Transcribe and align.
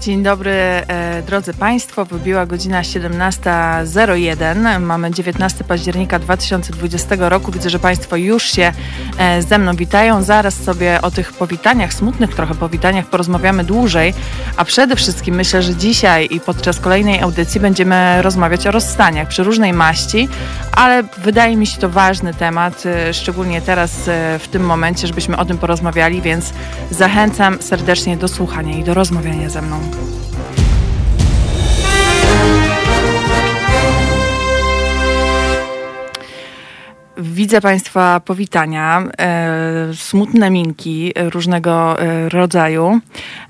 Dzień 0.00 0.22
dobry 0.22 0.50
e, 0.52 1.22
drodzy 1.26 1.54
Państwo, 1.54 2.04
wybiła 2.04 2.46
godzina 2.46 2.82
17.01, 2.82 4.80
mamy 4.80 5.10
19 5.10 5.64
października 5.64 6.18
2020 6.18 7.16
roku. 7.18 7.52
Widzę, 7.52 7.70
że 7.70 7.78
Państwo 7.78 8.16
już 8.16 8.42
się 8.42 8.72
e, 9.18 9.42
ze 9.42 9.58
mną 9.58 9.76
witają. 9.76 10.22
Zaraz 10.22 10.54
sobie 10.54 11.02
o 11.02 11.10
tych 11.10 11.32
powitaniach, 11.32 11.94
smutnych 11.94 12.34
trochę 12.34 12.54
powitaniach 12.54 13.06
porozmawiamy 13.06 13.64
dłużej, 13.64 14.14
a 14.56 14.64
przede 14.64 14.96
wszystkim 14.96 15.34
myślę, 15.34 15.62
że 15.62 15.74
dzisiaj 15.74 16.28
i 16.30 16.40
podczas 16.40 16.80
kolejnej 16.80 17.20
audycji 17.20 17.60
będziemy 17.60 18.22
rozmawiać 18.22 18.66
o 18.66 18.70
rozstaniach 18.70 19.28
przy 19.28 19.44
różnej 19.44 19.72
maści, 19.72 20.28
ale 20.72 21.02
wydaje 21.02 21.56
mi 21.56 21.66
się 21.66 21.80
to 21.80 21.88
ważny 21.88 22.34
temat, 22.34 22.86
e, 22.86 23.14
szczególnie 23.14 23.62
teraz 23.62 24.08
e, 24.08 24.38
w 24.38 24.48
tym 24.48 24.62
momencie, 24.62 25.06
żebyśmy 25.06 25.36
o 25.36 25.44
tym 25.44 25.58
porozmawiali, 25.58 26.22
więc 26.22 26.52
zachęcam 26.90 27.62
serdecznie 27.62 28.16
do 28.16 28.28
słuchania 28.28 28.78
i 28.78 28.84
do 28.84 28.94
rozmawiania 28.94 29.50
ze 29.50 29.62
mną. 29.62 29.89
Widzę 37.20 37.60
Państwa 37.60 38.20
powitania, 38.20 39.02
e, 39.18 39.94
smutne 39.94 40.50
minki 40.50 41.12
różnego 41.16 42.02
e, 42.02 42.28
rodzaju. 42.28 43.00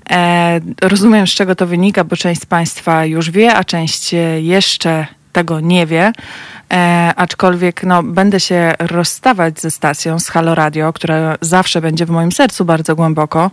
E, 0.09 0.59
rozumiem, 0.81 1.27
z 1.27 1.29
czego 1.29 1.55
to 1.55 1.67
wynika, 1.67 2.03
bo 2.03 2.15
część 2.15 2.41
z 2.41 2.45
Państwa 2.45 3.05
już 3.05 3.31
wie, 3.31 3.55
a 3.55 3.63
część 3.63 4.15
jeszcze 4.41 5.07
tego 5.31 5.59
nie 5.59 5.85
wie. 5.85 6.11
E, 6.73 7.13
aczkolwiek 7.15 7.83
no, 7.83 8.03
będę 8.03 8.39
się 8.39 8.73
rozstawać 8.79 9.59
ze 9.59 9.71
stacją, 9.71 10.19
z 10.19 10.27
Halo 10.27 10.55
Radio, 10.55 10.93
która 10.93 11.37
zawsze 11.41 11.81
będzie 11.81 12.05
w 12.05 12.09
moim 12.09 12.31
sercu 12.31 12.65
bardzo 12.65 12.95
głęboko, 12.95 13.51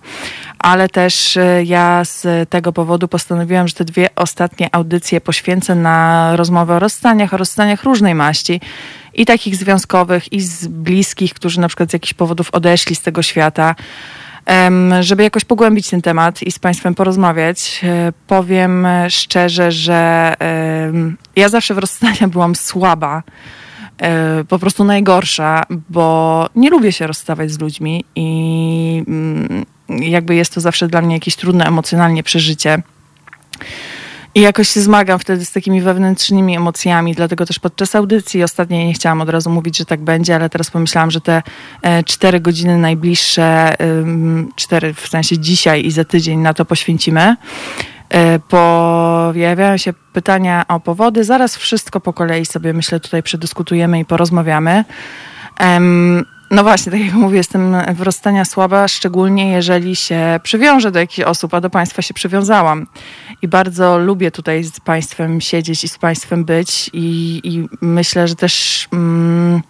ale 0.59 0.89
też 0.89 1.37
e, 1.37 1.65
ja 1.65 2.05
z 2.05 2.51
tego 2.51 2.73
powodu 2.73 3.09
postanowiłam, 3.09 3.69
że 3.69 3.75
te 3.75 3.85
dwie 3.85 4.09
ostatnie 4.17 4.69
audycje 4.73 5.20
poświęcę 5.20 5.75
na 5.75 6.37
rozmowę 6.37 6.77
o 6.77 6.79
rozstaniach, 6.79 7.35
o 7.35 7.37
rozstaniach 7.37 7.83
różnej 7.83 8.15
maści 8.15 8.61
i 9.15 9.27
takich 9.27 9.57
związkowych, 9.57 10.33
i 10.33 10.41
z 10.41 10.67
bliskich, 10.67 11.35
którzy 11.35 11.61
na 11.61 11.69
przykład 11.69 11.91
z 11.91 11.92
jakichś 11.92 12.15
powodów 12.15 12.51
odeszli 12.53 12.97
z 12.97 13.03
tego 13.03 13.23
świata 13.23 13.75
żeby 15.01 15.23
jakoś 15.23 15.45
pogłębić 15.45 15.91
ten 15.91 16.03
temat 16.03 16.43
i 16.43 16.53
z 16.53 16.59
Państwem 16.59 16.95
porozmawiać, 16.95 17.81
e, 17.85 18.13
powiem 18.27 18.87
szczerze, 19.09 19.73
że 19.73 20.35
ja 21.37 21.49
zawsze 21.49 21.75
w 21.75 21.79
rozstaniach 21.79 22.29
byłam 22.37 22.57
słaba, 22.57 23.23
e, 23.99 24.45
po 24.45 24.59
prostu 24.59 24.85
najgorsza, 24.85 25.63
bo 25.91 26.49
nie 26.55 26.71
lubię 26.71 26.93
się 26.93 27.07
rozstawać 27.07 27.51
z 27.51 27.59
ludźmi 27.59 28.05
i 28.17 29.05
mm, 29.09 29.65
jakby 29.89 30.35
jest 30.35 30.55
to 30.55 30.61
zawsze 30.61 30.89
dla 30.89 31.03
mnie 31.03 31.15
jakieś 31.15 31.37
trudne 31.37 31.65
emocjonalnie 31.67 32.23
przeżycie. 32.23 32.83
I 34.39 34.41
jakoś 34.41 34.69
się 34.69 34.81
zmagam 34.81 35.19
wtedy 35.19 35.44
z 35.44 35.53
takimi 35.53 35.81
wewnętrznymi 35.81 36.56
emocjami, 36.56 37.14
dlatego 37.14 37.47
też 37.47 37.58
podczas 37.58 37.94
audycji 37.94 38.42
ostatniej 38.42 38.86
nie 38.86 38.92
chciałam 38.92 39.20
od 39.20 39.28
razu 39.28 39.50
mówić, 39.50 39.78
że 39.78 39.84
tak 39.84 40.00
będzie, 40.00 40.34
ale 40.34 40.50
teraz 40.50 40.70
pomyślałam, 40.70 41.11
że 41.11 41.20
te 41.20 41.42
e, 41.83 42.05
cztery 42.05 42.41
godziny 42.41 42.78
najbliższe, 42.78 43.77
cztery 44.56 44.95
w 44.95 45.08
sensie 45.08 45.39
dzisiaj 45.39 45.86
i 45.86 45.91
za 45.91 46.05
tydzień 46.05 46.39
na 46.39 46.55
to 46.55 46.64
poświęcimy. 46.64 47.36
E, 48.08 48.39
pojawiają 48.39 49.77
się 49.77 49.92
pytania 50.12 50.64
o 50.69 50.80
powody. 50.80 51.25
Zaraz 51.25 51.56
wszystko 51.56 52.00
po 52.00 52.12
kolei 52.12 52.47
sobie 52.47 52.73
myślę 52.73 53.00
tutaj 53.00 53.23
przedyskutujemy 53.23 54.00
i 54.00 54.05
porozmawiamy. 54.05 54.84
No 56.50 56.62
właśnie, 56.62 56.92
tak 56.92 57.00
jak 57.00 57.14
mówię, 57.14 57.36
jestem 57.36 57.77
w 57.95 58.02
rozstania 58.02 58.45
słaba, 58.45 58.89
szczególnie 58.89 59.50
jeżeli 59.50 59.97
się 59.97 60.41
przywiążę 60.42 60.91
do 60.91 60.98
jakichś 60.98 61.20
osób, 61.20 61.55
a 61.55 61.61
do 61.61 61.70
Państwa 61.70 62.02
się 62.02 62.14
przywiązałam. 62.14 62.86
I 63.42 63.48
bardzo 63.48 63.98
lubię 63.98 64.31
tutaj 64.31 64.64
z 64.64 64.80
Państwem 64.80 65.40
siedzieć 65.40 65.85
i 65.85 65.89
z 65.89 65.98
Państwem 65.98 66.45
być. 66.45 66.90
I, 66.92 67.40
i 67.45 67.68
myślę, 67.80 68.29
że 68.29 68.36
też... 68.36 68.86
Mm, 68.92 69.63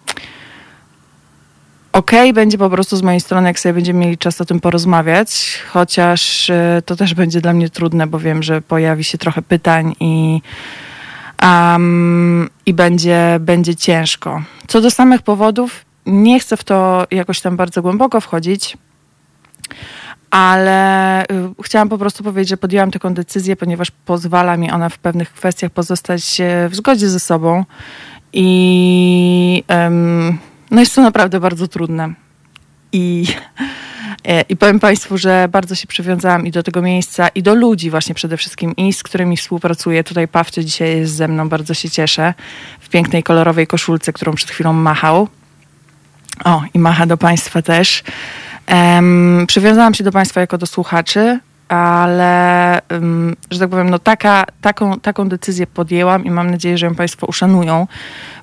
okej 1.93 2.19
okay, 2.19 2.33
będzie 2.33 2.57
po 2.57 2.69
prostu 2.69 2.97
z 2.97 3.01
mojej 3.01 3.19
strony, 3.19 3.47
jak 3.47 3.59
sobie 3.59 3.73
będziemy 3.73 3.99
mieli 3.99 4.17
czas 4.17 4.41
o 4.41 4.45
tym 4.45 4.59
porozmawiać, 4.59 5.59
chociaż 5.69 6.49
y, 6.49 6.81
to 6.85 6.95
też 6.95 7.13
będzie 7.13 7.41
dla 7.41 7.53
mnie 7.53 7.69
trudne, 7.69 8.07
bo 8.07 8.19
wiem, 8.19 8.43
że 8.43 8.61
pojawi 8.61 9.03
się 9.03 9.17
trochę 9.17 9.41
pytań 9.41 9.95
i, 9.99 10.41
um, 11.41 12.49
i 12.65 12.73
będzie, 12.73 13.37
będzie 13.39 13.75
ciężko. 13.75 14.41
Co 14.67 14.81
do 14.81 14.91
samych 14.91 15.21
powodów, 15.21 15.85
nie 16.05 16.39
chcę 16.39 16.57
w 16.57 16.63
to 16.63 17.07
jakoś 17.11 17.41
tam 17.41 17.57
bardzo 17.57 17.81
głęboko 17.81 18.21
wchodzić, 18.21 18.77
ale 20.31 21.23
y, 21.23 21.63
chciałam 21.63 21.89
po 21.89 21.97
prostu 21.97 22.23
powiedzieć, 22.23 22.49
że 22.49 22.57
podjęłam 22.57 22.91
taką 22.91 23.13
decyzję, 23.13 23.55
ponieważ 23.55 23.91
pozwala 23.91 24.57
mi 24.57 24.71
ona 24.71 24.89
w 24.89 24.97
pewnych 24.97 25.33
kwestiach 25.33 25.71
pozostać 25.71 26.41
w 26.69 26.75
zgodzie 26.75 27.09
ze 27.09 27.19
sobą 27.19 27.65
i 28.33 29.63
no 30.71 30.79
jest 30.79 30.95
to 30.95 31.01
naprawdę 31.01 31.39
bardzo 31.39 31.67
trudne. 31.67 32.13
I, 32.91 33.25
e, 34.23 34.41
I 34.41 34.57
powiem 34.57 34.79
Państwu, 34.79 35.17
że 35.17 35.47
bardzo 35.51 35.75
się 35.75 35.87
przywiązałam 35.87 36.47
i 36.47 36.51
do 36.51 36.63
tego 36.63 36.81
miejsca, 36.81 37.27
i 37.27 37.43
do 37.43 37.55
ludzi 37.55 37.89
właśnie 37.89 38.15
przede 38.15 38.37
wszystkim, 38.37 38.75
i 38.75 38.93
z 38.93 39.03
którymi 39.03 39.37
współpracuję. 39.37 40.03
Tutaj 40.03 40.27
Pawcie 40.27 40.65
dzisiaj 40.65 40.97
jest 40.97 41.15
ze 41.15 41.27
mną, 41.27 41.49
bardzo 41.49 41.73
się 41.73 41.89
cieszę. 41.89 42.33
W 42.79 42.89
pięknej, 42.89 43.23
kolorowej 43.23 43.67
koszulce, 43.67 44.13
którą 44.13 44.33
przed 44.33 44.49
chwilą 44.49 44.73
machał. 44.73 45.27
O, 46.43 46.61
i 46.73 46.79
macha 46.79 47.05
do 47.05 47.17
Państwa 47.17 47.61
też. 47.61 48.03
Um, 48.69 49.45
przywiązałam 49.47 49.93
się 49.93 50.03
do 50.03 50.11
Państwa 50.11 50.41
jako 50.41 50.57
do 50.57 50.65
słuchaczy, 50.65 51.39
ale, 51.69 52.81
um, 52.91 53.35
że 53.51 53.59
tak 53.59 53.69
powiem, 53.69 53.89
no 53.89 53.99
taka, 53.99 54.45
taką, 54.61 54.99
taką 54.99 55.29
decyzję 55.29 55.67
podjęłam 55.67 56.25
i 56.25 56.31
mam 56.31 56.51
nadzieję, 56.51 56.77
że 56.77 56.85
ją 56.85 56.95
Państwo 56.95 57.27
uszanują. 57.27 57.87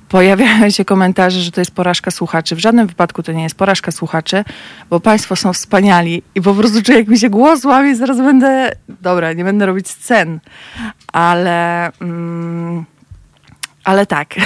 Pojawiają 0.08 0.70
się 0.70 0.84
komentarze, 0.84 1.40
że 1.40 1.50
to 1.50 1.60
jest 1.60 1.70
porażka 1.70 2.10
słuchaczy. 2.10 2.56
W 2.56 2.58
żadnym 2.58 2.86
wypadku 2.86 3.22
to 3.22 3.32
nie 3.32 3.42
jest 3.42 3.54
porażka 3.54 3.92
słuchaczy, 3.92 4.44
bo 4.90 5.00
Państwo 5.00 5.36
są 5.36 5.52
wspaniali 5.52 6.22
i 6.34 6.42
po 6.42 6.54
prostu 6.54 6.82
czuję, 6.82 6.98
jak 6.98 7.08
mi 7.08 7.18
się 7.18 7.30
głos 7.30 7.64
łamie, 7.64 7.96
zaraz 7.96 8.16
będę, 8.16 8.72
dobra, 8.88 9.32
nie 9.32 9.44
będę 9.44 9.66
robić 9.66 9.88
scen, 9.88 10.40
ale, 11.12 11.90
um, 12.00 12.84
ale 13.84 14.06
tak. 14.06 14.34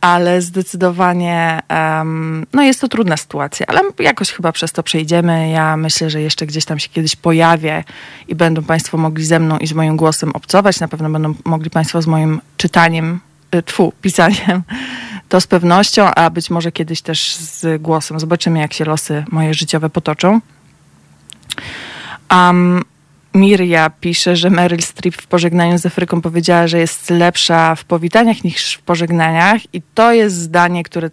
ale 0.00 0.42
zdecydowanie 0.42 1.60
um, 1.70 2.46
no 2.52 2.62
jest 2.62 2.80
to 2.80 2.88
trudna 2.88 3.16
sytuacja, 3.16 3.66
ale 3.66 3.80
jakoś 3.98 4.30
chyba 4.30 4.52
przez 4.52 4.72
to 4.72 4.82
przejdziemy. 4.82 5.50
Ja 5.50 5.76
myślę, 5.76 6.10
że 6.10 6.20
jeszcze 6.20 6.46
gdzieś 6.46 6.64
tam 6.64 6.78
się 6.78 6.88
kiedyś 6.88 7.16
pojawię 7.16 7.84
i 8.28 8.34
będą 8.34 8.62
Państwo 8.62 8.98
mogli 8.98 9.24
ze 9.24 9.38
mną 9.38 9.58
i 9.58 9.66
z 9.66 9.72
moim 9.72 9.96
głosem 9.96 10.30
obcować. 10.34 10.80
Na 10.80 10.88
pewno 10.88 11.10
będą 11.10 11.34
mogli 11.44 11.70
Państwo 11.70 12.02
z 12.02 12.06
moim 12.06 12.40
czytaniem, 12.56 13.20
y, 13.54 13.62
tfu, 13.62 13.92
pisaniem 14.02 14.62
to 15.28 15.40
z 15.40 15.46
pewnością, 15.46 16.14
a 16.14 16.30
być 16.30 16.50
może 16.50 16.72
kiedyś 16.72 17.02
też 17.02 17.34
z 17.34 17.82
głosem. 17.82 18.20
Zobaczymy, 18.20 18.58
jak 18.58 18.72
się 18.72 18.84
losy 18.84 19.24
moje 19.30 19.54
życiowe 19.54 19.90
potoczą. 19.90 20.40
Um, 22.30 22.84
Miria 23.34 23.90
pisze, 23.90 24.36
że 24.36 24.50
Meryl 24.50 24.82
Streep 24.82 25.14
w 25.14 25.26
pożegnaniu 25.26 25.78
z 25.78 25.86
Afryką 25.86 26.20
powiedziała, 26.20 26.66
że 26.66 26.78
jest 26.78 27.10
lepsza 27.10 27.74
w 27.74 27.84
powitaniach 27.84 28.44
niż 28.44 28.74
w 28.74 28.82
pożegnaniach 28.82 29.74
i 29.74 29.82
to 29.94 30.12
jest 30.12 30.36
zdanie, 30.36 30.82
które 30.82 31.10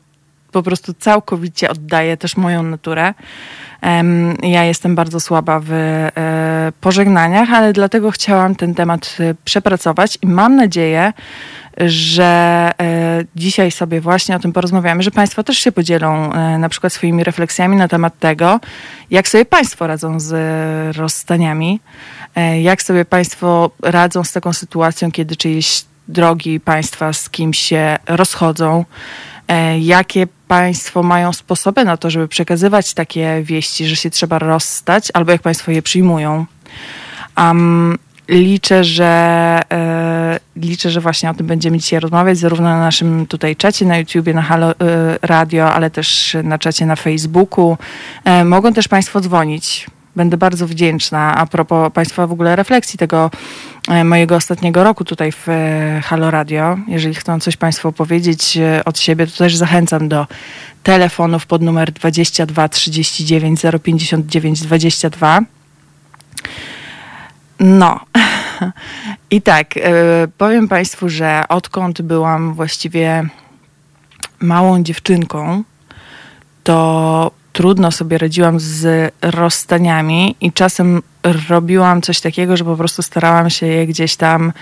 po 0.52 0.64
prostu 0.64 0.94
całkowicie 0.94 1.70
oddaje 1.70 2.18
też 2.18 2.38
moją 2.38 2.64
naturę. 2.64 3.14
Ja 4.44 4.64
jestem 4.64 4.96
bardzo 4.96 5.20
słaba 5.20 5.59
w 5.64 5.72
e, 5.72 6.12
pożegnaniach, 6.81 7.54
ale 7.54 7.74
dlatego 7.74 8.12
chciałam 8.12 8.56
ten 8.56 8.75
temat 8.75 9.18
e, 9.20 9.36
przepracować 9.46 10.18
i 10.22 10.28
mam 10.28 10.56
nadzieję, 10.56 11.14
że 11.78 12.72
e, 12.81 13.24
dzisiaj 13.36 13.72
sobie 13.72 14.02
właśnie 14.02 14.36
o 14.36 14.40
tym 14.40 14.54
porozmawiamy, 14.54 15.04
że 15.04 15.12
Państwo 15.12 15.44
też 15.44 15.58
się 15.58 15.72
podzielą 15.72 16.30
na 16.59 16.70
przykład 16.70 16.94
swoimi 16.94 17.24
refleksjami 17.24 17.78
na 17.78 17.88
temat 17.88 18.19
tego, 18.19 18.60
jak 19.12 19.28
sobie 19.28 19.45
Państwo 19.45 19.88
radzą 19.88 20.19
z 20.19 20.98
rozstaniami, 20.98 21.80
jak 22.62 22.82
sobie 22.84 23.06
Państwo 23.06 23.72
radzą 23.82 24.24
z 24.24 24.32
taką 24.32 24.54
sytuacją, 24.54 25.12
kiedy 25.12 25.36
czyjeś 25.36 25.86
drogi 26.08 26.60
Państwa 26.60 27.14
z 27.14 27.30
kimś 27.30 27.60
się 27.60 27.98
rozchodzą, 28.08 28.86
jakie 29.80 30.28
Państwo 30.48 31.04
mają 31.04 31.34
sposoby 31.34 31.86
na 31.86 31.98
to, 31.98 32.10
żeby 32.10 32.28
przekazywać 32.28 32.94
takie 32.94 33.42
wieści, 33.44 33.88
że 33.88 33.96
się 33.96 34.10
trzeba 34.10 34.40
rozstać, 34.40 35.12
albo 35.14 35.32
jak 35.32 35.42
Państwo 35.42 35.72
je 35.72 35.82
przyjmują. 35.82 36.46
Um, 37.38 37.98
liczę, 38.28 38.84
że 38.84 39.62
e, 39.72 40.40
liczę, 40.56 40.90
że 40.90 41.02
właśnie 41.02 41.30
o 41.30 41.34
tym 41.34 41.48
będziemy 41.48 41.78
dzisiaj 41.78 42.00
rozmawiać, 42.00 42.38
zarówno 42.38 42.70
na 42.70 42.80
naszym 42.80 43.26
tutaj 43.26 43.56
czacie 43.56 43.86
na 43.86 43.98
YouTubie, 43.98 44.34
na 44.34 44.42
Halo 44.42 44.72
e, 44.72 44.76
Radio, 45.22 45.74
ale 45.74 45.90
też 45.90 46.38
na 46.44 46.58
czacie 46.58 46.86
na 46.86 46.96
Facebooku. 46.96 47.78
E, 48.24 48.46
mogą 48.46 48.74
też 48.74 48.88
Państwo 48.88 49.22
dzwonić 49.22 49.88
będę 50.15 50.38
bardzo 50.38 50.67
wdzięczna 50.67 51.35
a 51.35 51.45
propos 51.45 51.94
Państwa 51.94 52.27
w 52.27 52.31
ogóle 52.31 52.56
refleksji 52.56 53.00
tego 53.00 53.31
e, 53.88 54.03
mojego 54.03 54.35
ostatniego 54.35 54.83
roku 54.83 55.06
tutaj 55.06 55.31
w 55.31 55.50
e, 55.50 56.01
Halo 56.03 56.31
Radio. 56.31 56.77
Jeżeli 56.88 57.15
chcą 57.15 57.39
coś 57.39 57.57
Państwo 57.57 57.91
powiedzieć 57.91 58.57
e, 58.57 58.85
od 58.85 59.00
siebie, 59.00 59.27
to 59.27 59.38
też 59.38 59.56
zachęcam 59.56 60.09
do 60.09 60.27
telefonów 60.83 61.45
pod 61.45 61.62
numer 61.62 61.91
22 61.91 62.69
39 62.69 63.62
059 63.83 64.62
22. 64.62 65.39
No. 67.59 68.00
I 69.31 69.41
tak, 69.41 69.73
powiem 70.38 70.67
Państwu, 70.67 71.09
że 71.09 71.44
odkąd 71.50 72.01
byłam 72.01 72.53
właściwie 72.53 73.23
małą 74.39 74.83
dziewczynką, 74.83 75.63
to 76.63 77.31
trudno 77.56 77.92
sobie 77.92 78.18
radziłam 78.18 78.60
z 78.60 79.13
rozstaniami 79.22 80.36
i 80.42 80.52
czasem 80.52 81.02
robiłam 81.50 82.02
coś 82.02 82.22
takiego, 82.22 82.57
że 82.57 82.63
po 82.63 82.75
prostu 82.75 83.02
starałam 83.02 83.50
się 83.50 83.66
je 83.68 83.88
gdzieś 83.88 84.16
tam 84.16 84.54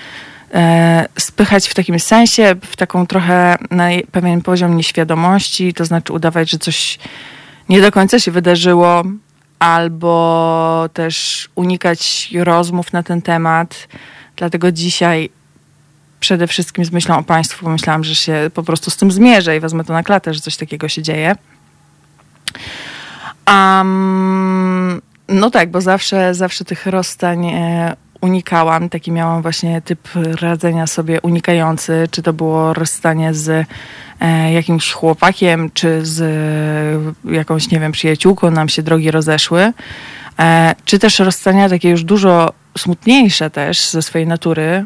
e, 0.53 1.05
spychać 1.17 1.67
w 1.67 1.73
takim 1.73 1.99
sensie, 1.99 2.55
w 2.61 2.75
taką 2.75 3.07
trochę 3.07 3.57
na 3.71 3.87
pewien 4.11 4.41
poziom 4.41 4.77
nieświadomości, 4.77 5.73
to 5.73 5.85
znaczy 5.85 6.13
udawać, 6.13 6.49
że 6.49 6.57
coś 6.57 6.99
nie 7.69 7.81
do 7.81 7.91
końca 7.91 8.19
się 8.19 8.31
wydarzyło, 8.31 9.03
albo 9.59 10.89
też 10.93 11.49
unikać 11.55 12.29
rozmów 12.39 12.93
na 12.93 13.03
ten 13.03 13.21
temat. 13.21 13.87
Dlatego 14.35 14.71
dzisiaj 14.71 15.29
przede 16.19 16.47
wszystkim 16.47 16.85
z 16.85 16.91
myślą 16.91 17.17
o 17.17 17.23
państwu 17.23 17.65
pomyślałam, 17.65 18.03
że 18.03 18.15
się 18.15 18.51
po 18.53 18.63
prostu 18.63 18.91
z 18.91 18.97
tym 18.97 19.11
zmierzę 19.11 19.57
i 19.57 19.59
wezmę 19.59 19.83
to 19.83 19.93
na 19.93 20.03
klatę, 20.03 20.33
że 20.33 20.39
coś 20.39 20.57
takiego 20.57 20.89
się 20.89 21.01
dzieje. 21.01 21.35
Um, 23.47 25.01
no 25.29 25.51
tak, 25.51 25.71
bo 25.71 25.81
zawsze, 25.81 26.33
zawsze 26.33 26.65
tych 26.65 26.85
rozstań 26.85 27.45
e, 27.45 27.95
unikałam. 28.21 28.89
Taki 28.89 29.11
miałam 29.11 29.41
właśnie 29.41 29.81
typ 29.81 30.07
radzenia 30.41 30.87
sobie 30.87 31.21
unikający, 31.21 32.07
czy 32.11 32.21
to 32.21 32.33
było 32.33 32.73
rozstanie 32.73 33.33
z 33.33 33.67
e, 34.19 34.53
jakimś 34.53 34.91
chłopakiem, 34.91 35.71
czy 35.73 36.05
z 36.05 36.21
e, 37.25 37.33
jakąś, 37.33 37.71
nie 37.71 37.79
wiem, 37.79 37.91
przyjaciółką, 37.91 38.51
nam 38.51 38.69
się 38.69 38.83
drogi 38.83 39.11
rozeszły. 39.11 39.73
Czy 40.85 40.99
też 40.99 41.19
rozstania 41.19 41.69
takie 41.69 41.89
już 41.89 42.03
dużo 42.03 42.53
smutniejsze 42.77 43.49
też 43.49 43.89
ze 43.89 44.01
swojej 44.01 44.27
natury, 44.27 44.85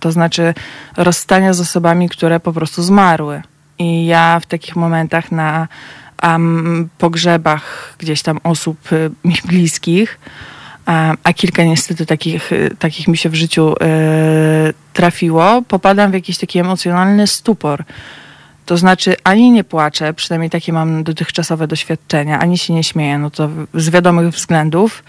to 0.00 0.12
znaczy 0.12 0.54
rozstania 0.96 1.52
z 1.52 1.60
osobami, 1.60 2.08
które 2.08 2.40
po 2.40 2.52
prostu 2.52 2.82
zmarły. 2.82 3.42
I 3.78 4.06
ja 4.06 4.40
w 4.40 4.46
takich 4.46 4.76
momentach 4.76 5.32
na 5.32 5.68
um, 6.22 6.88
pogrzebach 6.98 7.94
gdzieś 7.98 8.22
tam 8.22 8.40
osób 8.44 8.92
y, 8.92 9.10
mi 9.24 9.34
bliskich, 9.44 10.20
um, 10.88 11.16
a 11.24 11.32
kilka 11.32 11.64
niestety 11.64 12.06
takich, 12.06 12.52
y, 12.52 12.76
takich 12.78 13.08
mi 13.08 13.16
się 13.16 13.28
w 13.28 13.34
życiu 13.34 13.72
y, 13.72 13.76
trafiło, 14.92 15.62
popadam 15.68 16.10
w 16.10 16.14
jakiś 16.14 16.38
taki 16.38 16.58
emocjonalny 16.58 17.26
stupor. 17.26 17.84
To 18.66 18.76
znaczy, 18.76 19.16
ani 19.24 19.50
nie 19.50 19.64
płaczę, 19.64 20.14
przynajmniej 20.14 20.50
takie 20.50 20.72
mam 20.72 21.04
dotychczasowe 21.04 21.66
doświadczenia, 21.66 22.38
ani 22.38 22.58
się 22.58 22.74
nie 22.74 22.84
śmieję, 22.84 23.18
no 23.18 23.30
to 23.30 23.48
z 23.74 23.90
wiadomych 23.90 24.34
względów. 24.34 25.04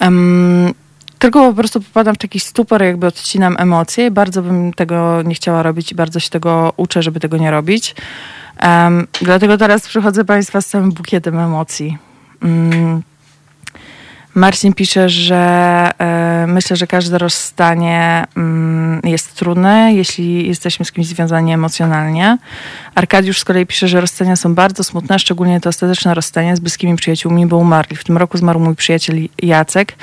Um, 0.00 0.74
tylko 1.18 1.48
po 1.48 1.54
prostu 1.54 1.80
popadam 1.80 2.14
w 2.14 2.18
taki 2.18 2.40
stupor, 2.40 2.82
jakby 2.82 3.06
odcinam 3.06 3.56
emocje. 3.58 4.10
Bardzo 4.10 4.42
bym 4.42 4.72
tego 4.72 5.22
nie 5.22 5.34
chciała 5.34 5.62
robić 5.62 5.92
i 5.92 5.94
bardzo 5.94 6.20
się 6.20 6.30
tego 6.30 6.72
uczę, 6.76 7.02
żeby 7.02 7.20
tego 7.20 7.36
nie 7.36 7.50
robić. 7.50 7.94
Um, 8.62 9.06
dlatego 9.22 9.58
teraz 9.58 9.88
przychodzę 9.88 10.24
Państwa 10.24 10.60
z 10.60 10.66
całym 10.66 10.92
bukietem 10.92 11.38
emocji. 11.38 11.98
Um, 12.42 13.02
Marcin 14.34 14.72
pisze, 14.72 15.08
że 15.08 15.90
e, 15.98 16.46
myślę, 16.48 16.76
że 16.76 16.86
każde 16.86 17.18
rozstanie 17.18 18.24
mm, 18.36 19.00
jest 19.04 19.34
trudne, 19.34 19.94
jeśli 19.94 20.48
jesteśmy 20.48 20.84
z 20.84 20.92
kimś 20.92 21.06
związani 21.06 21.52
emocjonalnie. 21.52 22.38
Arkadiusz 22.94 23.40
z 23.40 23.44
kolei 23.44 23.66
pisze, 23.66 23.88
że 23.88 24.00
rozstania 24.00 24.36
są 24.36 24.54
bardzo 24.54 24.84
smutne, 24.84 25.18
szczególnie 25.18 25.60
to 25.60 25.68
ostateczne 25.68 26.14
rozstanie 26.14 26.56
z 26.56 26.60
bliskimi 26.60 26.96
przyjaciółmi, 26.96 27.46
bo 27.46 27.56
umarli. 27.56 27.96
W 27.96 28.04
tym 28.04 28.16
roku 28.16 28.38
zmarł 28.38 28.60
mój 28.60 28.74
przyjaciel 28.76 29.16
Jacek 29.42 29.94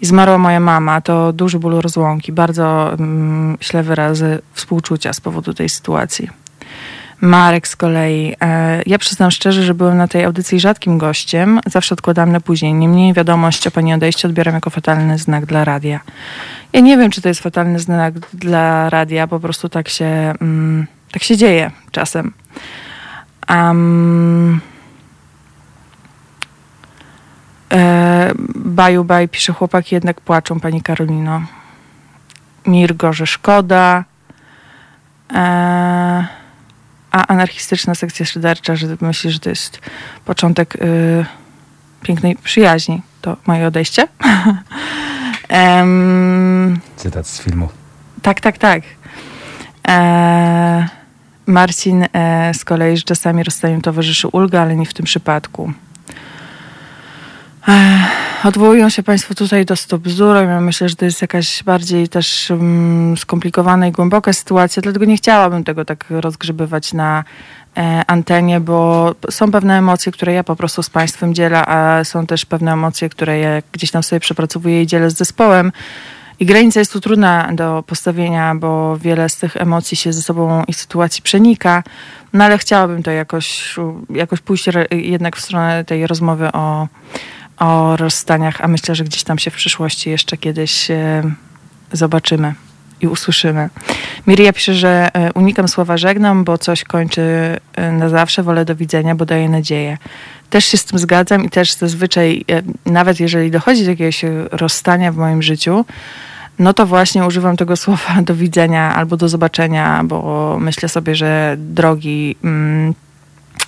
i 0.00 0.06
zmarła 0.06 0.38
moja 0.38 0.60
mama. 0.60 1.00
To 1.00 1.32
duży 1.32 1.58
ból 1.58 1.80
rozłąki. 1.80 2.32
Bardzo 2.32 2.92
mm, 2.92 3.58
źle 3.62 3.82
wyrazy 3.82 4.38
współczucia 4.52 5.12
z 5.12 5.20
powodu 5.20 5.54
tej 5.54 5.68
sytuacji. 5.68 6.42
Marek 7.22 7.68
z 7.68 7.76
kolei. 7.76 8.34
E, 8.40 8.82
ja 8.86 8.98
przyznam 8.98 9.30
szczerze, 9.30 9.62
że 9.62 9.74
byłem 9.74 9.96
na 9.96 10.08
tej 10.08 10.24
audycji 10.24 10.60
rzadkim 10.60 10.98
gościem. 10.98 11.60
Zawsze 11.66 11.94
odkładam 11.94 12.32
na 12.32 12.40
później. 12.40 12.74
Niemniej 12.74 13.14
wiadomość 13.14 13.66
o 13.66 13.70
pani 13.70 13.94
odejściu 13.94 14.28
odbieram 14.28 14.54
jako 14.54 14.70
fatalny 14.70 15.18
znak 15.18 15.46
dla 15.46 15.64
radia. 15.64 16.00
Ja 16.72 16.80
nie 16.80 16.96
wiem, 16.96 17.10
czy 17.10 17.22
to 17.22 17.28
jest 17.28 17.40
fatalny 17.40 17.78
znak 17.78 18.18
dla 18.18 18.90
radia. 18.90 19.26
Po 19.26 19.40
prostu 19.40 19.68
tak 19.68 19.88
się, 19.88 20.04
mm, 20.40 20.86
tak 21.12 21.22
się 21.22 21.36
dzieje 21.36 21.70
czasem. 21.90 22.32
Um, 23.50 24.60
e, 27.72 28.32
baju 28.54 29.04
baj 29.04 29.28
pisze 29.28 29.52
chłopaki 29.52 29.94
jednak 29.94 30.20
płaczą 30.20 30.60
pani 30.60 30.82
Karolino. 30.82 31.42
Mirgo, 32.66 33.12
że 33.12 33.26
szkoda. 33.26 34.04
E, 35.34 36.41
a 37.12 37.26
anarchistyczna 37.26 37.94
sekcja 37.94 38.26
szydercza, 38.26 38.76
że 38.76 38.96
myśli, 39.00 39.30
że 39.30 39.38
to 39.38 39.50
jest 39.50 39.78
początek 40.24 40.76
y, 40.76 41.24
pięknej 42.02 42.36
przyjaźni. 42.36 43.02
To 43.20 43.36
moje 43.46 43.66
odejście. 43.66 44.08
um, 45.50 46.80
Cytat 46.96 47.26
z 47.26 47.40
filmu. 47.40 47.68
Tak, 48.22 48.40
tak, 48.40 48.58
tak. 48.58 48.82
E, 49.88 50.88
Marcin 51.46 52.06
e, 52.12 52.54
z 52.54 52.64
kolei, 52.64 52.96
że 52.96 53.02
czasami 53.02 53.42
rozstaniu 53.42 53.80
towarzyszy 53.80 54.28
ulga, 54.28 54.62
ale 54.62 54.76
nie 54.76 54.86
w 54.86 54.94
tym 54.94 55.06
przypadku. 55.06 55.72
Odwołują 58.44 58.88
się 58.88 59.02
Państwo 59.02 59.34
tutaj 59.34 59.66
do 59.66 59.76
stop 59.76 60.02
bzdurą. 60.02 60.48
Ja 60.48 60.60
myślę, 60.60 60.88
że 60.88 60.96
to 60.96 61.04
jest 61.04 61.22
jakaś 61.22 61.62
bardziej 61.62 62.08
też 62.08 62.50
um, 62.50 63.14
skomplikowana 63.16 63.86
i 63.86 63.92
głęboka 63.92 64.32
sytuacja, 64.32 64.82
dlatego 64.82 65.04
nie 65.04 65.16
chciałabym 65.16 65.64
tego 65.64 65.84
tak 65.84 66.04
rozgrzebywać 66.10 66.92
na 66.92 67.24
e, 67.76 68.02
antenie, 68.06 68.60
bo 68.60 69.14
są 69.30 69.50
pewne 69.50 69.78
emocje, 69.78 70.12
które 70.12 70.32
ja 70.32 70.44
po 70.44 70.56
prostu 70.56 70.82
z 70.82 70.90
Państwem 70.90 71.34
dzielę, 71.34 71.66
a 71.66 72.04
są 72.04 72.26
też 72.26 72.44
pewne 72.44 72.72
emocje, 72.72 73.08
które 73.08 73.38
ja 73.38 73.62
gdzieś 73.72 73.90
tam 73.90 74.02
sobie 74.02 74.20
przepracowuję 74.20 74.82
i 74.82 74.86
dzielę 74.86 75.10
z 75.10 75.16
zespołem. 75.16 75.72
I 76.40 76.46
granica 76.46 76.80
jest 76.80 76.92
tu 76.92 77.00
trudna 77.00 77.48
do 77.52 77.84
postawienia, 77.86 78.54
bo 78.54 78.96
wiele 78.96 79.28
z 79.28 79.36
tych 79.36 79.56
emocji 79.56 79.96
się 79.96 80.12
ze 80.12 80.22
sobą 80.22 80.64
i 80.68 80.74
sytuacji 80.74 81.22
przenika. 81.22 81.82
No 82.32 82.44
ale 82.44 82.58
chciałabym 82.58 83.02
to 83.02 83.10
jakoś, 83.10 83.76
jakoś 84.10 84.40
pójść 84.40 84.64
jednak 84.90 85.36
w 85.36 85.40
stronę 85.40 85.84
tej 85.84 86.06
rozmowy 86.06 86.52
o 86.52 86.88
o 87.62 87.96
rozstaniach, 87.96 88.60
a 88.60 88.68
myślę, 88.68 88.94
że 88.94 89.04
gdzieś 89.04 89.22
tam 89.22 89.38
się 89.38 89.50
w 89.50 89.54
przyszłości 89.54 90.10
jeszcze 90.10 90.36
kiedyś 90.36 90.90
e, 90.90 91.22
zobaczymy 91.92 92.54
i 93.00 93.06
usłyszymy. 93.06 93.68
Miria 94.26 94.52
pisze, 94.52 94.74
że 94.74 95.10
e, 95.14 95.32
unikam 95.32 95.68
słowa 95.68 95.96
żegnam, 95.96 96.44
bo 96.44 96.58
coś 96.58 96.84
kończy 96.84 97.22
e, 97.74 97.92
na 97.92 98.08
zawsze, 98.08 98.42
wolę 98.42 98.64
do 98.64 98.76
widzenia, 98.76 99.14
bo 99.14 99.26
daje 99.26 99.48
nadzieję. 99.48 99.98
Też 100.50 100.64
się 100.64 100.76
z 100.76 100.84
tym 100.84 100.98
zgadzam 100.98 101.44
i 101.44 101.50
też 101.50 101.72
zazwyczaj, 101.72 102.44
nawet 102.86 103.20
jeżeli 103.20 103.50
dochodzi 103.50 103.84
do 103.84 103.90
jakiegoś 103.90 104.24
rozstania 104.50 105.12
w 105.12 105.16
moim 105.16 105.42
życiu, 105.42 105.84
no 106.58 106.74
to 106.74 106.86
właśnie 106.86 107.26
używam 107.26 107.56
tego 107.56 107.76
słowa 107.84 108.22
do 108.22 108.34
widzenia 108.34 108.94
albo 108.94 109.16
do 109.16 109.28
zobaczenia, 109.28 110.04
bo 110.04 110.56
myślę 110.60 110.88
sobie, 110.88 111.14
że 111.14 111.56
drogi 111.58 112.36
mm, 112.44 112.94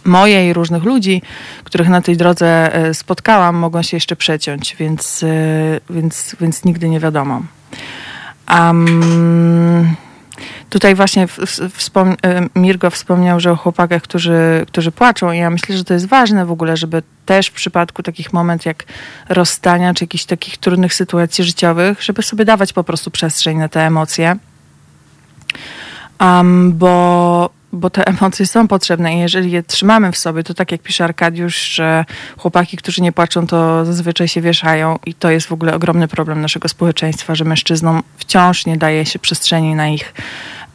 moje 0.04 0.49
i 0.49 0.52
różnych 0.52 0.82
ludzi, 0.82 1.23
których 1.64 1.88
na 1.88 2.02
tej 2.02 2.16
drodze 2.16 2.75
e, 2.75 2.94
spotkałam, 2.94 3.56
mogą 3.56 3.82
się 3.82 3.96
jeszcze 3.96 4.16
przeciąć, 4.16 4.76
więc, 4.78 5.23
e, 5.23 5.80
więc, 5.90 6.37
więc 6.40 6.64
nigdy 6.64 6.88
nie 6.88 7.00
wiadomo. 7.00 7.42
Um, 8.50 9.96
tutaj 10.70 10.94
właśnie 10.94 11.26
wspom 11.73 12.16
e, 12.23 12.49
Mirgo 12.54 12.90
wspomniał, 12.90 13.40
że 13.40 13.52
o 13.52 13.56
chłopakach, 13.56 14.02
którzy, 14.02 14.64
którzy 14.68 14.92
płaczą 14.92 15.32
i 15.32 15.38
ja 15.38 15.50
myślę, 15.50 15.76
że 15.76 15.84
to 15.84 15.94
jest 15.94 16.06
ważne 16.06 16.46
w 16.46 16.50
ogóle, 16.50 16.76
żeby 16.76 17.02
też 17.26 17.46
w 17.46 17.52
przypadku 17.52 18.02
takich 18.02 18.32
momentów 18.32 18.66
jak 18.66 18.84
rozstania, 19.28 19.94
czy 19.94 20.04
jakichś 20.04 20.25
takich 20.25 20.58
trudnych 20.58 20.94
sytuacji 20.94 21.44
życiowych, 21.44 22.02
żeby 22.02 22.23
sobie 22.23 22.44
dawać 22.44 22.73
po 22.73 22.84
prostu 22.84 23.11
przestrzeń 23.11 23.58
na 23.58 23.68
te 23.68 23.87
emocje. 23.87 24.37
Um, 26.20 26.73
bo 26.73 27.50
bo 27.75 27.90
te 27.90 28.07
emocje 28.07 28.47
są 28.47 28.69
potrzebne 28.69 29.16
i 29.16 29.19
jeżeli 29.19 29.50
je 29.50 29.62
trzymamy 29.62 30.12
w 30.12 30.16
sobie, 30.16 30.43
to 30.43 30.54
tak 30.54 30.73
jak 30.73 30.83
pisze 30.83 31.04
Arkadiusz, 31.04 31.57
że 31.57 32.04
chłopaki, 32.38 32.76
którzy 32.76 33.02
nie 33.02 33.12
płaczą, 33.12 33.47
to 33.47 33.85
zazwyczaj 33.85 34.28
się 34.28 34.40
wieszają 34.40 34.99
i 35.07 35.14
to 35.14 35.31
jest 35.31 35.47
w 35.47 35.52
ogóle 35.52 35.75
ogromny 35.75 36.09
problem 36.09 36.40
naszego 36.40 36.69
społeczeństwa, 36.69 37.35
że 37.35 37.45
mężczyznom 37.45 38.02
wciąż 38.16 38.66
nie 38.66 38.76
daje 38.76 39.07
się 39.07 39.19
przestrzeni 39.19 39.75
na 39.75 39.88
ich 39.88 40.14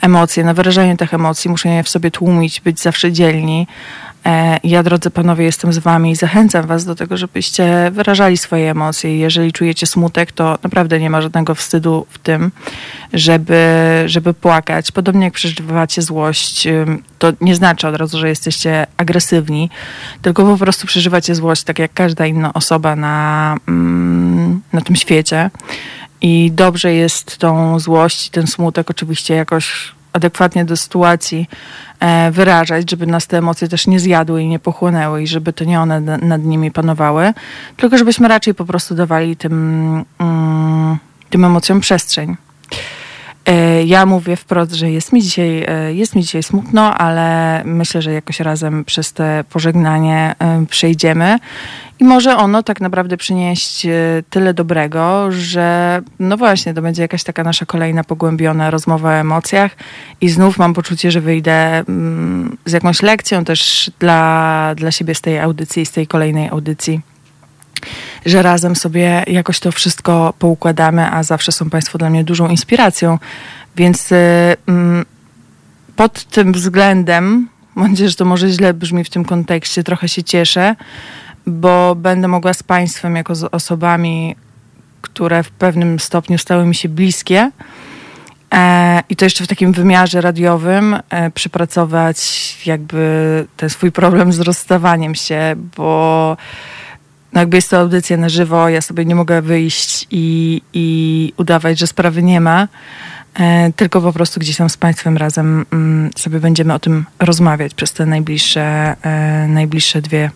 emocje, 0.01 0.44
na 0.44 0.53
wyrażanie 0.53 0.98
tych 0.98 1.13
emocji, 1.13 1.50
muszą 1.50 1.70
je 1.70 1.84
w 1.84 1.89
sobie 1.89 2.12
tłumić, 2.12 2.62
być 2.62 2.79
zawsze 2.79 3.12
dzielni, 3.12 3.68
ja, 4.64 4.84
drodzy 4.84 5.10
panowie, 5.10 5.46
jestem 5.46 5.74
z 5.74 5.78
wami 5.78 6.12
i 6.12 6.16
zachęcam 6.16 6.68
was 6.68 6.86
do 6.86 6.96
tego, 6.96 7.18
żebyście 7.18 7.92
wyrażali 7.92 8.38
swoje 8.38 8.72
emocje. 8.72 9.18
Jeżeli 9.18 9.54
czujecie 9.54 9.86
smutek, 9.88 10.32
to 10.32 10.60
naprawdę 10.64 11.00
nie 11.00 11.10
ma 11.10 11.22
żadnego 11.22 11.56
wstydu 11.56 12.06
w 12.10 12.18
tym, 12.18 12.52
żeby, 13.14 13.64
żeby 14.06 14.34
płakać. 14.34 14.92
Podobnie 14.92 15.26
jak 15.26 15.34
przeżywacie 15.34 16.02
złość, 16.02 16.68
to 17.20 17.34
nie 17.42 17.56
znaczy 17.56 17.88
od 17.88 17.96
razu, 17.96 18.20
że 18.20 18.30
jesteście 18.30 18.88
agresywni, 18.98 19.70
tylko 20.22 20.46
po 20.46 20.58
prostu 20.58 20.88
przeżywacie 20.88 21.36
złość 21.36 21.64
tak 21.64 21.80
jak 21.80 21.94
każda 21.94 22.26
inna 22.26 22.54
osoba 22.54 22.96
na, 22.96 23.56
na 24.74 24.82
tym 24.82 24.96
świecie. 24.96 25.50
I 26.22 26.52
dobrze 26.54 26.94
jest 26.94 27.38
tą 27.38 27.80
złość, 27.80 28.30
ten 28.30 28.48
smutek 28.48 28.90
oczywiście 28.90 29.36
jakoś 29.36 29.92
adekwatnie 30.13 30.66
do 30.66 30.78
sytuacji 30.78 31.50
e, 32.00 32.32
wyrażać, 32.32 32.92
żeby 32.92 33.08
nas 33.08 33.28
te 33.28 33.38
emocje 33.38 33.68
też 33.68 33.88
nie 33.88 34.00
zjadły 34.00 34.44
i 34.44 34.48
nie 34.48 34.60
pochłonęły 34.60 35.24
i 35.24 35.28
żeby 35.28 35.54
to 35.54 35.63
nie 35.63 35.82
one 35.82 36.01
nad 36.01 36.44
nimi 36.44 36.72
panowały, 36.72 37.34
tylko 37.78 37.98
żebyśmy 37.98 38.28
raczej 38.28 38.54
po 38.54 38.66
prostu 38.66 38.96
dawali 38.96 39.36
tym, 39.36 40.06
mm, 40.20 40.98
tym 41.30 41.46
emocjom 41.46 41.80
przestrzeń. 41.80 42.38
E, 43.46 43.84
ja 43.84 44.05
mówię 44.05 44.36
wprost, 44.36 44.74
że 44.74 44.91
jest 44.91 45.13
mi, 45.13 45.22
dzisiaj, 45.22 45.65
e, 45.67 45.93
jest 45.93 46.15
mi 46.15 46.22
dzisiaj 46.22 46.43
smutno, 46.43 46.96
ale 46.96 47.62
myślę, 47.65 48.01
że 48.01 48.13
jakoś 48.13 48.39
razem 48.39 48.86
przez 48.86 49.13
te 49.13 49.43
pożegnanie 49.50 50.36
e, 50.39 50.65
przejdziemy. 50.69 51.39
I 52.00 52.03
może 52.03 52.38
ono 52.38 52.63
tak 52.63 52.81
naprawdę 52.81 53.17
przynieść 53.17 53.88
tyle 54.29 54.53
dobrego, 54.53 55.31
że 55.31 56.01
no 56.19 56.38
właśnie, 56.38 56.74
to 56.74 56.81
będzie 56.81 57.01
jakaś 57.01 57.24
taka 57.24 57.43
nasza 57.43 57.65
kolejna 57.65 58.03
pogłębiona 58.03 58.72
rozmowa 58.72 59.10
o 59.10 59.13
emocjach 59.13 59.72
i 60.22 60.29
znów 60.29 60.58
mam 60.58 60.74
poczucie, 60.74 61.12
że 61.12 61.22
wyjdę 61.22 61.77
mm, 61.77 62.58
z 62.65 62.72
jakąś 62.72 63.01
lekcją 63.01 63.46
też 63.46 63.91
dla, 64.00 64.74
dla 64.75 64.91
siebie 64.91 65.15
z 65.15 65.22
tej 65.22 65.39
audycji, 65.39 65.86
z 65.86 65.91
tej 65.91 66.08
kolejnej 66.08 66.50
audycji 66.50 67.01
że 68.26 68.42
razem 68.42 68.76
sobie 68.76 69.24
jakoś 69.28 69.60
to 69.60 69.72
wszystko 69.72 70.34
poukładamy, 70.40 71.12
a 71.12 71.24
zawsze 71.24 71.52
są 71.52 71.70
Państwo 71.70 71.98
dla 71.98 72.10
mnie 72.10 72.24
dużą 72.24 72.48
inspiracją. 72.48 73.20
Więc 73.76 74.12
y, 74.12 74.16
mm, 74.68 75.06
pod 75.96 76.24
tym 76.24 76.52
względem, 76.54 77.50
mam 77.76 77.90
nadzieję, 77.92 78.10
że 78.10 78.16
to 78.16 78.26
może 78.26 78.50
źle 78.50 78.74
brzmi 78.74 79.04
w 79.04 79.10
tym 79.10 79.26
kontekście, 79.26 79.84
trochę 79.84 80.10
się 80.10 80.24
cieszę, 80.24 80.76
bo 81.48 81.96
będę 81.96 82.28
mogła 82.28 82.54
z 82.54 82.64
Państwem, 82.64 83.16
jako 83.16 83.36
z 83.36 83.44
osobami, 83.44 84.36
które 85.02 85.44
w 85.44 85.52
pewnym 85.52 86.00
stopniu 86.00 86.38
stały 86.38 86.66
mi 86.66 86.76
się 86.76 86.90
bliskie, 86.90 87.52
e, 88.54 89.04
i 89.10 89.16
to 89.16 89.26
jeszcze 89.26 89.44
w 89.44 89.48
takim 89.48 89.72
wymiarze 89.72 90.22
radiowym 90.22 91.00
e, 91.10 91.32
przypracować 91.32 92.58
jakby 92.66 93.48
ten 93.58 93.70
swój 93.70 93.92
problem 93.92 94.34
z 94.34 94.40
rozstawaniem 94.40 95.16
się, 95.16 95.56
bo 95.78 96.38
no 97.33 97.39
jakby 97.39 97.57
jest 97.57 97.69
to 97.69 97.79
audycja 97.79 98.17
na 98.17 98.29
żywo, 98.29 98.69
ja 98.69 98.81
sobie 98.81 99.05
nie 99.05 99.15
mogę 99.15 99.41
wyjść 99.41 100.07
i, 100.12 100.62
i 100.74 101.33
udawać, 101.38 101.79
że 101.79 101.88
sprawy 101.88 102.24
nie 102.24 102.41
ma, 102.41 102.67
e, 103.39 103.71
tylko 103.75 104.01
po 104.01 104.13
prostu 104.13 104.39
gdzieś 104.39 104.57
tam 104.57 104.69
z 104.69 104.77
Państwem 104.77 105.17
razem 105.17 105.65
mm, 105.71 106.09
sobie 106.15 106.39
będziemy 106.39 106.74
o 106.74 106.79
tym 106.79 107.05
rozmawiać 107.19 107.74
przez 107.74 107.93
te 107.93 108.05
najbliższe, 108.05 108.95
e, 109.01 109.48
najbliższe 109.48 110.01
dwie, 110.01 110.31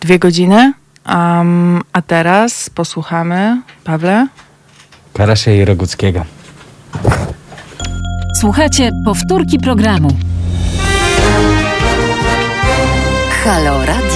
dwie 0.00 0.18
godziny. 0.18 0.72
Um, 1.06 1.82
a 1.92 2.02
teraz 2.02 2.70
posłuchamy, 2.70 3.62
Pawle? 3.84 4.26
Karasia 5.12 5.52
i 5.52 5.64
Roguckiego. 5.64 6.24
Słuchajcie 8.40 8.90
powtórki 9.04 9.58
programu. 9.58 10.08
Halo 13.44 13.86
Radio. 13.86 14.09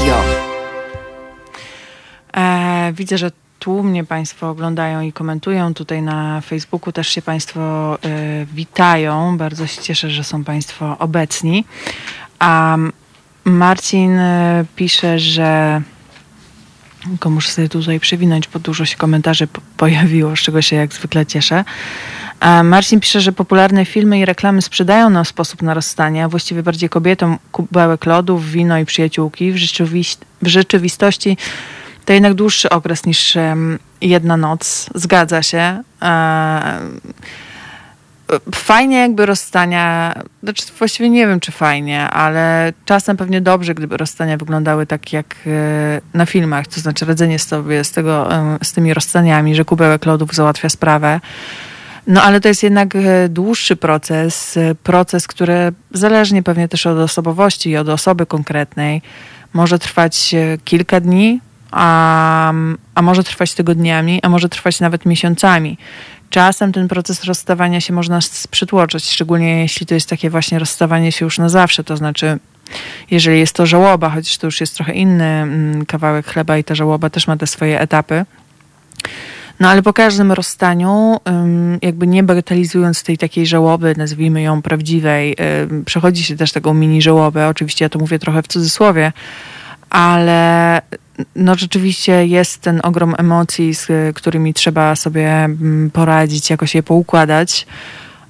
E, 2.36 2.92
widzę, 2.96 3.18
że 3.18 3.30
tłumnie 3.58 4.04
Państwo 4.04 4.50
oglądają 4.50 5.00
i 5.00 5.12
komentują. 5.12 5.74
Tutaj 5.74 6.02
na 6.02 6.40
Facebooku 6.40 6.92
też 6.92 7.08
się 7.08 7.22
Państwo 7.22 7.60
e, 8.04 8.46
witają. 8.54 9.38
Bardzo 9.38 9.66
się 9.66 9.82
cieszę, 9.82 10.10
że 10.10 10.24
są 10.24 10.44
Państwo 10.44 10.98
obecni. 10.98 11.64
A 12.38 12.76
Marcin 13.44 14.18
e, 14.18 14.64
pisze, 14.76 15.18
że 15.18 15.82
tylko 17.04 17.30
muszę 17.30 17.50
sobie 17.50 17.68
tutaj 17.68 18.00
przewinąć, 18.00 18.48
bo 18.48 18.58
dużo 18.58 18.84
się 18.84 18.96
komentarzy 18.96 19.48
pojawiło, 19.76 20.36
z 20.36 20.38
czego 20.38 20.62
się 20.62 20.76
jak 20.76 20.94
zwykle 20.94 21.26
cieszę. 21.26 21.64
Marcin 22.64 23.00
pisze, 23.00 23.20
że 23.20 23.32
popularne 23.32 23.84
filmy 23.84 24.18
i 24.18 24.24
reklamy 24.24 24.62
sprzedają 24.62 25.10
nam 25.10 25.24
sposób 25.24 25.62
na 25.62 25.74
rozstanie, 25.74 26.24
a 26.24 26.28
właściwie 26.28 26.62
bardziej 26.62 26.88
kobietom 26.88 27.38
kubełek 27.52 28.06
lodów, 28.06 28.50
wino 28.50 28.78
i 28.78 28.84
przyjaciółki. 28.84 29.52
W, 29.52 29.56
w 30.42 30.46
rzeczywistości 30.46 31.36
to 32.04 32.12
jednak 32.12 32.34
dłuższy 32.34 32.70
okres 32.70 33.06
niż 33.06 33.37
jedna 34.00 34.37
noc. 34.37 34.90
Zgadza 34.94 35.42
się. 35.42 35.82
E, 36.02 36.80
fajnie 38.54 38.99
jakby 38.99 39.26
rozstania, 39.26 40.14
znaczy 40.42 40.64
właściwie 40.78 41.11
nie 41.11 41.26
wiem 41.26 41.40
czy 41.40 41.52
fajnie, 41.52 42.11
ale 42.11 42.73
czasem 42.84 43.16
pewnie 43.16 43.40
dobrze, 43.40 43.75
gdyby 43.75 43.96
rozstania 43.96 44.37
wyglądały 44.37 44.87
tak 44.87 45.12
jak 45.12 45.34
e, 45.46 46.00
na 46.14 46.26
filmach, 46.26 46.66
to 46.66 46.80
znaczy 46.80 47.04
radzenie 47.04 47.38
sobie 47.38 47.84
z, 47.84 47.92
tego, 47.92 48.28
z 48.62 48.73
tymi 48.73 48.94
rozstaniami, 48.94 49.54
że 49.54 49.64
kubełek 49.64 50.06
lodów 50.06 50.34
załatwia 50.34 50.68
sprawę. 50.68 51.20
No 52.06 52.23
ale 52.23 52.40
to 52.40 52.49
jest 52.49 52.62
jednak 52.62 52.96
e, 52.96 53.28
dłuższy 53.28 53.76
proces, 53.76 54.58
proces, 54.82 55.26
który 55.26 55.73
zależnie 55.92 56.42
pewnie 56.42 56.68
też 56.68 56.87
od 56.87 56.99
osobowości 56.99 57.70
i 57.70 57.76
od 57.76 57.88
osoby 57.88 58.26
konkretnej, 58.26 59.02
może 59.52 59.78
trwać 59.78 60.34
kilka 60.64 61.00
dni, 61.00 61.40
a, 61.75 62.52
a 62.95 63.02
może 63.02 63.25
trwać 63.25 63.54
tygodniami, 63.54 64.21
a 64.23 64.28
może 64.28 64.49
trwać 64.49 64.81
nawet 64.81 65.07
miesiącami. 65.07 65.78
Czasem 66.31 66.73
ten 66.73 66.88
proces 66.88 67.25
rozstawania 67.25 67.81
się 67.81 67.93
można 67.93 68.19
przytłoczyć, 68.50 69.11
szczególnie 69.11 69.61
jeśli 69.61 69.87
to 69.87 69.95
jest 69.95 70.09
takie 70.09 70.31
właśnie 70.31 70.59
rozstawanie 70.59 71.12
się 71.12 71.25
już 71.25 71.38
na 71.38 71.49
zawsze, 71.49 71.85
to 71.85 71.97
znaczy 71.97 72.38
jeżeli 73.11 73.38
jest 73.38 73.57
to 73.57 73.66
żałoba, 73.66 74.11
chociaż 74.11 74.38
to 74.38 74.47
już 74.47 74.61
jest 74.61 74.75
trochę 74.75 74.93
inny 74.93 75.25
mm, 75.25 75.87
kawałek 75.87 76.26
chleba 76.26 76.59
i 76.59 76.64
ta 76.64 76.75
żałoba 76.75 77.11
też 77.11 77.26
ma 77.26 77.37
te 77.37 77.47
swoje 77.47 77.81
etapy. 77.81 78.25
No 79.61 79.69
ale 79.69 79.83
po 79.83 79.93
każdym 79.93 80.33
rozstaniu, 80.33 81.21
jakby 81.83 82.07
nie 82.07 82.23
bagatelizując 82.23 83.02
tej 83.02 83.19
takiej 83.19 83.47
żałoby, 83.47 83.95
nazwijmy 83.97 84.43
ją 84.43 84.62
prawdziwej, 84.62 85.37
przechodzi 85.85 86.25
się 86.25 86.37
też 86.37 86.52
taką 86.52 86.75
mini 86.75 87.02
żałobę. 87.02 87.49
Oczywiście 87.49 87.85
ja 87.85 87.88
to 87.88 87.99
mówię 87.99 88.19
trochę 88.19 88.43
w 88.43 88.49
cudzysłowie, 88.49 89.12
ale 89.94 90.82
no 91.36 91.54
rzeczywiście 91.54 92.26
jest 92.26 92.60
ten 92.60 92.80
ogrom 92.82 93.14
emocji, 93.18 93.74
z 93.74 94.16
którymi 94.16 94.54
trzeba 94.54 94.96
sobie 94.96 95.30
mm, 95.30 95.90
poradzić, 95.90 96.50
jakoś 96.50 96.74
je 96.74 96.82
poukładać. 96.82 97.66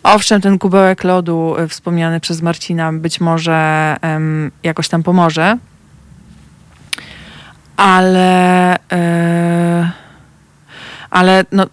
Owszem, 0.03 0.41
ten 0.41 0.59
kubełek 0.59 1.05
lodu 1.05 1.57
e, 1.59 1.69
wspomniany 1.69 2.21
przez 2.21 2.43
Marcina 2.43 2.93
być 2.93 3.21
może 3.21 3.97
um, 4.03 4.51
jakoś 4.63 4.89
tam 4.89 5.03
pomoże, 5.03 5.59
ale, 7.77 8.77
e, 8.93 9.91
ale 11.11 11.45
no, 11.53 11.67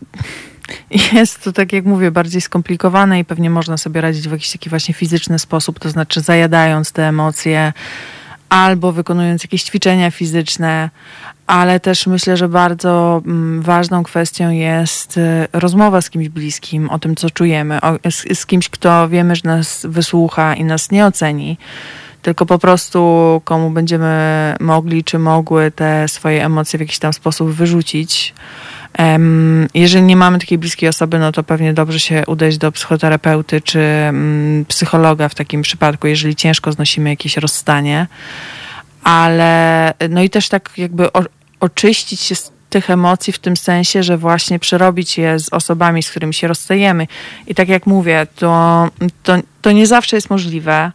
jest 1.14 1.44
to, 1.44 1.52
tak 1.52 1.74
jak 1.74 1.86
mówię, 1.86 2.12
bardziej 2.12 2.42
skomplikowane 2.42 3.20
i 3.20 3.26
pewnie 3.26 3.50
można 3.50 3.78
sobie 3.78 4.02
radzić 4.02 4.28
w 4.28 4.32
jakiś 4.32 4.52
taki 4.52 4.70
właśnie 4.70 4.94
fizyczny 4.94 5.40
sposób, 5.40 5.80
to 5.80 5.90
znaczy 5.90 6.22
zajadając 6.22 6.92
te 6.92 7.08
emocje, 7.08 7.74
albo 8.52 8.92
wykonując 8.92 9.44
jakieś 9.44 9.64
ćwiczenia 9.64 10.12
fizyczne, 10.12 10.90
ale 11.48 11.80
też 11.80 12.08
myślę, 12.08 12.38
że 12.38 12.50
bardzo 12.50 13.22
mm, 13.26 13.62
ważną 13.62 14.04
kwestią 14.04 14.50
jest 14.50 15.18
y, 15.18 15.48
rozmowa 15.54 16.02
z 16.02 16.10
kimś 16.10 16.30
bliskim 16.30 16.90
o 16.90 17.00
tym, 17.00 17.16
co 17.16 17.30
czujemy, 17.30 17.80
z, 18.10 18.40
z 18.40 18.46
kimś, 18.46 18.70
kto 18.70 19.10
wiemy, 19.10 19.36
że 19.36 19.42
nas 19.46 19.86
wysłucha 19.90 20.56
i 20.56 20.64
nas 20.64 20.92
nie 20.92 21.06
oceni 21.06 21.58
tylko 22.22 22.46
po 22.46 22.60
prostu 22.60 23.42
komu 23.46 23.70
będziemy 23.70 24.56
mogli 24.60 25.04
czy 25.04 25.20
mogły 25.20 25.72
te 25.72 26.08
swoje 26.08 26.46
emocje 26.46 26.78
w 26.78 26.80
jakiś 26.80 27.00
tam 27.00 27.14
sposób 27.14 27.50
wyrzucić. 27.50 28.34
Jeżeli 29.74 30.04
nie 30.04 30.16
mamy 30.16 30.40
takiej 30.40 30.58
bliskiej 30.58 30.90
osoby, 30.90 31.20
no 31.20 31.32
to 31.32 31.44
pewnie 31.44 31.74
dobrze 31.74 32.00
się 32.00 32.24
udać 32.28 32.58
do 32.58 32.72
psychoterapeuty 32.72 33.62
czy 33.62 33.80
mm, 33.80 34.66
psychologa 34.66 35.30
w 35.30 35.36
takim 35.36 35.62
przypadku, 35.62 36.08
jeżeli 36.08 36.36
ciężko 36.36 36.72
znosimy 36.72 37.10
jakieś 37.10 37.38
rozstanie. 37.38 38.08
Ale 39.04 39.94
no 40.10 40.22
i 40.22 40.30
też 40.30 40.50
tak 40.50 40.72
jakby 40.78 41.10
oczyścić 41.60 42.22
się 42.22 42.36
z 42.36 42.52
tych 42.70 42.90
emocji 42.90 43.34
w 43.34 43.40
tym 43.40 43.58
sensie, 43.58 44.04
że 44.04 44.18
właśnie 44.18 44.60
przerobić 44.60 45.18
je 45.18 45.40
z 45.40 45.54
osobami, 45.54 46.04
z 46.04 46.10
którymi 46.10 46.34
się 46.34 46.48
rozstajemy. 46.48 47.08
I 47.48 47.56
tak 47.56 47.70
jak 47.70 47.86
mówię, 47.86 48.28
to, 48.36 48.88
to, 49.24 49.38
to 49.62 49.72
nie 49.72 49.88
zawsze 49.88 50.18
jest 50.18 50.30
możliwe. 50.30 50.92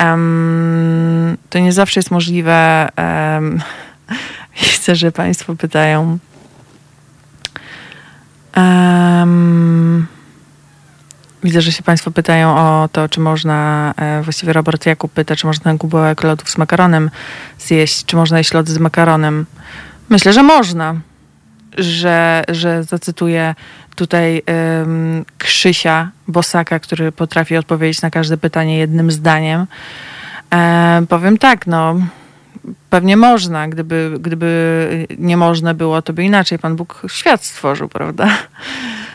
Um, 0.00 1.36
to 1.50 1.58
nie 1.58 1.72
zawsze 1.72 2.00
jest 2.00 2.10
możliwe. 2.10 2.88
Um, 2.96 3.62
że 4.92 5.12
Państwo 5.12 5.56
pytają, 5.56 6.18
Um, 8.56 10.06
widzę, 11.44 11.60
że 11.60 11.72
się 11.72 11.82
Państwo 11.82 12.10
pytają 12.10 12.56
o 12.56 12.88
to, 12.92 13.08
czy 13.08 13.20
można, 13.20 13.94
e, 13.96 14.22
właściwie 14.22 14.52
Robert 14.52 14.86
Jakub 14.86 15.12
pyta, 15.12 15.36
czy 15.36 15.46
można 15.46 15.78
kubełek 15.78 16.22
lodów 16.22 16.50
z 16.50 16.58
makaronem 16.58 17.10
zjeść, 17.58 18.04
czy 18.04 18.16
można 18.16 18.38
jeść 18.38 18.54
lody 18.54 18.72
z 18.72 18.78
makaronem. 18.78 19.46
Myślę, 20.08 20.32
że 20.32 20.42
można. 20.42 20.94
Że, 21.78 22.44
że 22.48 22.84
zacytuję 22.84 23.54
tutaj 23.96 24.42
um, 24.46 25.24
Krzysia 25.38 26.10
Bosaka, 26.28 26.78
który 26.78 27.12
potrafi 27.12 27.56
odpowiedzieć 27.56 28.02
na 28.02 28.10
każde 28.10 28.36
pytanie 28.36 28.78
jednym 28.78 29.10
zdaniem. 29.10 29.66
E, 30.54 31.02
powiem 31.08 31.38
tak, 31.38 31.66
no 31.66 31.96
pewnie 32.90 33.16
można. 33.16 33.68
Gdyby, 33.68 34.16
gdyby 34.20 35.06
nie 35.18 35.36
można 35.36 35.74
było, 35.74 36.02
to 36.02 36.12
by 36.12 36.24
inaczej 36.24 36.58
Pan 36.58 36.76
Bóg 36.76 37.02
świat 37.08 37.44
stworzył, 37.44 37.88
prawda? 37.88 38.28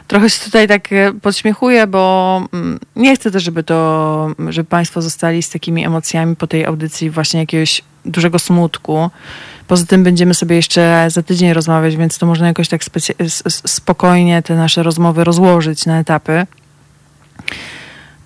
Trochę 0.07 0.29
się 0.29 0.45
tutaj 0.45 0.67
tak 0.67 0.93
e, 0.93 1.13
podśmiechuję, 1.21 1.87
bo 1.87 2.43
mm, 2.53 2.79
nie 2.95 3.15
chcę 3.15 3.31
też, 3.31 3.43
żeby 3.43 3.63
to, 3.63 4.31
żeby 4.49 4.69
Państwo 4.69 5.01
zostali 5.01 5.43
z 5.43 5.49
takimi 5.49 5.85
emocjami 5.85 6.35
po 6.35 6.47
tej 6.47 6.65
audycji 6.65 7.09
właśnie 7.09 7.39
jakiegoś 7.39 7.81
dużego 8.05 8.39
smutku. 8.39 9.09
Poza 9.67 9.85
tym 9.85 10.03
będziemy 10.03 10.33
sobie 10.33 10.55
jeszcze 10.55 11.07
za 11.09 11.23
tydzień 11.23 11.53
rozmawiać, 11.53 11.97
więc 11.97 12.17
to 12.17 12.25
można 12.25 12.47
jakoś 12.47 12.67
tak 12.67 12.81
spokojnie 13.49 14.41
te 14.41 14.55
nasze 14.55 14.83
rozmowy 14.83 15.23
rozłożyć 15.23 15.85
na 15.85 15.99
etapy. 15.99 16.45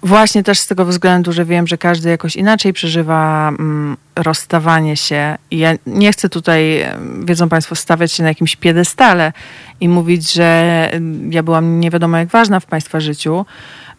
Właśnie 0.05 0.43
też 0.43 0.59
z 0.59 0.67
tego 0.67 0.85
względu, 0.85 1.33
że 1.33 1.45
wiem, 1.45 1.67
że 1.67 1.77
każdy 1.77 2.09
jakoś 2.09 2.35
inaczej 2.35 2.73
przeżywa 2.73 3.49
mm, 3.49 3.97
rozstawanie 4.15 4.97
się. 4.97 5.37
I 5.51 5.57
ja 5.57 5.73
nie 5.85 6.11
chcę 6.11 6.29
tutaj, 6.29 6.85
wiedzą 7.23 7.49
Państwo, 7.49 7.75
stawiać 7.75 8.11
się 8.11 8.23
na 8.23 8.29
jakimś 8.29 8.55
piedestale 8.55 9.33
i 9.79 9.89
mówić, 9.89 10.33
że 10.33 10.89
ja 11.29 11.43
byłam 11.43 11.79
nie 11.79 11.91
wiadomo 11.91 12.17
jak 12.17 12.27
ważna 12.27 12.59
w 12.59 12.65
Państwa 12.65 12.99
życiu. 12.99 13.45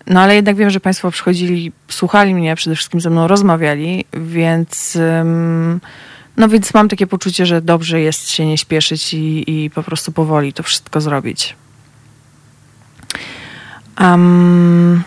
No 0.07 0.21
ale 0.21 0.35
jednak 0.35 0.57
wiem, 0.57 0.71
że 0.71 0.81
Państwo 0.81 1.11
przychodzili, 1.11 1.73
słuchali 1.89 2.35
mnie, 2.35 2.57
przede 2.57 2.77
wszystkim 2.77 3.01
ze 3.01 3.11
mną 3.11 3.29
rozmawiali, 3.29 4.05
więc. 4.13 4.99
No 6.37 6.49
więc 6.49 6.75
mam 6.75 6.89
takie 6.89 7.07
poczucie, 7.07 7.47
że 7.47 7.63
dobrze 7.63 8.01
jest 8.01 8.31
się 8.31 8.47
nie 8.47 8.59
śpieszyć 8.59 9.15
i, 9.15 9.45
i 9.65 9.71
po 9.71 9.83
prostu 9.83 10.13
powoli 10.13 10.53
to 10.53 10.63
wszystko 10.63 11.01
zrobić. 11.01 11.57
Um, 14.01 15.05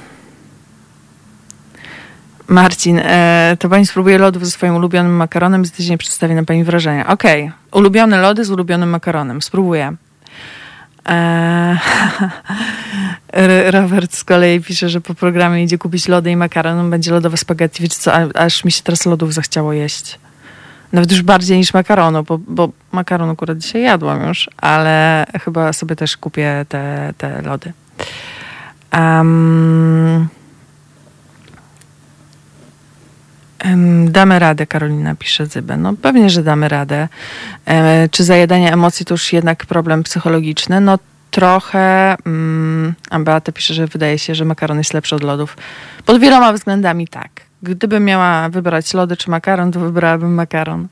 Marcin, 2.50 3.00
e, 3.00 3.58
to 3.60 3.70
pani 3.70 3.86
spróbuje 3.86 4.18
lodów 4.18 4.46
ze 4.46 4.52
swoim 4.52 4.76
ulubionym 4.76 5.16
makaronem 5.16 5.64
i 5.64 5.70
tydzień 5.70 5.98
przedstawi 5.98 6.36
na 6.36 6.44
pani 6.44 6.64
wrażenia. 6.64 7.08
Okej, 7.08 7.44
okay. 7.44 7.80
ulubione 7.80 8.22
lody 8.22 8.46
z 8.46 8.52
ulubionym 8.52 8.90
makaronem. 8.90 9.42
Spróbuję. 9.42 9.96
E, 11.10 11.78
Robert 13.72 14.16
z 14.16 14.24
kolei 14.24 14.62
pisze, 14.62 14.90
że 14.90 15.02
po 15.02 15.14
programie 15.16 15.64
idzie 15.64 15.78
kupić 15.78 16.08
lody 16.08 16.32
i 16.32 16.36
makaron, 16.36 16.90
będzie 16.90 17.12
lodowe 17.12 17.38
spaghetti. 17.38 17.84
Wiecie 17.84 17.98
co, 18.00 18.14
aż 18.36 18.64
mi 18.66 18.72
się 18.72 18.84
teraz 18.84 19.06
lodów 19.06 19.34
zachciało 19.34 19.74
jeść. 19.74 20.20
Nawet 20.94 21.12
już 21.12 21.22
bardziej 21.22 21.58
niż 21.58 21.74
makaronu, 21.74 22.24
bo, 22.24 22.38
bo 22.48 22.70
makaron 22.92 23.30
akurat 23.30 23.58
dzisiaj 23.58 23.82
jadłam 23.82 24.28
już, 24.28 24.50
ale 24.58 25.26
chyba 25.44 25.74
sobie 25.74 25.96
też 25.96 26.18
kupię 26.18 26.66
te, 26.70 27.14
te 27.18 27.42
lody. 27.42 27.74
Um, 28.94 30.30
Damy 34.06 34.40
radę, 34.40 34.68
Karolina 34.68 35.16
pisze 35.16 35.46
Zybę. 35.46 35.78
No 35.78 35.94
pewnie, 35.94 36.30
że 36.30 36.44
damy 36.44 36.70
radę. 36.70 37.08
Czy 38.12 38.24
zajadanie 38.24 38.74
emocji 38.74 39.06
to 39.06 39.14
już 39.14 39.34
jednak 39.34 39.66
problem 39.66 40.04
psychologiczny? 40.04 40.82
No 40.82 41.00
trochę. 41.32 42.16
Um, 42.26 42.96
Beata 43.20 43.52
pisze, 43.52 43.74
że 43.74 43.88
wydaje 43.88 44.20
się, 44.20 44.36
że 44.36 44.46
makaron 44.46 44.78
jest 44.78 44.94
lepszy 44.94 45.16
od 45.16 45.24
lodów. 45.24 45.58
Pod 46.06 46.20
wieloma 46.20 46.54
względami 46.54 47.08
tak. 47.08 47.30
Gdybym 47.64 48.06
miała 48.06 48.50
wybrać 48.50 48.94
lody 48.94 49.18
czy 49.18 49.30
makaron, 49.30 49.72
to 49.72 49.80
wybrałabym 49.80 50.34
makaron. 50.34 50.88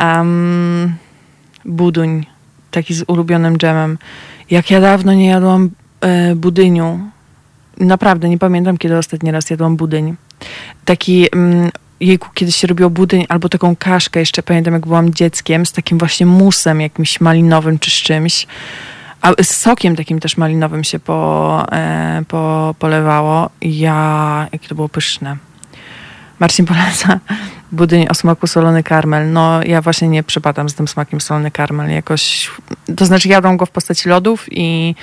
Um, 0.00 0.94
buduń, 1.64 2.26
taki 2.70 2.94
z 2.94 3.04
ulubionym 3.06 3.58
dżemem. 3.58 3.98
Jak 4.50 4.70
ja 4.70 4.80
dawno 4.80 5.14
nie 5.14 5.26
jadłam 5.26 5.70
e, 6.00 6.34
budyniu. 6.34 7.00
Naprawdę 7.80 8.28
nie 8.28 8.38
pamiętam, 8.38 8.78
kiedy 8.78 8.98
ostatni 8.98 9.30
raz 9.30 9.50
jadłam 9.50 9.76
budyń 9.76 10.16
taki 10.84 11.28
mm, 11.32 11.70
jejku, 12.00 12.28
kiedyś 12.34 12.56
się 12.56 12.66
robiło 12.66 12.90
budyń 12.90 13.26
albo 13.28 13.48
taką 13.48 13.76
kaszkę, 13.76 14.20
jeszcze 14.20 14.42
pamiętam 14.42 14.74
jak 14.74 14.86
byłam 14.86 15.14
dzieckiem, 15.14 15.66
z 15.66 15.72
takim 15.72 15.98
właśnie 15.98 16.26
musem 16.26 16.80
jakimś 16.80 17.20
malinowym 17.20 17.78
czy 17.78 17.90
z 17.90 17.94
czymś. 17.94 18.46
A 19.20 19.42
z 19.42 19.56
sokiem 19.56 19.96
takim 19.96 20.20
też 20.20 20.36
malinowym 20.36 20.84
się 20.84 20.98
po, 20.98 21.66
e, 21.72 22.22
po, 22.28 22.74
polewało. 22.78 23.50
Ja, 23.62 24.48
jakie 24.52 24.68
to 24.68 24.74
było 24.74 24.88
pyszne. 24.88 25.36
Marcin 26.38 26.66
poleca 26.66 27.20
budyń 27.72 28.06
o 28.08 28.14
smaku 28.14 28.46
solony 28.46 28.82
karmel. 28.82 29.32
No 29.32 29.62
ja 29.62 29.82
właśnie 29.82 30.08
nie 30.08 30.22
przypadam 30.22 30.68
z 30.68 30.74
tym 30.74 30.88
smakiem 30.88 31.20
solony 31.20 31.50
karmel. 31.50 31.90
Jakoś, 31.90 32.50
to 32.96 33.06
znaczy 33.06 33.28
jadłam 33.28 33.56
go 33.56 33.66
w 33.66 33.70
postaci 33.70 34.08
lodów 34.08 34.46
i 34.50 34.94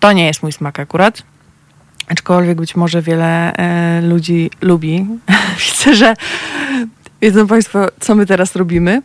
to 0.00 0.12
nie 0.12 0.26
jest 0.26 0.42
mój 0.42 0.52
smak 0.52 0.80
akurat. 0.80 1.22
Aczkolwiek 2.12 2.60
być 2.60 2.76
może 2.76 3.02
wiele 3.02 3.52
e, 3.52 4.00
ludzi 4.00 4.50
lubi. 4.60 5.06
Widzę, 5.66 5.94
że 5.94 6.14
wiedzą 7.22 7.46
Państwo, 7.46 7.88
co 8.00 8.14
my 8.14 8.26
teraz 8.26 8.56
robimy. 8.56 9.02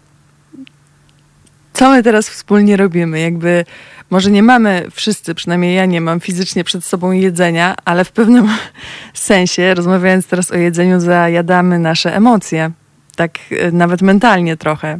Co 1.73 1.89
my 1.89 2.03
teraz 2.03 2.29
wspólnie 2.29 2.77
robimy? 2.77 3.19
Jakby 3.19 3.65
może 4.09 4.31
nie 4.31 4.43
mamy 4.43 4.87
wszyscy, 4.91 5.35
przynajmniej 5.35 5.75
ja 5.75 5.85
nie 5.85 6.01
mam 6.01 6.19
fizycznie 6.19 6.63
przed 6.63 6.85
sobą 6.85 7.11
jedzenia, 7.11 7.75
ale 7.85 8.05
w 8.05 8.11
pewnym 8.11 8.47
sensie, 9.13 9.73
rozmawiając 9.73 10.27
teraz 10.27 10.51
o 10.51 10.55
jedzeniu, 10.55 10.99
zajadamy 10.99 11.79
nasze 11.79 12.15
emocje. 12.15 12.71
Tak 13.15 13.39
e, 13.51 13.71
nawet 13.71 14.01
mentalnie 14.01 14.57
trochę. 14.57 14.99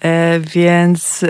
E, 0.00 0.40
więc, 0.40 1.24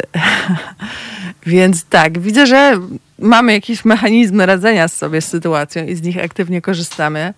więc 1.46 1.84
tak, 1.84 2.18
widzę, 2.18 2.46
że 2.46 2.80
mamy 3.18 3.52
jakieś 3.52 3.84
mechanizmy 3.84 4.46
radzenia 4.46 4.88
sobie 4.88 5.20
z 5.20 5.28
sytuacją 5.28 5.86
i 5.86 5.94
z 5.94 6.02
nich 6.02 6.24
aktywnie 6.24 6.62
korzystamy. 6.62 7.34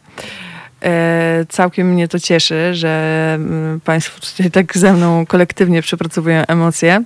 E, 0.83 1.45
całkiem 1.49 1.93
mnie 1.93 2.09
to 2.09 2.19
cieszy, 2.19 2.75
że 2.75 3.33
mm, 3.35 3.81
Państwo 3.81 4.21
tutaj 4.21 4.51
tak 4.51 4.79
ze 4.79 4.93
mną 4.93 5.27
kolektywnie 5.27 5.83
przepracowują 5.83 6.47
emocje. 6.47 7.05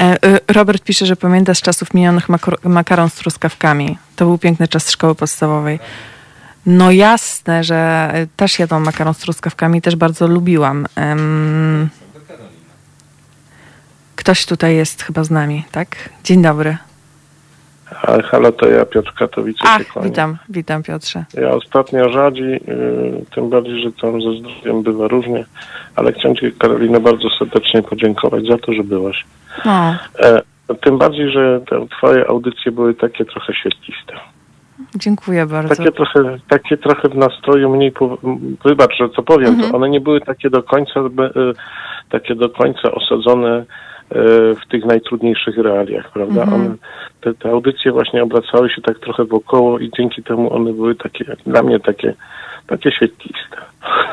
E, 0.00 0.16
Robert 0.48 0.84
pisze, 0.84 1.06
że 1.06 1.16
pamięta 1.16 1.54
z 1.54 1.60
czasów 1.60 1.94
minionych 1.94 2.26
makaron 2.64 3.10
z 3.10 3.14
truskawkami. 3.14 3.98
To 4.16 4.24
był 4.24 4.38
piękny 4.38 4.68
czas 4.68 4.90
szkoły 4.90 5.14
podstawowej. 5.14 5.78
No 6.66 6.90
jasne, 6.90 7.64
że 7.64 8.12
też 8.36 8.58
jadłam 8.58 8.84
makaron 8.84 9.14
z 9.14 9.18
truskawkami, 9.18 9.82
też 9.82 9.96
bardzo 9.96 10.26
lubiłam. 10.26 10.86
Ktoś 14.18 14.46
tutaj 14.46 14.76
jest 14.76 15.02
chyba 15.02 15.24
z 15.24 15.30
nami, 15.30 15.64
tak? 15.72 16.10
Dzień 16.24 16.42
dobry. 16.42 16.76
Halo, 18.30 18.52
to 18.52 18.68
ja 18.68 18.84
Piotr 18.84 19.14
Katowice 19.14 19.60
Ach, 19.64 19.82
witam, 20.02 20.36
witam 20.48 20.82
Piotrze. 20.82 21.24
Ja 21.34 21.50
ostatnio 21.50 22.12
rzadzi, 22.12 22.42
yy, 22.42 23.24
tym 23.34 23.50
bardziej, 23.50 23.82
że 23.82 23.92
tam 23.92 24.22
ze 24.22 24.32
zdrowiem 24.38 24.82
bywa 24.82 25.08
różnie, 25.08 25.44
ale 25.96 26.12
chciałem 26.12 26.36
Ci 26.36 26.52
Karolina 26.52 27.00
bardzo 27.00 27.28
serdecznie 27.38 27.82
podziękować 27.82 28.46
za 28.46 28.58
to, 28.58 28.72
że 28.72 28.84
byłaś. 28.84 29.24
No. 29.64 29.94
E, 30.18 30.42
tym 30.80 30.98
bardziej, 30.98 31.30
że 31.30 31.60
te 31.70 31.86
Twoje 31.98 32.28
audycje 32.28 32.72
były 32.72 32.94
takie 32.94 33.24
trochę 33.24 33.54
świetliste. 33.54 34.14
Dziękuję 34.94 35.46
bardzo. 35.46 35.76
Takie 35.76 35.92
trochę, 35.92 36.38
takie 36.48 36.76
trochę 36.76 37.08
w 37.08 37.16
nastroju 37.16 37.76
mniej, 37.76 37.92
po, 37.92 38.18
wybacz, 38.64 38.96
że 38.98 39.08
co 39.16 39.22
powiem, 39.22 39.48
mhm. 39.48 39.70
to 39.70 39.76
one 39.76 39.88
nie 39.88 40.00
były 40.00 40.20
takie 40.20 40.50
do 40.50 40.62
końca, 40.62 41.00
y, 41.00 41.52
takie 42.10 42.34
do 42.34 42.48
końca 42.48 42.92
osadzone 42.92 43.64
w 44.10 44.68
tych 44.68 44.84
najtrudniejszych 44.84 45.58
realiach, 45.58 46.12
prawda? 46.12 46.42
Mhm. 46.42 46.60
One, 46.60 46.74
te, 47.20 47.34
te 47.34 47.50
audycje 47.50 47.92
właśnie 47.92 48.22
obracały 48.22 48.70
się 48.70 48.82
tak 48.82 48.98
trochę 48.98 49.24
wokoło 49.24 49.78
i 49.78 49.90
dzięki 49.96 50.22
temu 50.22 50.54
one 50.54 50.72
były 50.72 50.94
takie, 50.94 51.36
dla 51.46 51.62
mnie 51.62 51.80
takie, 51.80 52.14
takie 52.66 52.92
świetliste. 52.92 53.56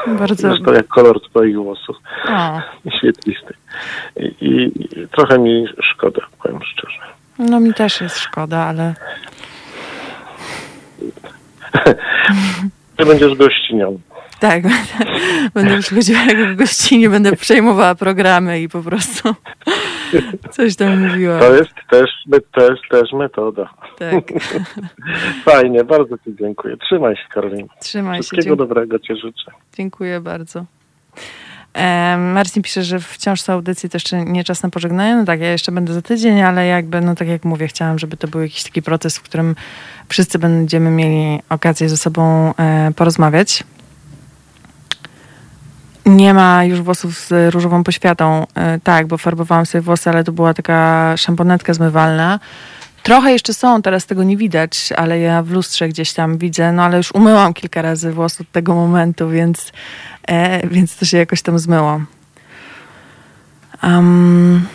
Bardzo. 0.08 0.36
Zresztą 0.48 0.74
jak 0.74 0.88
kolor 0.88 1.22
twoich 1.22 1.56
włosów. 1.56 1.98
O. 2.30 2.62
Świetlisty. 2.98 3.54
I, 4.20 4.26
I, 4.26 4.72
I 5.02 5.08
trochę 5.08 5.40
mi 5.40 5.66
szkoda, 5.82 6.22
powiem 6.44 6.60
szczerze. 6.64 7.00
No 7.40 7.60
mi 7.60 7.74
też 7.74 8.02
jest 8.02 8.18
szkoda, 8.18 8.58
ale... 8.58 8.94
Ty 12.98 13.06
będziesz 13.06 13.36
gościnią. 13.36 14.00
Tak, 14.40 14.64
będę 15.54 15.80
przychodziła 15.80 16.20
jako 16.20 16.56
gościnie, 16.56 17.10
będę 17.10 17.36
przejmowała 17.36 17.96
programy 17.96 18.62
i 18.62 18.70
po 18.70 18.82
prostu 18.82 19.36
coś 20.52 20.76
tam 20.76 21.08
mówiła. 21.08 21.40
To 21.40 21.56
jest 21.56 21.74
też, 21.90 22.10
też, 22.52 22.80
też 22.90 23.12
metoda. 23.14 23.70
Tak. 23.98 24.24
Fajnie, 25.52 25.84
bardzo 25.84 26.18
Ci 26.18 26.36
dziękuję. 26.40 26.78
Trzymaj 26.78 27.16
się, 27.16 27.24
Karolina. 27.34 27.74
Trzymaj 27.80 28.14
Wszystkiego 28.14 28.16
się. 28.16 28.22
Wszystkiego 28.22 28.56
dobrego 28.56 29.00
Ci 29.00 29.16
życzę. 29.16 29.52
Dziękuję 29.78 30.22
bardzo. 30.22 30.66
Marcin 32.18 32.64
pisze, 32.64 32.84
że 32.84 33.00
wciąż 33.00 33.42
są 33.42 33.54
audycje, 33.54 33.90
to 33.90 33.96
jeszcze 33.96 34.26
nie 34.26 34.44
czas 34.44 34.64
na 34.64 34.70
pożegnanie. 34.70 35.16
No 35.16 35.26
tak, 35.26 35.40
ja 35.40 35.52
jeszcze 35.52 35.72
będę 35.72 35.94
za 35.94 36.02
tydzień, 36.02 36.42
ale 36.42 36.68
jakby, 36.68 37.02
no 37.02 37.16
tak 37.16 37.28
jak 37.28 37.46
mówię, 37.46 37.68
chciałam, 37.68 38.00
żeby 38.00 38.18
to 38.18 38.28
był 38.28 38.42
jakiś 38.42 38.64
taki 38.64 38.82
proces, 38.82 39.18
w 39.18 39.22
którym 39.22 39.56
wszyscy 40.10 40.40
będziemy 40.40 40.92
mieli 40.92 41.40
okazję 41.50 41.90
ze 41.90 41.98
sobą 41.98 42.54
e, 42.58 42.92
porozmawiać. 42.96 43.64
Nie 46.06 46.34
ma 46.34 46.66
już 46.66 46.82
włosów 46.82 47.20
z 47.20 47.54
różową 47.54 47.84
poświatą. 47.84 48.48
E, 48.56 48.80
tak, 48.80 49.08
bo 49.08 49.18
farbowałam 49.18 49.66
sobie 49.66 49.82
włosy, 49.82 50.10
ale 50.10 50.24
to 50.24 50.32
była 50.32 50.54
taka 50.54 51.14
szamponetka 51.18 51.74
zmywalna. 51.74 52.40
Trochę 53.04 53.32
jeszcze 53.32 53.54
są, 53.54 53.82
teraz 53.82 54.06
tego 54.06 54.24
nie 54.24 54.38
widać, 54.38 54.90
ale 54.98 55.20
ja 55.20 55.44
w 55.44 55.50
lustrze 55.50 55.90
gdzieś 55.90 56.14
tam 56.14 56.38
widzę, 56.38 56.72
no 56.72 56.84
ale 56.84 56.98
już 56.98 57.12
umyłam 57.12 57.54
kilka 57.54 57.82
razy 57.82 58.12
włos 58.12 58.42
od 58.42 58.52
tego 58.52 58.76
momentu, 58.76 59.30
więc, 59.30 59.72
e, 60.28 60.68
więc 60.68 60.98
to 60.98 61.06
się 61.06 61.18
jakoś 61.18 61.42
tam 61.42 61.60
zmyło. 61.60 62.02
Um, 63.84 64.68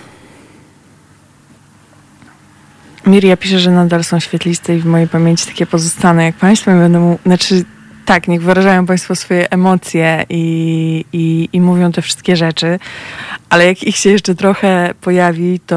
Miria 3.06 3.36
pisze, 3.36 3.58
że 3.58 3.70
nadal 3.70 4.04
są 4.04 4.20
świetliste 4.20 4.76
i 4.76 4.80
w 4.80 4.86
mojej 4.86 5.08
pamięci 5.08 5.46
takie 5.46 5.66
pozostane. 5.66 6.24
Jak 6.24 6.34
Państwo 6.34 6.70
będą, 6.70 7.18
znaczy 7.26 7.64
tak, 8.10 8.28
niech 8.28 8.42
wyrażają 8.42 8.86
Państwo 8.86 9.16
swoje 9.16 9.50
emocje 9.50 10.24
i, 10.28 11.04
i, 11.12 11.48
i 11.52 11.60
mówią 11.60 11.92
te 11.92 12.02
wszystkie 12.02 12.36
rzeczy, 12.36 12.78
ale 13.50 13.66
jak 13.66 13.82
ich 13.82 13.96
się 13.96 14.10
jeszcze 14.10 14.34
trochę 14.34 14.94
pojawi, 15.00 15.60
to 15.66 15.76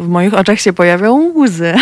w 0.00 0.08
moich 0.08 0.34
oczach 0.34 0.60
się 0.60 0.72
pojawią 0.72 1.32
łzy. 1.34 1.74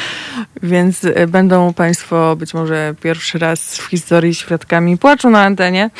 Więc 0.62 1.04
e, 1.04 1.26
będą 1.26 1.72
Państwo 1.72 2.36
być 2.36 2.54
może 2.54 2.94
pierwszy 3.02 3.38
raz 3.38 3.78
w 3.78 3.84
historii 3.84 4.34
świadkami 4.34 4.98
płaczu 4.98 5.30
na 5.30 5.42
antenie, 5.42 5.90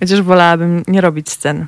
chociaż 0.00 0.22
wolałabym 0.22 0.82
nie 0.88 1.00
robić 1.00 1.30
scen. 1.30 1.66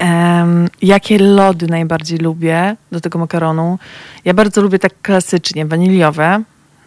Um, 0.00 0.68
jakie 0.82 1.18
lody 1.18 1.66
najbardziej 1.66 2.18
lubię 2.18 2.76
do 2.92 3.00
tego 3.00 3.18
makaronu? 3.18 3.78
Ja 4.24 4.34
bardzo 4.34 4.62
lubię 4.62 4.78
tak 4.78 4.92
klasycznie, 5.02 5.66
waniliowe 5.66 6.42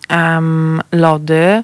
um, 0.10 0.82
lody. 0.92 1.64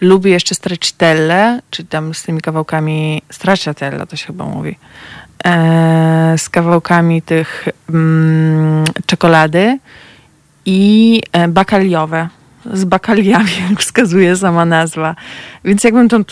Lubię 0.00 0.30
jeszcze 0.30 0.54
stracciatelle, 0.54 1.60
czyli 1.70 1.88
tam 1.88 2.14
z 2.14 2.22
tymi 2.22 2.40
kawałkami, 2.40 3.22
stracciatella 3.30 4.06
to 4.06 4.16
się 4.16 4.26
chyba 4.26 4.44
mówi, 4.44 4.78
e, 5.44 6.34
z 6.38 6.48
kawałkami 6.48 7.22
tych 7.22 7.68
mm, 7.90 8.84
czekolady 9.06 9.78
i 10.66 11.22
e, 11.32 11.48
bakaliowe, 11.48 12.28
z 12.72 12.84
bakaliami, 12.84 13.50
jak 13.70 13.80
wskazuje 13.80 14.36
sama 14.36 14.64
nazwa. 14.64 15.16
Więc 15.64 15.84
jakbym 15.84 16.08
tą, 16.08 16.24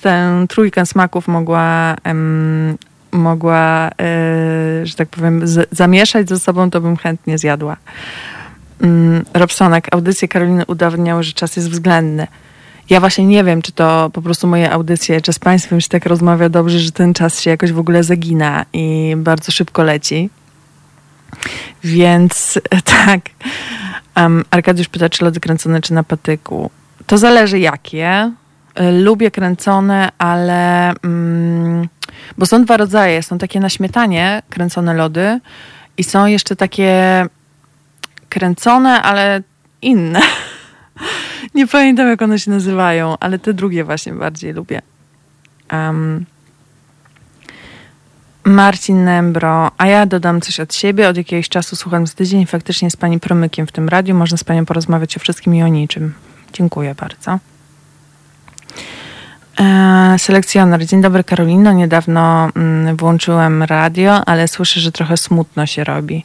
tę 0.00 0.46
trójkę 0.48 0.86
smaków 0.86 1.28
mogła 1.28 1.96
em, 2.04 2.76
mogła, 3.12 3.90
e, 4.00 4.86
że 4.86 4.94
tak 4.96 5.08
powiem, 5.08 5.48
z, 5.48 5.68
zamieszać 5.72 6.28
ze 6.28 6.38
sobą, 6.38 6.70
to 6.70 6.80
bym 6.80 6.96
chętnie 6.96 7.38
zjadła. 7.38 7.76
Mm, 8.80 9.24
Robsonek, 9.34 9.88
audycje 9.94 10.28
Karoliny 10.28 10.64
udawniały, 10.66 11.22
że 11.22 11.32
czas 11.32 11.56
jest 11.56 11.70
względny. 11.70 12.26
Ja 12.90 13.00
właśnie 13.00 13.26
nie 13.26 13.44
wiem, 13.44 13.62
czy 13.62 13.72
to 13.72 14.10
po 14.12 14.22
prostu 14.22 14.46
moje 14.46 14.70
audycje, 14.70 15.20
czy 15.20 15.32
z 15.32 15.38
Państwem 15.38 15.80
się 15.80 15.88
tak 15.88 16.06
rozmawia 16.06 16.48
dobrze, 16.48 16.78
że 16.78 16.92
ten 16.92 17.14
czas 17.14 17.40
się 17.40 17.50
jakoś 17.50 17.72
w 17.72 17.78
ogóle 17.78 18.04
zagina 18.04 18.64
i 18.72 19.14
bardzo 19.16 19.52
szybko 19.52 19.82
leci. 19.82 20.30
Więc 21.84 22.60
tak. 23.06 23.20
Um, 24.16 24.44
Arkadiusz 24.50 24.88
pyta, 24.88 25.08
czy 25.08 25.24
lody 25.24 25.40
kręcone, 25.40 25.80
czy 25.80 25.94
na 25.94 26.02
patyku. 26.02 26.70
To 27.06 27.18
zależy 27.18 27.58
jakie. 27.58 28.32
Lubię 28.92 29.30
kręcone, 29.30 30.08
ale... 30.18 30.92
Mm, 31.04 31.88
bo 32.38 32.46
są 32.46 32.64
dwa 32.64 32.76
rodzaje. 32.76 33.22
Są 33.22 33.38
takie 33.38 33.60
na 33.60 33.68
śmietanie 33.68 34.42
kręcone 34.50 34.94
lody 34.94 35.40
i 35.96 36.04
są 36.04 36.26
jeszcze 36.26 36.56
takie 36.56 37.26
kręcone, 38.28 39.02
ale 39.02 39.42
inne. 39.82 40.20
Nie 41.56 41.66
pamiętam, 41.66 42.08
jak 42.08 42.22
one 42.22 42.38
się 42.38 42.50
nazywają, 42.50 43.14
ale 43.20 43.38
te 43.38 43.54
drugie 43.54 43.84
właśnie 43.84 44.12
bardziej 44.12 44.52
lubię. 44.52 44.82
Um, 45.72 46.26
Marcin 48.44 49.04
Nembro, 49.04 49.70
a 49.78 49.86
ja 49.86 50.06
dodam 50.06 50.40
coś 50.40 50.60
od 50.60 50.74
siebie. 50.74 51.08
Od 51.08 51.16
jakiegoś 51.16 51.48
czasu 51.48 51.76
słucham 51.76 52.06
z 52.06 52.14
tydzień 52.14 52.46
faktycznie 52.46 52.90
z 52.90 52.96
pani 52.96 53.20
Promykiem 53.20 53.66
w 53.66 53.72
tym 53.72 53.88
radiu. 53.88 54.14
Można 54.14 54.38
z 54.38 54.44
panią 54.44 54.66
porozmawiać 54.66 55.16
o 55.16 55.20
wszystkim 55.20 55.54
i 55.54 55.62
o 55.62 55.68
niczym. 55.68 56.14
Dziękuję 56.52 56.94
bardzo. 56.94 57.38
E, 59.60 60.18
selekcjoner. 60.18 60.86
Dzień 60.86 61.02
dobry 61.02 61.24
Karolino. 61.24 61.72
Niedawno 61.72 62.50
mm, 62.56 62.96
włączyłem 62.96 63.62
radio, 63.62 64.28
ale 64.28 64.48
słyszę, 64.48 64.80
że 64.80 64.92
trochę 64.92 65.16
smutno 65.16 65.66
się 65.66 65.84
robi. 65.84 66.24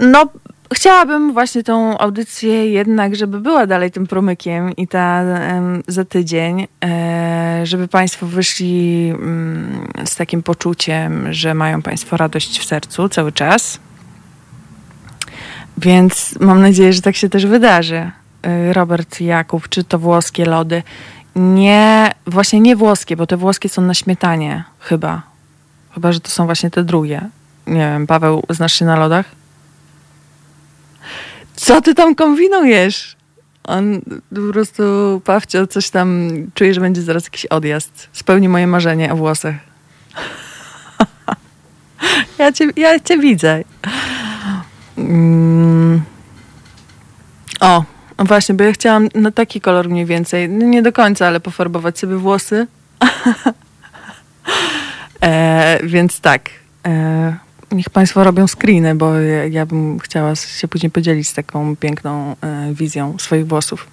No, 0.00 0.26
chciałabym 0.74 1.32
właśnie 1.32 1.62
tą 1.62 1.98
audycję 1.98 2.70
jednak, 2.70 3.16
żeby 3.16 3.40
była 3.40 3.66
dalej 3.66 3.90
tym 3.90 4.06
promykiem 4.06 4.76
i 4.76 4.88
ta 4.88 5.22
za 5.86 6.04
tydzień, 6.04 6.66
e, 6.84 7.60
żeby 7.64 7.88
Państwo 7.88 8.26
wyszli 8.26 9.08
mm, 9.14 9.88
z 10.04 10.16
takim 10.16 10.42
poczuciem, 10.42 11.32
że 11.32 11.54
mają 11.54 11.82
Państwo 11.82 12.16
radość 12.16 12.60
w 12.60 12.64
sercu 12.64 13.08
cały 13.08 13.32
czas. 13.32 13.78
Więc 15.78 16.34
mam 16.40 16.62
nadzieję, 16.62 16.92
że 16.92 17.02
tak 17.02 17.16
się 17.16 17.28
też 17.28 17.46
wydarzy. 17.46 18.10
E, 18.42 18.72
Robert 18.72 19.20
Jakub, 19.20 19.68
czy 19.68 19.84
to 19.84 19.98
włoskie 19.98 20.44
lody. 20.44 20.82
Nie, 21.36 22.14
właśnie 22.26 22.60
nie 22.60 22.76
włoskie, 22.76 23.16
bo 23.16 23.26
te 23.26 23.36
włoskie 23.36 23.68
są 23.68 23.82
na 23.82 23.94
śmietanie, 23.94 24.64
chyba. 24.80 25.22
Chyba, 25.94 26.12
że 26.12 26.20
to 26.20 26.30
są 26.30 26.46
właśnie 26.46 26.70
te 26.70 26.84
drugie. 26.84 27.20
Nie 27.66 27.78
wiem, 27.78 28.06
Paweł, 28.06 28.42
znasz 28.50 28.72
się 28.72 28.84
na 28.84 28.96
lodach? 28.96 29.45
Co 31.56 31.80
ty 31.80 31.94
tam 31.94 32.14
kombinujesz? 32.14 33.16
On 33.64 34.00
po 34.34 34.52
prostu, 34.52 34.82
Pawcio, 35.24 35.66
coś 35.66 35.90
tam 35.90 36.30
czuje, 36.54 36.74
że 36.74 36.80
będzie 36.80 37.02
zaraz 37.02 37.24
jakiś 37.24 37.46
odjazd. 37.46 38.08
Spełni 38.12 38.48
moje 38.48 38.66
marzenie 38.66 39.12
o 39.12 39.16
włosach. 39.16 39.54
ja, 42.38 42.52
cię, 42.52 42.64
ja 42.76 43.00
cię 43.00 43.18
widzę. 43.18 43.62
Mm. 44.98 46.02
O, 47.60 47.84
właśnie, 48.18 48.54
bo 48.54 48.64
ja 48.64 48.72
chciałam 48.72 49.08
na 49.14 49.30
taki 49.30 49.60
kolor 49.60 49.88
mniej 49.88 50.06
więcej, 50.06 50.48
nie 50.48 50.82
do 50.82 50.92
końca, 50.92 51.26
ale 51.26 51.40
pofarbować 51.40 51.98
sobie 51.98 52.16
włosy. 52.16 52.66
e, 55.22 55.78
więc 55.82 56.20
tak. 56.20 56.50
E, 56.86 57.36
niech 57.72 57.90
Państwo 57.90 58.24
robią 58.24 58.46
screeny, 58.46 58.94
bo 58.94 59.14
ja, 59.14 59.44
ja, 59.44 59.66
bym 59.66 59.98
chciała 59.98 60.34
się 60.34 60.68
później 60.68 60.90
podzielić 60.90 61.28
z 61.28 61.34
taką 61.34 61.76
piękną 61.76 62.36
e, 62.40 62.74
wizją 62.74 63.18
swoich 63.18 63.46
włosów. 63.46 63.86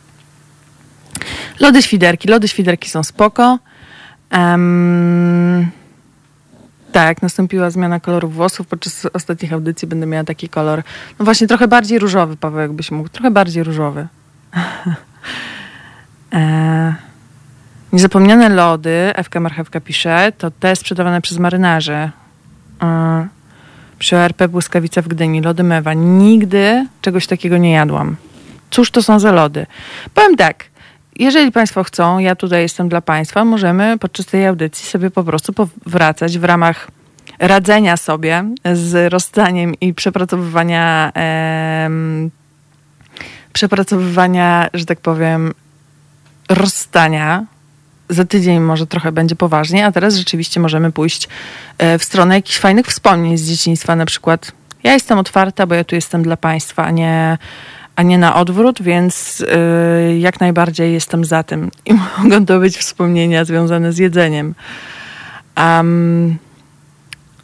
Lody 1.59 1.81
świderki. 1.81 2.27
Lody 2.27 2.47
świderki 2.47 2.89
są 2.89 3.03
spoko. 3.03 3.59
Um, 4.31 5.71
tak, 6.91 7.21
nastąpiła 7.21 7.69
zmiana 7.69 7.99
koloru 7.99 8.29
włosów. 8.29 8.67
Podczas 8.67 9.05
ostatnich 9.13 9.53
audycji 9.53 9.87
będę 9.87 10.05
miała 10.05 10.23
taki 10.23 10.49
kolor, 10.49 10.83
no 11.19 11.25
właśnie 11.25 11.47
trochę 11.47 11.67
bardziej 11.67 11.99
różowy, 11.99 12.37
Paweł, 12.37 12.61
jakbyś 12.61 12.91
mógł. 12.91 13.09
Trochę 13.09 13.31
bardziej 13.31 13.63
różowy. 13.63 14.07
e, 16.33 16.95
niezapomniane 17.93 18.49
lody, 18.49 19.11
Ewka 19.15 19.39
Marchewka 19.39 19.79
pisze, 19.81 20.31
to 20.37 20.51
te 20.51 20.75
sprzedawane 20.75 21.21
przez 21.21 21.37
marynarzy. 21.37 22.09
E, 22.81 23.27
przy 23.99 24.17
ORP 24.17 24.47
Błyskawica 24.47 25.01
w 25.01 25.07
Gdyni, 25.07 25.41
lody 25.41 25.63
mewa. 25.63 25.93
Nigdy 25.93 26.87
czegoś 27.01 27.27
takiego 27.27 27.57
nie 27.57 27.71
jadłam. 27.71 28.15
Cóż 28.71 28.91
to 28.91 29.03
są 29.03 29.19
za 29.19 29.31
lody? 29.31 29.65
Powiem 30.13 30.35
tak, 30.35 30.65
jeżeli 31.19 31.51
Państwo 31.51 31.83
chcą, 31.83 32.19
ja 32.19 32.35
tutaj 32.35 32.61
jestem 32.61 32.89
dla 32.89 33.01
Państwa, 33.01 33.45
możemy 33.45 33.97
podczas 33.99 34.25
tej 34.25 34.47
audycji 34.47 34.85
sobie 34.85 35.11
po 35.11 35.23
prostu 35.23 35.53
powracać 35.53 36.37
w 36.37 36.43
ramach 36.43 36.87
radzenia 37.39 37.97
sobie 37.97 38.43
z 38.73 39.13
rozstaniem 39.13 39.73
i 39.81 39.93
przepracowywania, 39.93 41.11
e, 41.15 41.89
przepracowywania, 43.53 44.69
że 44.73 44.85
tak 44.85 44.99
powiem, 44.99 45.53
rozstania 46.49 47.45
za 48.09 48.25
tydzień 48.25 48.59
może 48.59 48.87
trochę 48.87 49.11
będzie 49.11 49.35
poważniej, 49.35 49.83
a 49.83 49.91
teraz 49.91 50.15
rzeczywiście 50.15 50.59
możemy 50.59 50.91
pójść 50.91 51.27
e, 51.77 51.99
w 51.99 52.03
stronę 52.03 52.35
jakichś 52.35 52.57
fajnych 52.57 52.87
wspomnień 52.87 53.37
z 53.37 53.49
dzieciństwa. 53.49 53.95
Na 53.95 54.05
przykład 54.05 54.51
ja 54.83 54.93
jestem 54.93 55.17
otwarta, 55.17 55.67
bo 55.67 55.75
ja 55.75 55.83
tu 55.83 55.95
jestem 55.95 56.23
dla 56.23 56.37
Państwa, 56.37 56.85
a 56.85 56.91
nie, 56.91 57.37
a 57.95 58.03
nie 58.03 58.17
na 58.17 58.35
odwrót, 58.35 58.81
więc 58.81 59.39
yy, 59.39 60.19
jak 60.19 60.39
najbardziej 60.39 60.93
jestem 60.93 61.25
za 61.25 61.43
tym. 61.43 61.71
I 61.85 61.93
mogą 62.23 62.45
to 62.45 62.59
być 62.59 62.77
wspomnienia 62.77 63.45
związane 63.45 63.93
z 63.93 63.97
jedzeniem. 63.97 64.55
Um, 65.57 66.37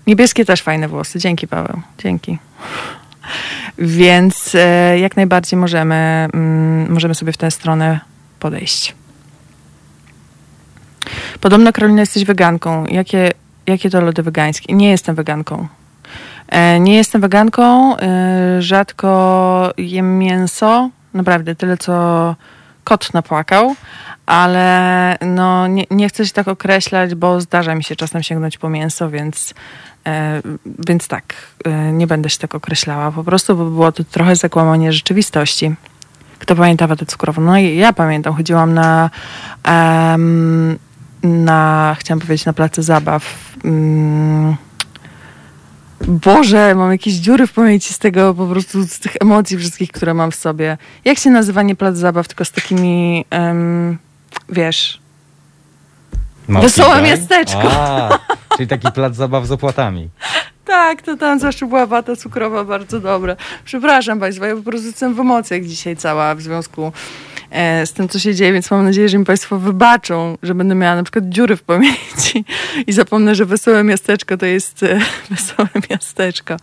niebieskie 0.08 0.46
też 0.46 0.62
fajne 0.62 0.88
włosy. 0.88 1.20
Dzięki, 1.20 1.48
Paweł. 1.48 1.82
Dzięki. 1.98 2.38
Więc 3.78 4.54
yy, 4.54 5.00
jak 5.00 5.16
najbardziej 5.16 5.60
możemy, 5.60 6.28
yy, 6.34 6.90
możemy 6.90 7.16
sobie 7.16 7.32
w 7.32 7.38
tę 7.38 7.52
stronę 7.52 8.00
podejść. 8.40 8.96
Podobno, 11.42 11.74
Karolina, 11.74 12.00
jesteś 12.00 12.26
weganką. 12.26 12.86
Jakie, 12.86 13.32
jakie 13.68 13.90
to 13.90 14.02
lody 14.02 14.24
wegańskie? 14.24 14.74
Nie 14.74 14.90
jestem 14.90 15.16
weganką. 15.16 15.68
E, 16.50 16.80
nie 16.80 16.96
jestem 16.96 17.22
weganką. 17.22 17.98
E, 17.98 18.62
rzadko 18.62 19.74
jem 19.78 20.20
mięso. 20.20 20.90
Naprawdę, 21.14 21.56
tyle 21.56 21.78
co 21.78 22.36
kot 22.84 23.14
napłakał, 23.14 23.76
ale 24.26 25.18
no, 25.22 25.68
nie, 25.68 25.84
nie 25.92 26.10
chcę 26.10 26.26
się 26.26 26.34
tak 26.34 26.48
określać, 26.48 27.16
bo 27.16 27.42
zdarza 27.42 27.76
mi 27.76 27.84
się 27.84 27.96
czasem 27.96 28.24
sięgnąć 28.24 28.58
po 28.58 28.70
mięso, 28.70 29.10
więc, 29.10 29.54
e, 30.08 30.42
więc 30.88 31.08
tak, 31.08 31.34
nie 31.94 32.08
będę 32.08 32.30
się 32.30 32.38
tak 32.38 32.56
określała. 32.56 33.12
Po 33.12 33.24
prostu 33.24 33.56
bo 33.56 33.66
było 33.66 33.92
to 33.92 34.04
trochę 34.04 34.36
zakłamanie 34.36 34.94
rzeczywistości. 34.94 35.76
Kto 36.40 36.56
pamięta 36.56 36.88
watę 36.88 37.06
cukrową? 37.06 37.42
No 37.42 37.58
i 37.58 37.76
ja 37.76 37.94
pamiętam, 37.94 38.34
chodziłam 38.34 38.74
na, 38.74 39.10
em, 39.64 40.78
na 41.24 41.96
chciałam 42.00 42.20
powiedzieć, 42.20 42.46
na 42.46 42.54
place 42.54 42.84
zabaw. 42.84 43.56
Mm, 43.66 44.56
Boże, 46.08 46.76
mam 46.76 46.92
jakieś 46.92 47.14
dziury 47.14 47.48
w 47.48 47.54
pamięci 47.54 47.94
z 47.94 48.00
tego, 48.00 48.34
po 48.34 48.48
prostu 48.48 48.84
z 48.84 49.00
tych 49.00 49.16
emocji 49.22 49.58
wszystkich, 49.58 49.92
które 49.92 50.14
mam 50.14 50.32
w 50.32 50.36
sobie. 50.36 50.78
Jak 51.06 51.18
się 51.18 51.30
nazywa 51.30 51.62
nie 51.62 51.76
plac 51.76 51.98
zabaw, 51.98 52.28
tylko 52.28 52.46
z 52.46 52.52
takimi, 52.52 53.26
em, 53.30 53.98
wiesz, 54.50 55.00
Wesołe 56.50 57.02
miasteczko. 57.02 57.72
A, 57.72 58.20
czyli 58.58 58.68
taki 58.68 58.92
plac 58.92 59.16
zabaw 59.16 59.46
z 59.46 59.52
opłatami. 59.52 60.10
tak, 60.66 61.02
to 61.02 61.18
tam 61.18 61.40
zawsze 61.40 61.66
była 61.66 61.86
wata 61.86 62.16
cukrowa 62.16 62.64
bardzo 62.64 63.00
dobra. 63.00 63.36
Przepraszam 63.66 64.20
Państwa, 64.20 64.48
ja 64.48 64.56
po 64.56 64.62
prostu 64.62 64.88
jestem 64.88 65.16
w 65.16 65.20
emocjach 65.20 65.64
dzisiaj 65.64 65.98
cała 65.98 66.36
w 66.36 66.42
związku 66.42 66.92
z 67.86 67.94
tym, 67.94 68.10
co 68.10 68.20
się 68.20 68.36
dzieje, 68.36 68.54
więc 68.54 68.72
mam 68.72 68.84
nadzieję, 68.84 69.10
że 69.10 69.18
mi 69.18 69.26
Państwo 69.26 69.60
wybaczą, 69.60 70.38
że 70.44 70.56
będę 70.56 70.76
miała 70.76 70.96
na 70.96 71.04
przykład 71.04 71.30
dziury 71.30 71.56
w 71.56 71.64
pamięci 71.64 72.46
i 72.88 72.94
zapomnę, 72.94 73.36
że 73.36 73.46
Wesołe 73.46 73.84
Miasteczko 73.84 74.38
to 74.38 74.46
jest 74.46 74.84
e, 74.84 75.00
Wesołe 75.32 75.70
Miasteczko. 75.90 76.58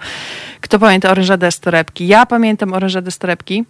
Kto 0.60 0.78
pamięta 0.78 1.10
orężadę 1.10 1.52
z 1.52 1.60
torebki? 1.60 2.06
Ja 2.06 2.26
pamiętam 2.26 2.72
orężadę 2.72 3.10
z 3.10 3.18
torebki. 3.18 3.64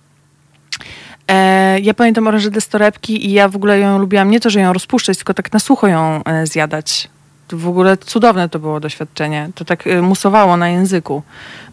E, 1.29 1.81
ja 1.81 1.94
pamiętam 1.94 2.26
orężadę 2.26 2.61
z 2.61 2.68
torebki 2.68 3.26
i 3.26 3.33
ja 3.33 3.48
w 3.48 3.57
ogóle 3.57 3.79
ją 3.79 3.98
lubiłam 3.98 4.31
nie 4.31 4.40
to, 4.40 4.50
że 4.50 4.61
ją 4.61 4.72
rozpuszczać, 4.72 5.16
tylko 5.16 5.35
tak 5.35 5.52
na 5.52 5.59
sucho 5.59 5.88
ją 5.88 6.24
e, 6.24 6.46
zjadać. 6.46 7.09
W 7.52 7.68
ogóle 7.68 7.96
cudowne 7.96 8.48
to 8.48 8.59
było 8.59 8.81
doświadczenie. 8.81 9.50
To 9.55 9.64
tak 9.64 9.87
e, 9.87 10.02
musowało 10.02 10.57
na 10.57 10.68
języku. 10.68 11.22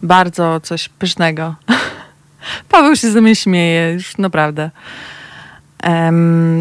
Bardzo 0.03 0.59
coś 0.59 0.89
pysznego. 0.89 1.55
Paweł 2.69 2.95
się 2.95 3.11
ze 3.11 3.21
mnie 3.21 3.35
śmieje, 3.35 3.93
już 3.93 4.17
naprawdę. 4.17 4.71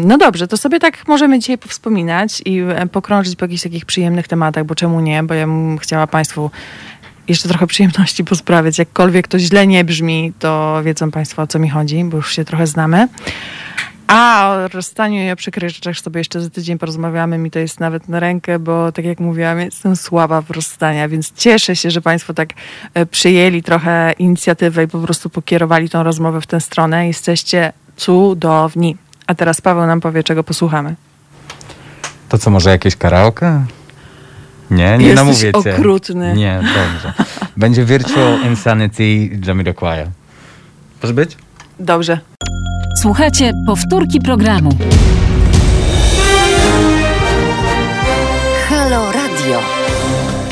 No 0.03 0.17
dobrze, 0.17 0.47
to 0.47 0.57
sobie 0.57 0.79
tak 0.79 1.07
możemy 1.07 1.39
dzisiaj 1.39 1.57
powspominać 1.57 2.41
i 2.45 2.59
e, 2.59 2.87
pokrążyć 2.87 3.35
po 3.35 3.45
jakichś 3.45 3.63
takich 3.63 3.85
przyjemnych 3.85 4.27
tematach, 4.27 4.65
bo 4.65 4.75
czemu 4.75 4.99
nie? 4.99 5.23
Bo 5.23 5.33
ja 5.33 5.47
bym 5.47 5.77
chciała 5.77 6.07
Państwu 6.07 6.51
jeszcze 7.27 7.49
trochę 7.49 7.67
przyjemności 7.67 8.23
posprawiać. 8.33 8.79
Jakkolwiek 8.79 9.27
to 9.27 9.39
źle 9.39 9.67
nie 9.67 9.83
brzmi, 9.83 10.33
to 10.39 10.81
wiedzą 10.83 11.11
Państwo 11.11 11.41
o 11.41 11.47
co 11.47 11.59
mi 11.59 11.69
chodzi, 11.69 12.03
bo 12.03 12.17
już 12.17 12.35
się 12.35 12.45
trochę 12.45 12.67
znamy. 12.67 13.07
A 14.07 14.49
o 14.49 14.67
rozstaniu 14.67 15.27
i 15.27 15.31
o 15.31 15.35
przykrych 15.35 15.69
rzeczach 15.69 15.97
sobie 15.97 16.19
jeszcze 16.19 16.41
za 16.41 16.49
tydzień 16.49 16.77
porozmawiamy. 16.77 17.37
Mi 17.37 17.51
to 17.51 17.59
jest 17.59 17.79
nawet 17.79 18.09
na 18.09 18.19
rękę, 18.19 18.59
bo 18.59 18.91
tak 18.91 19.05
jak 19.05 19.19
mówiłam, 19.19 19.59
jestem 19.59 19.95
słaba 19.95 20.41
w 20.41 20.51
rozstania, 20.51 21.09
więc 21.09 21.33
cieszę 21.35 21.75
się, 21.75 21.91
że 21.91 22.01
Państwo 22.01 22.33
tak 22.33 22.49
e, 22.93 23.05
przyjęli 23.05 23.63
trochę 23.63 24.13
inicjatywę 24.19 24.83
i 24.83 24.87
po 24.87 24.99
prostu 24.99 25.29
pokierowali 25.29 25.89
tą 25.89 26.03
rozmowę 26.03 26.41
w 26.41 26.47
tę 26.47 26.61
stronę. 26.61 27.07
Jesteście 27.07 27.73
cudowni. 27.95 28.97
A 29.27 29.35
teraz 29.35 29.61
Paweł 29.61 29.85
nam 29.87 30.01
powie, 30.01 30.23
czego 30.23 30.43
posłuchamy. 30.43 30.95
To 32.29 32.37
co, 32.37 32.49
może 32.49 32.69
jakieś 32.69 32.95
karaoke? 32.95 33.65
Nie, 34.71 34.97
nie 34.97 35.05
Jesteś 35.05 35.15
namówię 35.15 35.51
cię. 35.63 35.75
okrutny. 35.77 36.33
Nie, 36.33 36.59
dobrze. 36.61 37.13
Będzie 37.57 37.85
Virtual 37.85 38.39
Insanity 38.45 39.29
Jamiroquai. 39.47 40.05
Może 41.03 41.13
być? 41.13 41.37
Dobrze. 41.79 42.19
Słuchajcie 43.01 43.51
powtórki 43.67 44.19
programu. 44.21 44.69
Halo 48.69 49.11
Radio. 49.11 49.59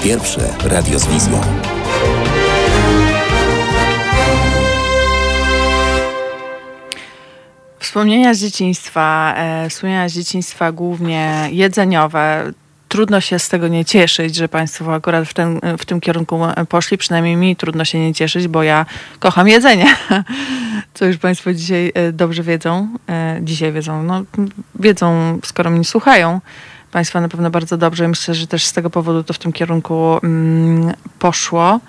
Pierwsze 0.04 0.50
radio 0.66 1.00
z 1.00 1.06
wizją. 1.08 1.42
Wspomnienia 7.92 8.34
z 8.34 8.40
dzieciństwa, 8.40 9.34
e, 9.38 9.70
wspomnienia 9.70 10.10
z 10.10 10.14
dzieciństwa 10.14 10.72
głównie 10.72 11.48
jedzeniowe. 11.52 12.52
Trudno 12.88 13.22
się 13.22 13.40
z 13.40 13.50
tego 13.50 13.68
nie 13.68 13.86
cieszyć, 13.86 14.36
że 14.36 14.48
Państwo 14.48 14.94
akurat 14.94 15.28
w, 15.28 15.34
ten, 15.34 15.60
w 15.78 15.86
tym 15.86 16.02
kierunku 16.02 16.40
poszli. 16.70 16.98
Przynajmniej 16.98 17.36
mi 17.36 17.56
trudno 17.56 17.86
się 17.86 18.00
nie 18.00 18.14
cieszyć, 18.14 18.48
bo 18.48 18.64
ja 18.64 18.86
kocham 19.20 19.48
jedzenie. 19.48 19.86
Co 20.94 21.06
już 21.06 21.18
Państwo 21.18 21.54
dzisiaj 21.54 21.92
e, 21.94 22.12
dobrze 22.12 22.44
wiedzą. 22.44 22.88
E, 23.10 23.40
dzisiaj 23.42 23.72
wiedzą, 23.72 24.04
no 24.04 24.24
wiedzą, 24.76 25.40
skoro 25.44 25.70
mnie 25.70 25.84
słuchają. 25.84 26.42
Państwa 26.92 27.22
na 27.22 27.30
pewno 27.30 27.50
bardzo 27.50 27.78
dobrze. 27.78 28.08
Myślę, 28.08 28.36
że 28.36 28.48
też 28.48 28.66
z 28.66 28.74
tego 28.74 28.90
powodu 28.90 29.24
to 29.24 29.34
w 29.34 29.38
tym 29.38 29.54
kierunku 29.54 30.20
mm, 30.24 30.94
poszło. 31.20 31.80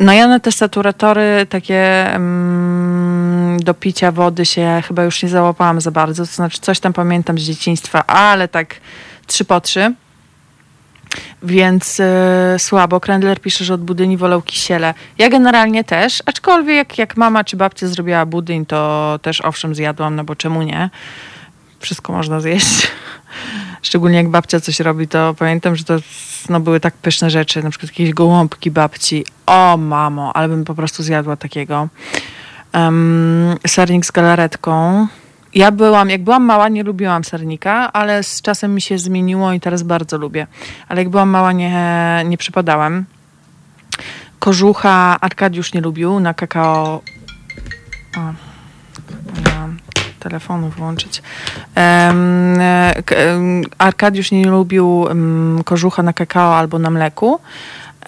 No 0.00 0.12
ja 0.12 0.28
na 0.28 0.40
te 0.40 0.52
saturatory 0.52 1.46
takie 1.48 2.14
mm, 2.14 3.60
do 3.60 3.74
picia 3.74 4.12
wody 4.12 4.46
się 4.46 4.82
chyba 4.86 5.04
już 5.04 5.22
nie 5.22 5.28
załapałam 5.28 5.80
za 5.80 5.90
bardzo. 5.90 6.26
To 6.26 6.32
znaczy 6.32 6.58
coś 6.60 6.80
tam 6.80 6.92
pamiętam 6.92 7.38
z 7.38 7.42
dzieciństwa, 7.42 8.06
ale 8.06 8.48
tak 8.48 8.74
trzy 9.26 9.44
po 9.44 9.60
trzy. 9.60 9.94
Więc 11.42 12.00
y, 12.00 12.04
słabo. 12.58 13.00
Krendler 13.00 13.40
pisze, 13.40 13.64
że 13.64 13.74
od 13.74 13.84
budyni 13.84 14.16
wolał 14.16 14.42
kisiele. 14.42 14.94
Ja 15.18 15.28
generalnie 15.28 15.84
też, 15.84 16.22
aczkolwiek 16.26 16.76
jak, 16.76 16.98
jak 16.98 17.16
mama 17.16 17.44
czy 17.44 17.56
babcia 17.56 17.88
zrobiła 17.88 18.26
budyń, 18.26 18.66
to 18.66 19.18
też 19.22 19.40
owszem 19.40 19.74
zjadłam, 19.74 20.16
no 20.16 20.24
bo 20.24 20.36
czemu 20.36 20.62
nie? 20.62 20.90
Wszystko 21.80 22.12
można 22.12 22.40
zjeść. 22.40 22.88
Szczególnie 23.82 24.16
jak 24.16 24.28
babcia 24.28 24.60
coś 24.60 24.80
robi, 24.80 25.08
to 25.08 25.34
pamiętam, 25.38 25.76
że 25.76 25.84
to 25.84 25.96
no, 26.48 26.60
były 26.60 26.80
tak 26.80 26.94
pyszne 26.94 27.30
rzeczy, 27.30 27.62
na 27.62 27.70
przykład 27.70 27.90
jakieś 27.90 28.14
gołąbki 28.14 28.70
babci. 28.70 29.24
O 29.46 29.76
mamo, 29.76 30.36
ale 30.36 30.48
bym 30.48 30.64
po 30.64 30.74
prostu 30.74 31.02
zjadła 31.02 31.36
takiego. 31.36 31.88
Um, 32.74 33.56
sernik 33.66 34.06
z 34.06 34.10
galaretką. 34.10 35.06
Ja 35.54 35.72
byłam, 35.72 36.10
jak 36.10 36.24
byłam 36.24 36.44
mała, 36.44 36.68
nie 36.68 36.82
lubiłam 36.82 37.24
sernika, 37.24 37.92
ale 37.92 38.22
z 38.22 38.42
czasem 38.42 38.74
mi 38.74 38.80
się 38.80 38.98
zmieniło 38.98 39.52
i 39.52 39.60
teraz 39.60 39.82
bardzo 39.82 40.18
lubię. 40.18 40.46
Ale 40.88 41.00
jak 41.00 41.08
byłam 41.08 41.30
mała, 41.30 41.52
nie, 41.52 42.22
nie 42.26 42.38
przypadałem. 42.38 43.04
Kożucha 44.38 45.20
Arkadiusz 45.20 45.74
nie 45.74 45.80
lubił 45.80 46.20
na 46.20 46.34
kakao. 46.34 47.02
O, 48.16 48.20
telefonu 50.18 50.68
włączyć. 50.68 51.22
E, 51.76 52.14
Arkadiusz 53.78 54.30
nie 54.30 54.46
lubił 54.46 55.06
kożucha 55.64 56.02
na 56.02 56.12
kakao 56.12 56.56
albo 56.56 56.78
na 56.78 56.90
mleku. 56.90 57.40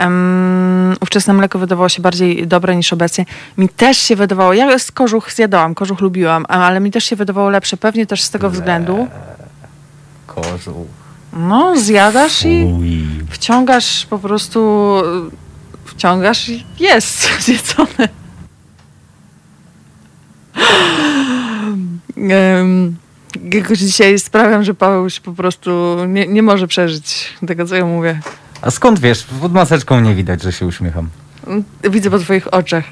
Um, 0.00 0.94
ówczesne 1.00 1.34
mleko 1.34 1.58
wydawało 1.58 1.88
się 1.88 2.02
bardziej 2.02 2.46
dobre 2.46 2.76
niż 2.76 2.92
obecnie. 2.92 3.26
Mi 3.58 3.68
też 3.68 3.98
się 3.98 4.16
wydawało, 4.16 4.52
ja 4.52 4.78
z 4.78 4.92
kożuch 4.92 5.32
zjadałam, 5.32 5.74
kożuch 5.74 6.00
lubiłam, 6.00 6.46
ale 6.48 6.80
mi 6.80 6.90
też 6.90 7.04
się 7.04 7.16
wydawało 7.16 7.50
lepsze, 7.50 7.76
pewnie 7.76 8.06
też 8.06 8.22
z 8.22 8.30
tego 8.30 8.50
względu. 8.50 9.08
Kożuch. 10.26 10.86
No, 11.32 11.76
zjadasz 11.76 12.44
i 12.44 12.66
wciągasz 13.30 14.06
po 14.06 14.18
prostu, 14.18 14.92
wciągasz 15.84 16.48
i 16.48 16.64
jest 16.78 17.28
zjedzone. 17.44 18.08
Em, 22.16 22.96
Jakoś 23.52 23.78
dzisiaj 23.78 24.18
sprawiam, 24.18 24.64
że 24.64 24.74
Paweł 24.74 25.10
się 25.10 25.20
po 25.20 25.32
prostu 25.32 25.96
nie, 26.08 26.26
nie 26.26 26.42
może 26.42 26.66
przeżyć 26.66 27.34
tego, 27.46 27.66
co 27.66 27.76
ja 27.76 27.84
mówię. 27.86 28.20
A 28.62 28.70
skąd 28.70 28.98
wiesz? 28.98 29.26
Pod 29.40 29.52
maseczką 29.52 30.00
nie 30.00 30.14
widać, 30.14 30.42
że 30.42 30.52
się 30.52 30.66
uśmiecham. 30.66 31.08
Widzę 31.90 32.10
po 32.10 32.18
twoich 32.18 32.54
oczach, 32.54 32.84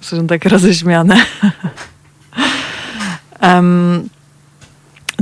są 0.00 0.26
tak 0.26 0.44
roześmiane. 0.44 1.16
Em, 3.40 4.08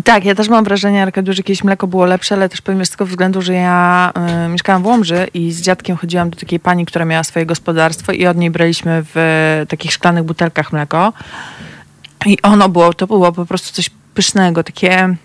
tak, 0.04 0.24
ja 0.24 0.34
też 0.34 0.48
mam 0.48 0.64
wrażenie, 0.64 1.02
Arkadiusz, 1.02 1.36
że 1.36 1.40
jakieś 1.40 1.64
mleko 1.64 1.86
było 1.86 2.04
lepsze, 2.04 2.34
ale 2.34 2.48
też 2.48 2.60
pewnie 2.60 2.86
z 2.86 2.90
tego 2.90 3.06
względu, 3.06 3.42
że 3.42 3.54
ja 3.54 4.12
y, 4.46 4.48
mieszkałam 4.48 4.82
w 4.82 4.86
Łomży 4.86 5.26
i 5.34 5.52
z 5.52 5.60
dziadkiem 5.60 5.96
chodziłam 5.96 6.30
do 6.30 6.36
takiej 6.36 6.60
pani, 6.60 6.86
która 6.86 7.04
miała 7.04 7.24
swoje 7.24 7.46
gospodarstwo 7.46 8.12
i 8.12 8.26
od 8.26 8.36
niej 8.36 8.50
braliśmy 8.50 9.04
w 9.14 9.64
takich 9.68 9.92
szklanych 9.92 10.24
butelkach 10.24 10.72
mleko. 10.72 11.12
I 12.26 12.42
ono 12.42 12.68
było, 12.68 12.94
to 12.94 13.06
było 13.06 13.32
po 13.32 13.46
prostu 13.46 13.72
coś 13.72 13.90
pysznego, 14.14 14.64
takie 14.64 15.16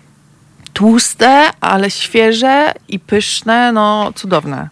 tłuste, 0.72 1.50
ale 1.60 1.90
świeże 1.90 2.72
i 2.88 2.98
pyszne, 2.98 3.72
no 3.72 4.12
cudowne. 4.14 4.68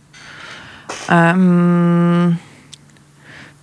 Em, 1.09 2.37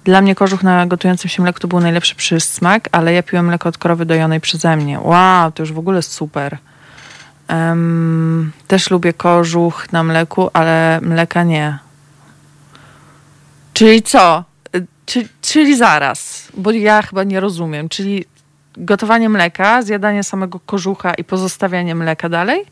dla 0.03 0.21
mnie 0.21 0.35
kożuch 0.35 0.63
na 0.63 0.85
gotującym 0.85 1.29
się 1.29 1.43
mleku 1.43 1.59
to 1.59 1.67
był 1.67 1.79
najlepszy 1.79 2.15
przysmak, 2.15 2.89
ale 2.91 3.13
ja 3.13 3.23
piłem 3.23 3.45
mleko 3.45 3.69
od 3.69 3.77
krowy 3.77 4.05
dojonej 4.05 4.41
przeze 4.41 4.77
mnie. 4.77 4.99
Wow, 4.99 5.51
to 5.51 5.63
już 5.63 5.73
w 5.73 5.79
ogóle 5.79 6.01
super. 6.01 6.57
Em, 7.47 8.51
też 8.67 8.91
lubię 8.91 9.13
kożuch 9.13 9.91
na 9.91 10.03
mleku, 10.03 10.49
ale 10.53 10.99
mleka 11.01 11.43
nie. 11.43 11.79
Czyli 13.73 14.01
co? 14.01 14.43
Y, 14.75 14.85
Czy, 15.05 15.27
czyli 15.41 15.77
zaraz, 15.77 16.47
bo 16.57 16.71
ja 16.71 17.01
chyba 17.01 17.23
nie 17.23 17.39
rozumiem. 17.39 17.89
Czyli 17.89 18.25
gotowanie 18.77 19.29
mleka, 19.29 19.81
zjadanie 19.81 20.23
samego 20.23 20.59
kożucha 20.59 21.13
i 21.13 21.23
pozostawianie 21.23 21.95
mleka 21.95 22.29
dalej? 22.29 22.65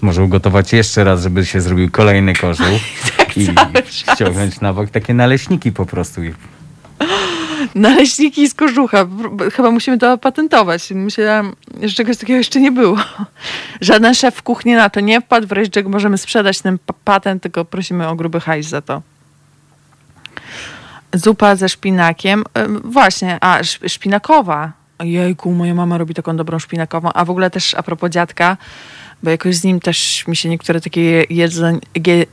Może 0.00 0.24
ugotować 0.24 0.72
jeszcze 0.72 1.04
raz, 1.04 1.22
żeby 1.22 1.46
się 1.46 1.60
zrobił 1.60 1.90
kolejny 1.90 2.34
kożuch 2.34 2.66
Tak 3.16 3.36
i 3.36 3.48
ściągnąć 3.90 4.60
na 4.60 4.72
bok 4.72 4.90
takie 4.90 5.14
naleśniki 5.14 5.72
po 5.72 5.86
prostu. 5.86 6.20
Naleśniki 7.74 8.48
z 8.48 8.54
kożucha. 8.54 9.06
Chyba 9.52 9.70
musimy 9.70 9.98
to 9.98 10.18
patentować. 10.18 10.90
Myślałam, 10.90 11.52
że 11.82 11.94
czegoś 11.94 12.16
takiego 12.16 12.36
jeszcze 12.36 12.60
nie 12.60 12.72
było. 12.72 12.96
Żaden 13.80 14.14
szef 14.14 14.34
w 14.34 14.42
kuchni 14.42 14.74
na 14.74 14.90
to 14.90 15.00
nie 15.00 15.20
wpadł, 15.20 15.46
wręcz 15.46 15.70
czego 15.70 15.88
możemy 15.88 16.18
sprzedać 16.18 16.60
ten 16.60 16.78
patent, 17.04 17.42
tylko 17.42 17.64
prosimy 17.64 18.08
o 18.08 18.14
gruby 18.16 18.40
hajs 18.40 18.66
za 18.68 18.82
to. 18.82 19.02
Zupa 21.14 21.56
ze 21.56 21.68
szpinakiem. 21.68 22.44
Właśnie, 22.84 23.38
a 23.40 23.58
sz- 23.58 23.92
szpinakowa. 23.92 24.72
Jejku, 25.04 25.52
moja 25.52 25.74
mama 25.74 25.98
robi 25.98 26.14
taką 26.14 26.36
dobrą 26.36 26.58
szpinakową. 26.58 27.10
A 27.14 27.24
w 27.24 27.30
ogóle 27.30 27.50
też 27.50 27.74
a 27.74 27.82
propos 27.82 28.10
dziadka, 28.10 28.56
bo 29.22 29.30
jakoś 29.30 29.56
z 29.56 29.64
nim 29.64 29.80
też 29.80 30.26
mi 30.28 30.36
się 30.36 30.48
niektóre 30.48 30.80
takie 30.80 31.24
jedzeń, 31.30 31.80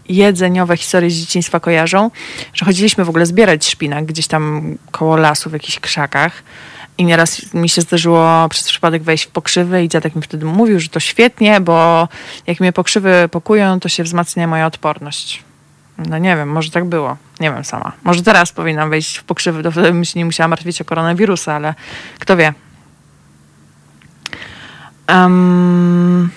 jedzeniowe 0.10 0.78
historie 0.78 1.10
z 1.10 1.14
dzieciństwa 1.14 1.60
kojarzą, 1.60 2.12
że 2.54 2.66
chodziliśmy 2.66 3.06
w 3.06 3.10
ogóle 3.10 3.26
zbierać 3.26 3.66
szpinak 3.66 4.06
gdzieś 4.06 4.28
tam 4.28 4.76
koło 4.92 5.18
lasu 5.18 5.50
w 5.50 5.54
jakichś 5.54 5.80
krzakach. 5.80 6.44
I 6.98 7.06
nieraz 7.06 7.54
mi 7.54 7.70
się 7.70 7.82
zdarzyło 7.82 8.50
przez 8.50 8.68
przypadek 8.68 9.04
wejść 9.04 9.24
w 9.24 9.28
pokrzywy 9.28 9.84
i 9.84 9.90
dziadek 9.90 10.16
mi 10.16 10.22
wtedy 10.22 10.46
mówił, 10.46 10.80
że 10.80 10.90
to 10.90 11.00
świetnie, 11.00 11.62
bo 11.62 12.08
jak 12.48 12.60
mnie 12.60 12.74
pokrzywy 12.74 13.30
pokują, 13.32 13.80
to 13.80 13.90
się 13.90 14.04
wzmacnia 14.04 14.48
moja 14.48 14.66
odporność. 14.66 15.47
No 15.98 16.18
nie 16.18 16.36
wiem, 16.36 16.50
może 16.50 16.72
tak 16.72 16.86
było. 16.86 17.18
Nie 17.40 17.52
wiem 17.52 17.64
sama. 17.64 17.92
Może 18.04 18.24
teraz 18.24 18.52
powinnam 18.52 18.90
wejść 18.90 19.18
w 19.18 19.24
pokrzywy, 19.24 19.64
to 19.64 19.72
wtedy 19.72 19.92
bym 19.92 20.06
się 20.06 20.20
nie 20.20 20.26
musiała 20.26 20.48
martwić 20.48 20.82
o 20.82 20.86
koronawirusa, 20.86 21.54
ale 21.54 21.74
kto 22.20 22.38
wie. 22.38 22.54
Um, 25.10 26.30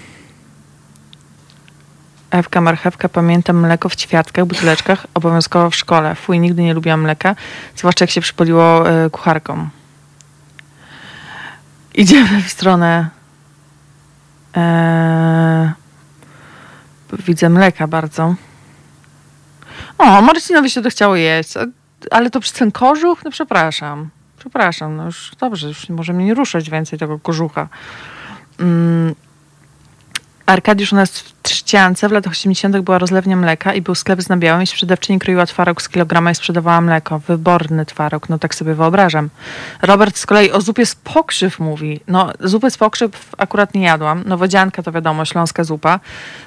Ewka, 2.31 2.61
marchewka, 2.61 3.09
pamiętam 3.09 3.61
mleko 3.61 3.89
w 3.89 3.97
ćwiartkach, 3.97 4.45
buteleczkach, 4.45 5.07
obowiązkowo 5.15 5.71
w 5.71 5.77
szkole. 5.77 6.15
Fuj, 6.15 6.41
nigdy 6.41 6.63
nie 6.63 6.75
lubiłam 6.75 7.01
mleka, 7.01 7.37
zwłaszcza 7.77 8.03
jak 8.03 8.11
się 8.11 8.21
przypoliło 8.21 8.91
e, 8.91 9.11
kucharką. 9.11 9.69
Idziemy 11.95 12.43
w 12.43 12.51
stronę 12.51 13.09
e, 14.57 15.73
widzę 17.13 17.49
mleka 17.49 17.87
bardzo. 17.87 18.35
O, 19.99 20.23
Marcinowi 20.23 20.71
się 20.71 20.83
to 20.83 20.91
chciało 20.91 21.17
jeść, 21.17 21.55
ale 22.11 22.31
to 22.31 22.41
przez 22.41 22.53
ten 22.53 22.73
kożuch? 22.73 23.25
No 23.25 23.31
przepraszam. 23.31 24.09
Przepraszam, 24.39 24.97
no 24.97 25.05
już 25.05 25.33
dobrze, 25.41 25.69
już 25.69 25.89
nie 25.89 25.95
może 25.95 26.13
mnie 26.13 26.25
nie 26.25 26.35
ruszać 26.35 26.71
więcej 26.71 26.99
tego 26.99 27.19
kożucha. 27.19 27.69
Mm. 28.59 29.15
Arkadiusz 30.47 30.93
u 30.93 30.97
nas 30.97 31.21
w 31.21 31.43
Trzciance 31.43 32.09
w 32.09 32.13
latach 32.13 32.33
80. 32.33 32.79
była 32.79 32.99
rozlewnia 32.99 33.37
mleka 33.37 33.75
i 33.75 33.83
był 33.83 33.95
sklep 33.95 34.23
z 34.23 34.29
nabiałem 34.29 34.63
i 34.63 34.67
sprzedawczyni 34.67 35.19
kroiła 35.19 35.47
twaróg 35.47 35.83
z 35.83 35.89
kilograma 35.89 36.31
i 36.31 36.35
sprzedawała 36.35 36.81
mleko. 36.81 37.19
Wyborny 37.19 37.87
twaróg, 37.87 38.29
no 38.29 38.39
tak 38.39 38.55
sobie 38.55 38.75
wyobrażam. 38.75 39.31
Robert 39.83 40.19
z 40.19 40.27
kolei 40.27 40.53
o 40.53 40.61
zupie 40.61 40.87
z 40.87 40.95
pokrzyw 40.95 41.59
mówi. 41.59 42.01
No, 42.07 42.33
zupy 42.41 42.71
z 42.71 42.77
pokrzyw 42.77 43.35
akurat 43.39 43.75
nie 43.75 43.83
jadłam. 43.83 44.23
No, 44.27 44.37
wodzianka 44.37 44.83
to 44.83 44.93
wiadomo, 44.93 45.25
śląska 45.25 45.65
zupa. 45.65 46.01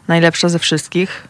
Najlepsza 0.07 0.49
ze 0.49 0.59
wszystkich. 0.59 1.27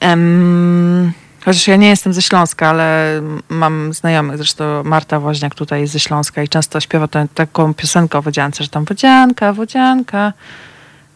Em, 0.00 1.12
chociaż 1.46 1.68
ja 1.68 1.76
nie 1.76 1.88
jestem 1.88 2.12
ze 2.12 2.22
Śląska, 2.22 2.68
ale 2.68 3.20
mam 3.48 3.92
znajomych, 3.92 4.36
zresztą 4.36 4.82
Marta 4.84 5.20
Woźniak 5.20 5.54
tutaj 5.54 5.80
jest 5.80 5.92
ze 5.92 6.00
Śląska 6.00 6.42
i 6.42 6.48
często 6.48 6.80
śpiewa 6.80 7.08
tę, 7.08 7.26
taką 7.34 7.74
piosenkę 7.74 8.18
o 8.18 8.22
wodziance, 8.22 8.64
że 8.64 8.70
tam 8.70 8.84
wodzianka, 8.84 9.52
wodzianka, 9.52 10.32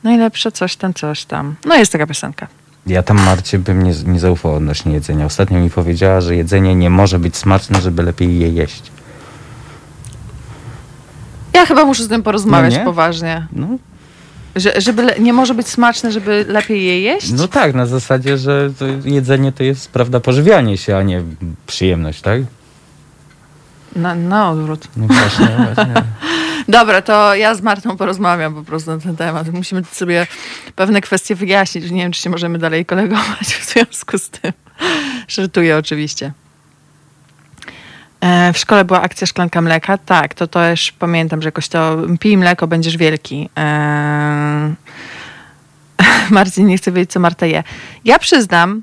najlepsze 0.03 0.53
coś 0.53 0.77
tam, 0.77 0.95
coś 0.95 1.25
tam. 1.25 1.55
No 1.65 1.75
jest 1.75 1.93
taka 1.93 2.07
piosenka. 2.07 2.47
Ja 2.87 3.03
tam 3.03 3.21
Marcie 3.25 3.59
bym 3.59 3.83
nie, 3.83 3.93
nie 4.07 4.21
zaufał 4.21 4.55
odnośnie 4.55 4.93
jedzenia. 4.93 5.25
Ostatnio 5.27 5.59
mi 5.59 5.71
powiedziała, 5.71 6.21
że 6.21 6.37
jedzenie 6.37 6.75
nie 6.75 6.91
może 6.91 7.19
być 7.19 7.37
smaczne, 7.37 7.81
żeby 7.81 8.03
lepiej 8.03 8.39
je 8.39 8.49
jeść. 8.49 8.83
Ja 11.53 11.67
chyba 11.67 11.85
muszę 11.85 12.05
z 12.05 12.09
tym 12.09 12.23
porozmawiać 12.23 12.73
No 12.73 12.79
nie? 12.79 12.85
poważnie. 12.85 13.47
No, 13.53 13.67
Że, 14.57 14.81
żeby 14.81 15.03
le- 15.03 15.19
nie 15.19 15.33
może 15.33 15.55
być 15.55 15.69
smaczne, 15.69 16.13
żeby 16.13 16.45
lepiej 16.49 16.85
je 16.85 17.01
jeść? 17.01 17.33
no 17.33 17.49
tak, 17.49 17.75
na 17.75 17.87
zasadzie, 17.87 18.39
że 18.39 18.71
to 18.79 18.85
jedzenie 19.05 19.53
to 19.53 19.63
jest, 19.63 19.91
prawda, 19.91 20.21
pożywianie 20.21 20.77
się, 20.77 20.97
a 20.97 21.03
nie 21.03 21.23
przyjemność, 21.67 22.21
tak? 22.21 22.43
Na, 23.97 24.15
na 24.15 24.51
odwrót. 24.51 24.89
No 24.97 25.07
właśnie, 25.07 25.49
właśnie. 25.75 25.95
Dobra, 26.69 27.03
to 27.03 27.35
ja 27.35 27.55
z 27.55 27.63
Martą 27.63 27.97
porozmawiam 27.97 28.55
po 28.55 28.63
prostu 28.63 28.91
na 28.91 28.99
ten 28.99 29.17
temat. 29.17 29.53
Musimy 29.53 29.83
sobie 29.93 30.27
pewne 30.77 31.01
kwestie 31.01 31.35
wyjaśnić. 31.35 31.91
Nie 31.91 32.03
wiem, 32.03 32.13
czy 32.13 32.23
się 32.23 32.31
możemy 32.31 32.59
dalej 32.59 32.87
kolegować 32.87 33.47
w 33.61 33.73
związku 33.73 34.19
z 34.19 34.31
tym. 34.31 34.53
Żartuję 35.29 35.77
oczywiście. 35.77 36.33
E, 38.21 38.53
W 38.53 38.59
szkole 38.59 38.85
była 38.85 39.03
akcja 39.03 39.27
szklanka 39.27 39.61
mleka. 39.61 39.99
Tak, 39.99 40.35
to 40.35 40.47
też 40.47 40.93
pamiętam, 40.93 41.43
że 41.43 41.49
jakoś 41.49 41.69
to 41.69 41.97
pij 42.21 42.37
mleko, 42.37 42.67
będziesz 42.67 42.97
wielki. 42.97 43.49
E, 43.59 44.75
Marcin 46.31 46.67
nie 46.67 46.77
chce 46.77 46.93
wiedzieć, 46.93 47.11
co 47.11 47.21
Marta 47.21 47.47
je. 47.47 47.63
Ja 48.05 48.19
przyznam, 48.19 48.83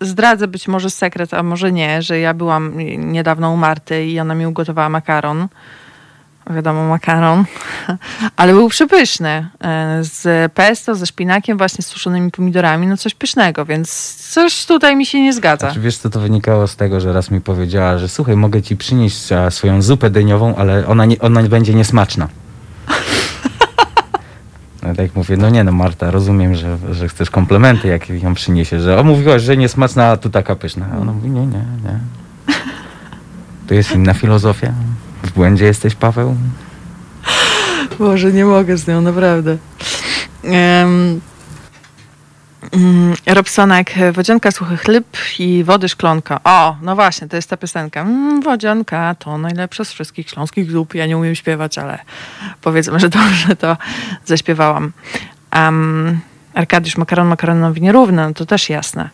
zdradzę 0.00 0.48
być 0.48 0.68
może 0.68 0.90
sekret, 0.90 1.34
a 1.34 1.42
może 1.42 1.72
nie, 1.72 2.02
że 2.02 2.18
ja 2.20 2.34
byłam 2.34 2.72
niedawno 2.98 3.52
u 3.52 3.56
Marty 3.56 4.06
i 4.06 4.20
ona 4.20 4.34
mi 4.34 4.46
ugotowała 4.46 4.88
makaron 4.88 5.48
wiadomo, 6.54 6.88
makaron, 6.88 7.44
ale 8.36 8.52
był 8.52 8.68
przepyszny. 8.68 9.48
e, 9.60 9.98
Z 10.04 10.52
pesto, 10.52 10.94
ze 10.94 11.06
szpinakiem, 11.06 11.58
właśnie 11.58 11.82
z 11.82 11.86
suszonymi 11.86 12.30
pomidorami, 12.30 12.86
no 12.86 12.96
coś 12.96 13.14
pysznego, 13.14 13.64
więc 13.64 14.14
coś 14.32 14.66
tutaj 14.66 14.96
mi 14.96 15.06
się 15.06 15.22
nie 15.22 15.32
zgadza. 15.32 15.66
Znaczy, 15.66 15.80
wiesz, 15.80 15.98
co 15.98 16.10
to 16.10 16.20
wynikało 16.20 16.66
z 16.66 16.76
tego, 16.76 17.00
że 17.00 17.12
raz 17.12 17.30
mi 17.30 17.40
powiedziała, 17.40 17.98
że 17.98 18.08
słuchaj, 18.08 18.36
mogę 18.36 18.62
ci 18.62 18.76
przynieść 18.76 19.32
e, 19.32 19.50
swoją 19.50 19.82
zupę 19.82 20.10
dyniową, 20.10 20.56
ale 20.56 20.86
ona, 20.86 21.04
nie, 21.04 21.18
ona 21.18 21.42
będzie 21.42 21.74
niesmaczna. 21.74 22.28
No 24.82 24.94
tak 24.94 25.14
mówię, 25.16 25.36
no 25.36 25.50
nie 25.50 25.64
no 25.64 25.72
Marta, 25.72 26.10
rozumiem, 26.10 26.54
że, 26.54 26.78
że 26.90 27.08
chcesz 27.08 27.30
komplementy, 27.30 27.88
jak 27.88 28.08
ją 28.08 28.34
przyniesie, 28.34 28.80
że 28.80 28.98
o 28.98 29.04
mówiłaś, 29.04 29.42
że 29.42 29.56
niesmaczna, 29.56 30.06
a 30.06 30.16
tu 30.16 30.30
taka 30.30 30.56
pyszna. 30.56 30.86
A 30.94 30.98
ona 30.98 31.12
mówi, 31.12 31.30
nie, 31.30 31.46
nie, 31.46 31.64
nie. 31.84 31.98
To 33.66 33.74
jest 33.74 33.92
inna 33.94 34.14
filozofia. 34.14 34.72
W 35.22 35.30
błędzie 35.30 35.64
jesteś, 35.64 35.94
Paweł? 35.94 36.36
Boże, 37.98 38.32
nie 38.32 38.44
mogę 38.44 38.76
z 38.76 38.86
nią, 38.86 39.00
naprawdę. 39.00 39.56
Um, 40.44 41.20
Robsonek, 43.26 43.94
wodzionka, 44.12 44.50
suchy 44.50 44.76
chleb 44.76 45.04
i 45.38 45.64
wody 45.64 45.88
szklonka. 45.88 46.40
O, 46.44 46.76
no 46.82 46.94
właśnie, 46.94 47.28
to 47.28 47.36
jest 47.36 47.50
ta 47.50 47.56
piosenka. 47.56 48.00
Mm, 48.00 48.42
to 49.18 49.38
najlepsza 49.38 49.84
z 49.84 49.92
wszystkich 49.92 50.30
śląskich 50.30 50.70
zup. 50.70 50.94
Ja 50.94 51.06
nie 51.06 51.18
umiem 51.18 51.34
śpiewać, 51.34 51.78
ale 51.78 51.98
powiedzmy, 52.60 53.00
że 53.00 53.08
dobrze 53.08 53.56
to 53.56 53.76
zaśpiewałam. 54.24 54.92
Um, 55.56 56.20
Arkadiusz, 56.54 56.96
makaron 56.96 57.28
makaronowi 57.28 57.80
nierówny, 57.80 58.22
no 58.22 58.34
to 58.34 58.46
też 58.46 58.70
jasne. 58.70 59.10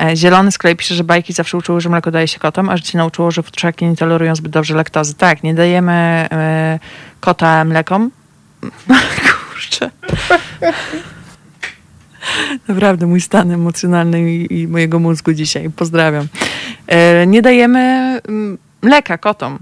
E, 0.00 0.16
Zielony 0.16 0.52
z 0.52 0.58
kolei 0.58 0.76
pisze, 0.76 0.94
że 0.94 1.04
bajki 1.04 1.32
zawsze 1.32 1.56
uczyły, 1.56 1.80
że 1.80 1.88
mleko 1.88 2.10
daje 2.10 2.28
się 2.28 2.38
kotom, 2.38 2.68
a 2.68 2.76
życie 2.76 2.98
nauczyło, 2.98 3.30
że 3.30 3.42
futrzaki 3.42 3.86
nie 3.86 3.96
tolerują 3.96 4.36
zbyt 4.36 4.52
dobrze 4.52 4.74
laktozy. 4.74 5.14
Tak, 5.14 5.42
nie 5.42 5.54
dajemy 5.54 5.92
e, 5.92 6.78
kota 7.20 7.64
mlekom. 7.64 8.10
Kurczę. 9.50 9.90
Naprawdę 12.68 13.06
mój 13.06 13.20
stan 13.20 13.50
emocjonalny 13.50 14.34
i, 14.34 14.60
i 14.60 14.68
mojego 14.68 14.98
mózgu 14.98 15.32
dzisiaj. 15.32 15.70
Pozdrawiam. 15.70 16.26
E, 16.86 17.26
nie 17.26 17.42
dajemy 17.42 17.80
mm, 18.28 18.58
mleka 18.82 19.18
kotom. 19.18 19.58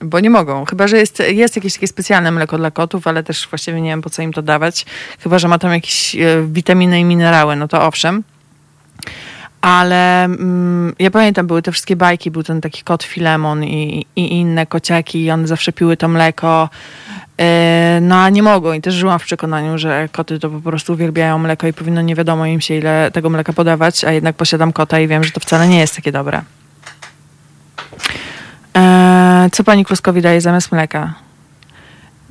Bo 0.00 0.20
nie 0.20 0.30
mogą. 0.30 0.64
Chyba, 0.64 0.88
że 0.88 0.96
jest, 0.96 1.22
jest 1.28 1.56
jakieś 1.56 1.74
takie 1.74 1.88
specjalne 1.88 2.30
mleko 2.30 2.58
dla 2.58 2.70
kotów, 2.70 3.06
ale 3.06 3.22
też 3.22 3.48
właściwie 3.48 3.80
nie 3.80 3.90
wiem, 3.90 4.02
po 4.02 4.10
co 4.10 4.22
im 4.22 4.32
to 4.32 4.42
dawać. 4.42 4.86
Chyba, 5.18 5.38
że 5.38 5.48
ma 5.48 5.58
tam 5.58 5.72
jakieś 5.72 6.16
witaminy 6.46 7.00
i 7.00 7.04
minerały, 7.04 7.56
no 7.56 7.68
to 7.68 7.86
owszem. 7.86 8.24
Ale 9.60 10.24
mm, 10.24 10.94
ja 10.98 11.10
pamiętam, 11.10 11.46
były 11.46 11.62
te 11.62 11.72
wszystkie 11.72 11.96
bajki, 11.96 12.30
był 12.30 12.42
ten 12.42 12.60
taki 12.60 12.82
kot 12.82 13.02
Filemon 13.02 13.64
i, 13.64 14.06
i 14.16 14.32
inne 14.32 14.66
kociaki 14.66 15.24
i 15.24 15.30
one 15.30 15.46
zawsze 15.46 15.72
piły 15.72 15.96
to 15.96 16.08
mleko. 16.08 16.68
Yy, 17.38 17.44
no 18.00 18.16
a 18.16 18.28
nie 18.28 18.42
mogą 18.42 18.72
i 18.72 18.80
też 18.80 18.94
żyłam 18.94 19.18
w 19.18 19.24
przekonaniu, 19.24 19.78
że 19.78 20.08
koty 20.12 20.38
to 20.38 20.50
po 20.50 20.60
prostu 20.60 20.92
uwielbiają 20.92 21.38
mleko 21.38 21.66
i 21.66 21.72
powinno 21.72 22.02
nie 22.02 22.14
wiadomo 22.14 22.46
im 22.46 22.60
się 22.60 22.74
ile 22.74 23.10
tego 23.10 23.30
mleka 23.30 23.52
podawać, 23.52 24.04
a 24.04 24.12
jednak 24.12 24.36
posiadam 24.36 24.72
kota 24.72 25.00
i 25.00 25.08
wiem, 25.08 25.24
że 25.24 25.30
to 25.30 25.40
wcale 25.40 25.68
nie 25.68 25.78
jest 25.78 25.96
takie 25.96 26.12
dobre. 26.12 26.42
Yy, 28.74 29.50
co 29.52 29.64
pani 29.64 29.84
Kluskowi 29.84 30.22
daje 30.22 30.40
zamiast 30.40 30.72
mleka? 30.72 31.14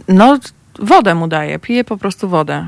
No, 0.07 0.39
wodę 0.79 1.15
mu 1.15 1.27
daje, 1.27 1.59
pije 1.59 1.83
po 1.83 1.97
prostu 1.97 2.29
wodę 2.29 2.65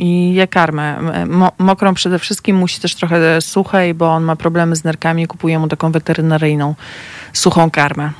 i 0.00 0.34
je 0.34 0.46
karmę. 0.48 0.98
Mo- 1.26 1.52
mokrą 1.58 1.94
przede 1.94 2.18
wszystkim, 2.18 2.56
musi 2.56 2.80
też 2.80 2.94
trochę 2.94 3.40
suchej, 3.40 3.94
bo 3.94 4.12
on 4.14 4.24
ma 4.24 4.36
problemy 4.36 4.76
z 4.76 4.84
nerkami, 4.84 5.26
kupuję 5.26 5.58
mu 5.58 5.68
taką 5.68 5.92
weterynaryjną 5.92 6.74
suchą 7.32 7.70
karmę. 7.70 8.10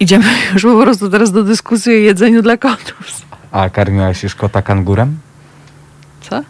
idziemy 0.00 0.24
już 0.54 0.62
po 0.62 0.82
prostu 0.82 1.10
teraz 1.10 1.32
do 1.32 1.42
dyskusji 1.44 1.92
o 1.92 1.96
jedzeniu 1.96 2.42
dla 2.42 2.56
kotów. 2.56 3.22
A 3.52 3.68
karmiłaś 3.70 4.22
już 4.22 4.34
kota 4.34 4.62
kangurem? 4.62 5.18
Co? 6.20 6.42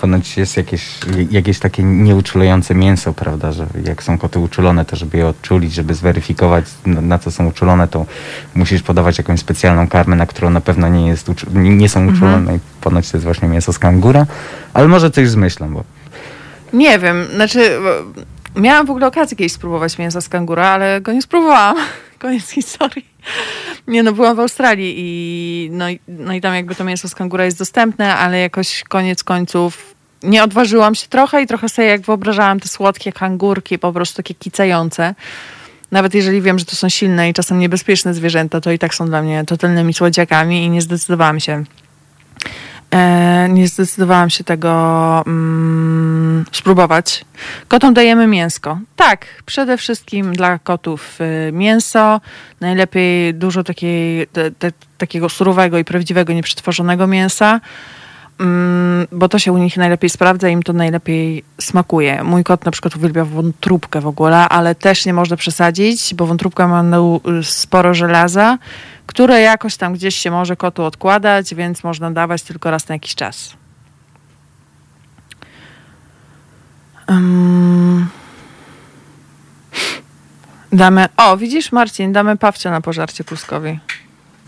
Ponoć 0.00 0.36
jest 0.36 0.56
jakieś, 0.56 0.98
jakieś 1.30 1.58
takie 1.58 1.82
nieuczulające 1.82 2.74
mięso, 2.74 3.12
prawda, 3.12 3.52
że 3.52 3.66
jak 3.84 4.02
są 4.02 4.18
koty 4.18 4.38
uczulone, 4.38 4.84
to 4.84 4.96
żeby 4.96 5.18
je 5.18 5.26
odczulić, 5.26 5.72
żeby 5.72 5.94
zweryfikować 5.94 6.64
na, 6.86 7.18
co 7.18 7.30
są 7.30 7.46
uczulone, 7.46 7.88
to 7.88 8.06
musisz 8.54 8.82
podawać 8.82 9.18
jakąś 9.18 9.40
specjalną 9.40 9.88
karmę, 9.88 10.16
na 10.16 10.26
którą 10.26 10.50
na 10.50 10.60
pewno 10.60 10.88
nie, 10.88 11.08
jest, 11.08 11.30
nie, 11.54 11.88
są 11.88 12.08
uczulone. 12.08 12.56
I 12.56 12.58
ponoć 12.80 13.10
to 13.10 13.16
jest 13.16 13.24
właśnie 13.24 13.48
mięso 13.48 13.72
z 13.72 13.78
kangura, 13.78 14.26
ale 14.74 14.88
może 14.88 15.10
coś 15.10 15.28
zmyślam, 15.28 15.74
bo 15.74 15.84
Nie 16.72 16.98
wiem, 16.98 17.26
znaczy 17.34 17.78
miałam 18.56 18.86
w 18.86 18.90
ogóle 18.90 19.06
okazję 19.06 19.36
kiedyś 19.36 19.52
spróbować 19.52 19.98
mięsa 19.98 20.20
z 20.20 20.28
kangura, 20.28 20.66
ale 20.66 21.00
go 21.00 21.12
nie 21.12 21.22
spróbowałam. 21.22 21.76
Koniec 22.18 22.50
historii. 22.50 23.06
Nie 23.86 24.02
no, 24.02 24.12
byłam 24.12 24.36
w 24.36 24.40
Australii 24.40 24.94
i 24.96 25.68
no, 25.72 25.84
no 26.08 26.34
i 26.34 26.40
tam 26.40 26.54
jakby 26.54 26.74
to 26.74 26.84
mięso 26.84 27.08
z 27.08 27.14
kangura 27.14 27.44
jest 27.44 27.58
dostępne, 27.58 28.16
ale 28.16 28.40
jakoś 28.40 28.84
koniec 28.88 29.24
końców 29.24 29.94
nie 30.22 30.44
odważyłam 30.44 30.94
się 30.94 31.08
trochę 31.08 31.42
i 31.42 31.46
trochę 31.46 31.68
sobie 31.68 31.88
jak 31.88 32.00
wyobrażałam 32.00 32.60
te 32.60 32.68
słodkie 32.68 33.12
kangurki, 33.12 33.78
po 33.78 33.92
prostu 33.92 34.16
takie 34.16 34.34
kicające. 34.34 35.14
Nawet 35.90 36.14
jeżeli 36.14 36.42
wiem, 36.42 36.58
że 36.58 36.64
to 36.64 36.76
są 36.76 36.88
silne 36.88 37.28
i 37.28 37.34
czasem 37.34 37.58
niebezpieczne 37.58 38.14
zwierzęta, 38.14 38.60
to 38.60 38.72
i 38.72 38.78
tak 38.78 38.94
są 38.94 39.06
dla 39.06 39.22
mnie 39.22 39.44
totalnymi 39.44 39.94
słodziakami 39.94 40.64
i 40.64 40.70
nie 40.70 40.82
zdecydowałam 40.82 41.40
się 41.40 41.64
nie 43.48 43.68
zdecydowałam 43.68 44.30
się 44.30 44.44
tego 44.44 45.22
mm, 45.26 46.44
spróbować. 46.52 47.24
Kotom 47.68 47.94
dajemy 47.94 48.26
mięsko. 48.26 48.78
Tak, 48.96 49.26
przede 49.46 49.76
wszystkim 49.76 50.32
dla 50.32 50.58
kotów 50.58 51.18
y, 51.20 51.52
mięso. 51.52 52.20
Najlepiej 52.60 53.34
dużo 53.34 53.64
takiej, 53.64 54.26
te, 54.26 54.50
te, 54.50 54.72
takiego 54.98 55.28
surowego 55.28 55.78
i 55.78 55.84
prawdziwego, 55.84 56.32
nieprzetworzonego 56.32 57.06
mięsa. 57.06 57.60
Mm, 58.40 59.06
bo 59.12 59.28
to 59.28 59.38
się 59.38 59.52
u 59.52 59.58
nich 59.58 59.76
najlepiej 59.76 60.10
sprawdza, 60.10 60.48
im 60.48 60.62
to 60.62 60.72
najlepiej 60.72 61.44
smakuje. 61.60 62.24
Mój 62.24 62.44
kot 62.44 62.64
na 62.64 62.70
przykład 62.70 62.96
uwielbia 62.96 63.24
wątróbkę 63.24 64.00
w 64.00 64.06
ogóle, 64.06 64.48
ale 64.48 64.74
też 64.74 65.06
nie 65.06 65.12
można 65.12 65.36
przesadzić, 65.36 66.14
bo 66.14 66.26
wątróbka 66.26 66.68
ma 66.68 66.84
sporo 67.42 67.94
żelaza, 67.94 68.58
które 69.12 69.40
jakoś 69.40 69.76
tam 69.76 69.94
gdzieś 69.94 70.16
się 70.16 70.30
może 70.30 70.56
kotu 70.56 70.84
odkładać, 70.84 71.54
więc 71.54 71.84
można 71.84 72.10
dawać 72.10 72.42
tylko 72.42 72.70
raz 72.70 72.88
na 72.88 72.94
jakiś 72.94 73.14
czas. 73.14 73.54
Ym. 77.10 78.06
Damy. 80.72 81.08
O, 81.16 81.36
widzisz, 81.36 81.72
Marcin, 81.72 82.12
damy 82.12 82.36
pawcia 82.36 82.70
na 82.70 82.80
pożarcie 82.80 83.24
Puskowi. 83.24 83.78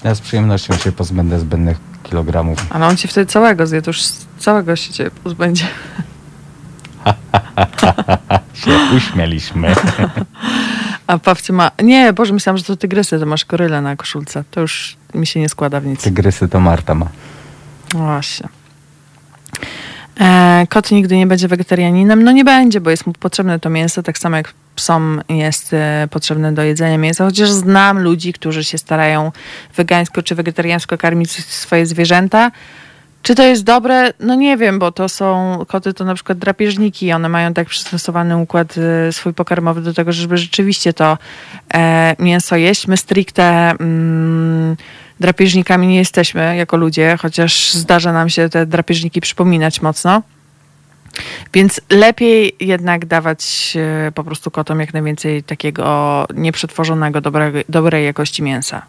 ja 0.05 0.15
z 0.15 0.21
przyjemnością 0.21 0.77
się 0.77 0.93
pozbędę 0.93 1.41
zbędnych 1.41 1.77
kilogramów. 2.03 2.59
Ale 2.71 2.87
on 2.87 2.97
ci 2.97 3.09
wtedy 3.09 3.27
całego 3.33 3.67
zje, 3.67 3.83
to 3.83 3.91
już 3.91 4.03
całego 4.39 4.77
się 4.77 4.93
cię 4.93 5.11
pozbędzie. 5.11 5.67
Się 8.55 8.71
uśmieliśmy. 8.97 9.75
A 11.07 11.19
Pawcie 11.19 11.53
ma... 11.53 11.71
Nie, 11.83 12.13
Boże, 12.13 12.33
myślałam, 12.33 12.59
że 12.59 12.65
to 12.65 12.77
tygrysy, 12.77 13.21
to 13.21 13.27
masz 13.27 13.45
gorylę 13.45 13.81
na 13.81 13.97
koszulce. 13.97 14.45
To 14.51 14.61
już 14.61 14.97
mi 15.15 15.27
się 15.27 15.41
nie 15.41 15.49
składa 15.49 15.81
w 15.81 15.87
nic. 15.87 16.03
Tygrysy 16.03 16.49
to 16.49 16.61
Marta 16.61 16.95
ma. 16.95 17.09
Właśnie. 17.91 18.49
E, 20.21 20.67
kot 20.71 20.91
nigdy 20.91 21.17
nie 21.17 21.27
będzie 21.27 21.49
wegetarianinem. 21.49 22.23
No 22.23 22.33
nie 22.33 22.45
będzie, 22.45 22.81
bo 22.81 22.91
jest 22.91 23.07
mu 23.07 23.13
potrzebne 23.13 23.61
to 23.61 23.71
mięso, 23.71 24.03
tak 24.03 24.19
samo 24.19 24.37
jak 24.37 24.53
psom 24.77 25.23
jest 25.29 25.73
e, 25.73 26.09
potrzebne 26.11 26.53
do 26.53 26.63
jedzenia 26.63 26.99
mięsa. 26.99 27.25
Chociaż 27.25 27.51
znam 27.51 27.99
ludzi, 27.99 28.33
którzy 28.33 28.65
się 28.65 28.79
starają 28.79 29.33
wegańsko 29.77 30.23
czy 30.23 30.35
wegetariańsko 30.35 30.99
karmić 30.99 31.31
swoje 31.45 31.87
zwierzęta. 31.87 32.51
Czy 33.25 33.35
to 33.35 33.43
jest 33.43 33.65
dobre? 33.65 34.13
No 34.21 34.35
nie 34.35 34.57
wiem, 34.57 34.79
bo 34.79 34.93
to 34.93 35.09
są 35.09 35.59
koty 35.69 35.95
to 35.95 36.05
na 36.05 36.15
przykład 36.15 36.39
drapieżniki. 36.39 37.13
One 37.13 37.29
mają 37.29 37.55
tak 37.55 37.69
przystosowany 37.69 38.37
układ 38.37 38.75
e, 38.79 39.13
swój 39.13 39.35
pokarmowy 39.35 39.81
do 39.81 39.95
tego, 39.95 40.13
żeby 40.13 40.37
rzeczywiście 40.37 40.93
to 40.93 41.19
e, 41.75 42.17
mięso 42.19 42.57
jeść. 42.57 42.87
My 42.87 42.97
stricte 42.97 43.71
mm, 43.71 44.77
drapieżnikami 45.21 45.87
nie 45.87 45.97
jesteśmy 45.97 46.57
jako 46.57 46.77
ludzie, 46.77 47.17
chociaż 47.21 47.73
zdarza 47.73 48.13
nam 48.13 48.29
się 48.29 48.49
te 48.49 48.67
drapieżniki 48.67 49.21
przypominać 49.21 49.83
mocno. 49.83 50.23
Więc 51.55 51.81
lepiej 51.91 52.57
jednak 52.61 53.07
dawać 53.07 53.75
e, 54.09 54.13
po 54.13 54.25
prostu 54.25 54.51
kotom 54.51 54.81
jak 54.81 54.95
najwięcej 54.95 55.43
takiego 55.43 56.27
nieprzetworzonego, 56.35 57.21
dobrego, 57.21 57.59
dobrej 57.69 58.05
jakości 58.05 58.43
mięsa. 58.43 58.83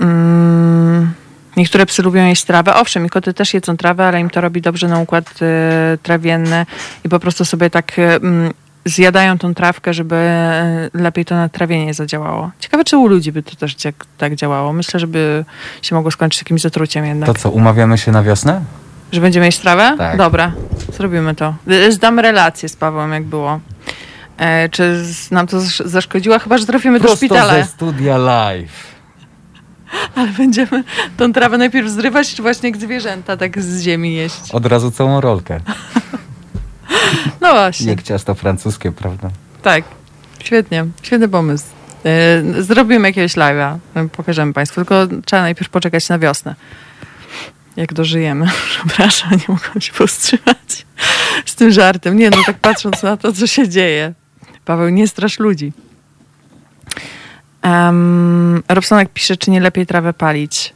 Mm, 0.00 1.12
niektóre 1.56 1.86
psy 1.86 2.02
lubią 2.02 2.26
jeść 2.26 2.44
trawę. 2.44 2.74
Owszem, 2.74 3.06
i 3.06 3.08
koty 3.10 3.34
też 3.34 3.54
jedzą 3.54 3.76
trawę, 3.76 4.06
ale 4.06 4.20
im 4.20 4.30
to 4.30 4.40
robi 4.40 4.60
dobrze 4.62 4.88
na 4.88 4.98
układ 4.98 5.30
e, 5.42 5.98
trawienny 6.02 6.66
i 7.04 7.08
po 7.08 7.20
prostu 7.20 7.44
sobie 7.44 7.70
tak 7.70 7.98
e, 7.98 8.14
mm, 8.14 8.52
zjadają 8.84 9.38
tą 9.38 9.54
trawkę, 9.54 9.94
żeby 9.94 10.16
e, 10.16 10.90
lepiej 10.94 11.24
to 11.24 11.34
na 11.34 11.48
trawienie 11.48 11.94
zadziałało. 11.94 12.50
Ciekawe, 12.60 12.84
czy 12.84 12.96
u 12.96 13.06
ludzi 13.06 13.32
by 13.32 13.42
to 13.42 13.56
też 13.56 13.76
tak, 14.18 14.34
działało. 14.34 14.72
Myślę, 14.72 15.00
żeby 15.00 15.44
się 15.82 15.94
mogło 15.94 16.10
skończyć 16.10 16.40
jakimś 16.40 16.60
zatruciem 16.60 17.06
jednak. 17.06 17.26
To 17.26 17.34
co, 17.34 17.50
umawiamy 17.50 17.98
się 17.98 18.12
na 18.12 18.22
wiosnę? 18.22 18.60
Że 19.12 19.20
będziemy 19.20 19.46
jeść 19.46 19.58
trawę? 19.58 19.94
Tak. 19.98 20.16
Dobra, 20.16 20.52
zrobimy 20.92 21.34
to. 21.34 21.54
Y, 21.70 21.92
Zdamy 21.92 22.22
relację 22.22 22.68
z 22.68 22.76
Pawłem, 22.76 23.12
jak 23.12 23.24
było. 23.24 23.60
E, 24.38 24.68
czy 24.68 25.02
nam 25.30 25.46
to 25.46 25.60
zasz- 25.60 25.86
zaszkodziło? 25.86 26.38
Chyba, 26.38 26.58
że 26.58 26.66
trafimy 26.66 26.98
do 26.98 27.04
Prosto 27.04 27.16
szpitala. 27.26 27.54
ze 27.54 27.64
studia 27.64 28.16
live. 28.18 28.95
Ale 30.14 30.28
będziemy 30.28 30.84
tą 31.16 31.32
trawę 31.32 31.58
najpierw 31.58 31.88
zrywać, 31.90 32.34
czy 32.34 32.42
właśnie 32.42 32.68
jak 32.70 32.78
zwierzęta 32.78 33.36
tak 33.36 33.62
z 33.62 33.82
ziemi 33.82 34.14
jeść? 34.14 34.50
Od 34.52 34.66
razu 34.66 34.90
całą 34.90 35.20
rolkę. 35.20 35.60
No 37.40 37.52
właśnie, 37.52 37.90
Jak 37.90 38.02
ciasto 38.02 38.34
francuskie, 38.34 38.92
prawda? 38.92 39.30
tak. 39.62 39.84
Świetnie, 40.44 40.86
świetny 41.02 41.28
pomysł. 41.28 41.64
E, 42.04 42.62
Zrobimy 42.62 43.08
jakiegoś 43.08 43.32
live'a, 43.34 43.78
pokażemy 44.12 44.52
Państwu, 44.52 44.74
tylko 44.74 45.06
trzeba 45.24 45.42
najpierw 45.42 45.70
poczekać 45.70 46.08
na 46.08 46.18
wiosnę. 46.18 46.54
Jak 47.76 47.92
dożyjemy. 47.92 48.46
Przepraszam, 48.70 49.30
nie 49.30 49.44
mogłam 49.48 49.80
się 49.80 49.92
powstrzymać 49.92 50.86
z 51.46 51.54
tym 51.54 51.70
żartem. 51.70 52.16
Nie, 52.18 52.30
no 52.30 52.36
tak 52.46 52.58
patrząc 52.58 53.02
na 53.02 53.16
to, 53.16 53.32
co 53.32 53.46
się 53.46 53.68
dzieje. 53.68 54.12
Paweł, 54.64 54.88
nie 54.88 55.08
strasz 55.08 55.38
ludzi. 55.38 55.72
Um, 57.66 58.62
Robsonek 58.68 59.08
pisze, 59.12 59.36
czy 59.36 59.50
nie 59.50 59.60
lepiej 59.60 59.86
trawę 59.86 60.12
palić. 60.12 60.74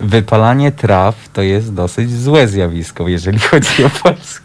Wypalanie 0.00 0.72
traw 0.72 1.28
to 1.32 1.42
jest 1.42 1.74
dosyć 1.74 2.12
złe 2.12 2.48
zjawisko, 2.48 3.08
jeżeli 3.08 3.38
chodzi 3.38 3.84
o 3.84 3.90
Polskę. 3.90 4.44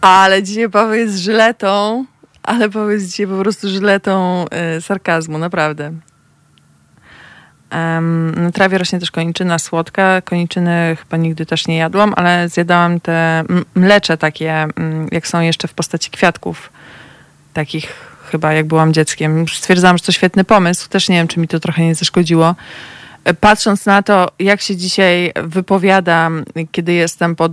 Ale 0.00 0.42
dzisiaj 0.42 0.70
Paweł 0.70 0.94
jest 0.94 1.18
żyletą, 1.18 2.04
ale 2.42 2.70
Paweł 2.70 2.90
jest 2.90 3.10
dzisiaj 3.10 3.26
po 3.26 3.38
prostu 3.38 3.68
żyletą 3.68 4.44
y, 4.76 4.80
sarkazmu, 4.80 5.38
naprawdę. 5.38 5.92
Um, 7.72 8.34
na 8.44 8.52
trawie 8.52 8.78
rośnie 8.78 9.00
też 9.00 9.10
koniczyna 9.10 9.58
słodka. 9.58 10.22
Koniczyny 10.22 10.96
chyba 11.00 11.16
nigdy 11.16 11.46
też 11.46 11.66
nie 11.66 11.76
jadłam, 11.76 12.14
ale 12.16 12.48
zjadałam 12.48 13.00
te 13.00 13.44
mlecze 13.74 14.16
takie, 14.16 14.66
jak 15.12 15.26
są 15.26 15.40
jeszcze 15.40 15.68
w 15.68 15.74
postaci 15.74 16.10
kwiatków. 16.10 16.72
Takich 17.52 18.13
chyba 18.34 18.52
jak 18.52 18.66
byłam 18.66 18.92
dzieckiem. 18.92 19.48
Stwierdzałam, 19.48 19.98
że 19.98 20.04
to 20.04 20.12
świetny 20.12 20.44
pomysł. 20.44 20.88
Też 20.88 21.08
nie 21.08 21.16
wiem, 21.16 21.28
czy 21.28 21.40
mi 21.40 21.48
to 21.48 21.60
trochę 21.60 21.82
nie 21.84 21.94
zaszkodziło. 21.94 22.54
Patrząc 23.40 23.86
na 23.86 24.02
to, 24.02 24.28
jak 24.38 24.60
się 24.60 24.76
dzisiaj 24.76 25.32
wypowiadam, 25.44 26.44
kiedy 26.72 26.92
jestem 26.92 27.36
pod, 27.36 27.52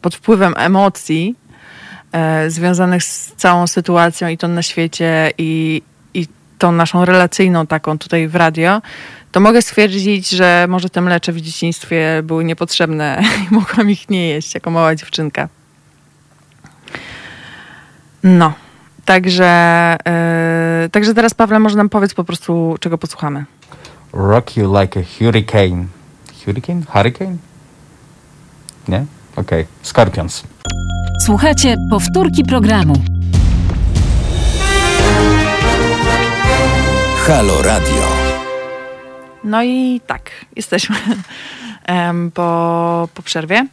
pod 0.00 0.14
wpływem 0.14 0.54
emocji 0.56 1.34
e, 2.12 2.50
związanych 2.50 3.04
z 3.04 3.32
całą 3.32 3.66
sytuacją 3.66 4.28
i 4.28 4.38
to 4.38 4.48
na 4.48 4.62
świecie 4.62 5.32
i, 5.38 5.82
i 6.14 6.26
tą 6.58 6.72
naszą 6.72 7.04
relacyjną 7.04 7.66
taką 7.66 7.98
tutaj 7.98 8.28
w 8.28 8.34
radio, 8.34 8.82
to 9.32 9.40
mogę 9.40 9.62
stwierdzić, 9.62 10.28
że 10.28 10.66
może 10.68 10.90
te 10.90 11.00
mlecze 11.00 11.32
w 11.32 11.40
dzieciństwie 11.40 12.20
były 12.22 12.44
niepotrzebne 12.44 13.22
i 13.50 13.54
mogłam 13.54 13.90
ich 13.90 14.10
nie 14.10 14.28
jeść 14.28 14.54
jako 14.54 14.70
mała 14.70 14.94
dziewczynka. 14.94 15.48
No. 18.22 18.69
Także, 19.04 19.46
e, 20.06 20.88
także 20.92 21.14
teraz, 21.14 21.34
Pawle, 21.34 21.58
może 21.58 21.76
nam 21.76 21.88
powiedz 21.88 22.14
po 22.14 22.24
prostu, 22.24 22.76
czego 22.80 22.98
posłuchamy. 22.98 23.44
Rock 24.12 24.56
you 24.56 24.80
like 24.80 25.00
a 25.00 25.02
hurricane. 25.18 25.86
Hurricane? 26.44 26.82
Hurricane? 26.88 27.36
Nie? 28.88 29.04
Okej. 29.36 29.66
Scorpions. 29.82 30.44
Słuchajcie 31.20 31.76
powtórki 31.90 32.44
programu. 32.44 32.94
Halo 37.26 37.62
Radio. 37.62 38.02
No 39.44 39.62
i 39.62 40.00
tak, 40.06 40.30
jesteśmy 40.56 40.96
po, 42.34 43.08
po 43.14 43.22
przerwie 43.22 43.66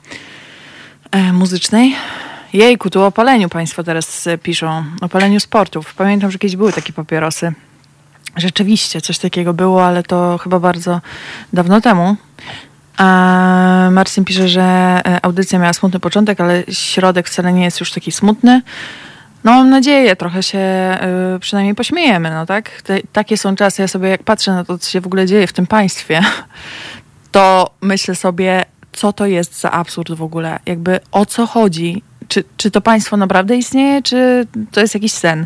e, 1.11 1.33
muzycznej. 1.33 1.95
Jejku, 2.53 2.89
tu 2.89 3.01
o 3.03 3.11
paleniu 3.11 3.49
Państwo 3.49 3.83
teraz 3.83 4.27
e, 4.27 4.37
piszą. 4.37 4.83
O 5.01 5.09
paleniu 5.09 5.39
sportów. 5.39 5.93
Pamiętam, 5.93 6.31
że 6.31 6.37
kiedyś 6.37 6.55
były 6.55 6.73
takie 6.73 6.93
papierosy. 6.93 7.53
Rzeczywiście, 8.35 9.01
coś 9.01 9.17
takiego 9.17 9.53
było, 9.53 9.85
ale 9.85 10.03
to 10.03 10.37
chyba 10.37 10.59
bardzo 10.59 11.01
dawno 11.53 11.81
temu. 11.81 12.15
A 12.97 13.89
Marcin 13.91 14.25
pisze, 14.25 14.49
że 14.49 14.61
e, 14.61 15.25
audycja 15.25 15.59
miała 15.59 15.73
smutny 15.73 15.99
początek, 15.99 16.41
ale 16.41 16.63
środek 16.71 17.27
wcale 17.27 17.53
nie 17.53 17.63
jest 17.63 17.79
już 17.79 17.91
taki 17.91 18.11
smutny. 18.11 18.61
No 19.43 19.51
mam 19.51 19.69
nadzieję, 19.69 20.15
trochę 20.15 20.43
się 20.43 20.59
y, 21.35 21.39
przynajmniej 21.39 21.75
pośmiejemy, 21.75 22.29
no 22.29 22.45
tak? 22.45 22.81
Te, 22.81 22.99
takie 23.13 23.37
są 23.37 23.55
czasy, 23.55 23.81
ja 23.81 23.87
sobie 23.87 24.09
jak 24.09 24.23
patrzę 24.23 24.51
na 24.51 24.65
to, 24.65 24.77
co 24.77 24.89
się 24.89 25.01
w 25.01 25.05
ogóle 25.05 25.25
dzieje 25.25 25.47
w 25.47 25.53
tym 25.53 25.67
państwie, 25.67 26.21
to 27.31 27.69
myślę 27.81 28.15
sobie, 28.15 28.65
co 28.91 29.13
to 29.13 29.25
jest 29.25 29.59
za 29.59 29.71
absurd 29.71 30.11
w 30.11 30.21
ogóle? 30.21 30.59
Jakby 30.65 30.99
o 31.11 31.25
co 31.25 31.47
chodzi? 31.47 32.03
Czy, 32.27 32.43
czy 32.57 32.71
to 32.71 32.81
państwo 32.81 33.17
naprawdę 33.17 33.55
istnieje, 33.55 34.01
czy 34.01 34.47
to 34.71 34.81
jest 34.81 34.93
jakiś 34.93 35.11
sen? 35.11 35.45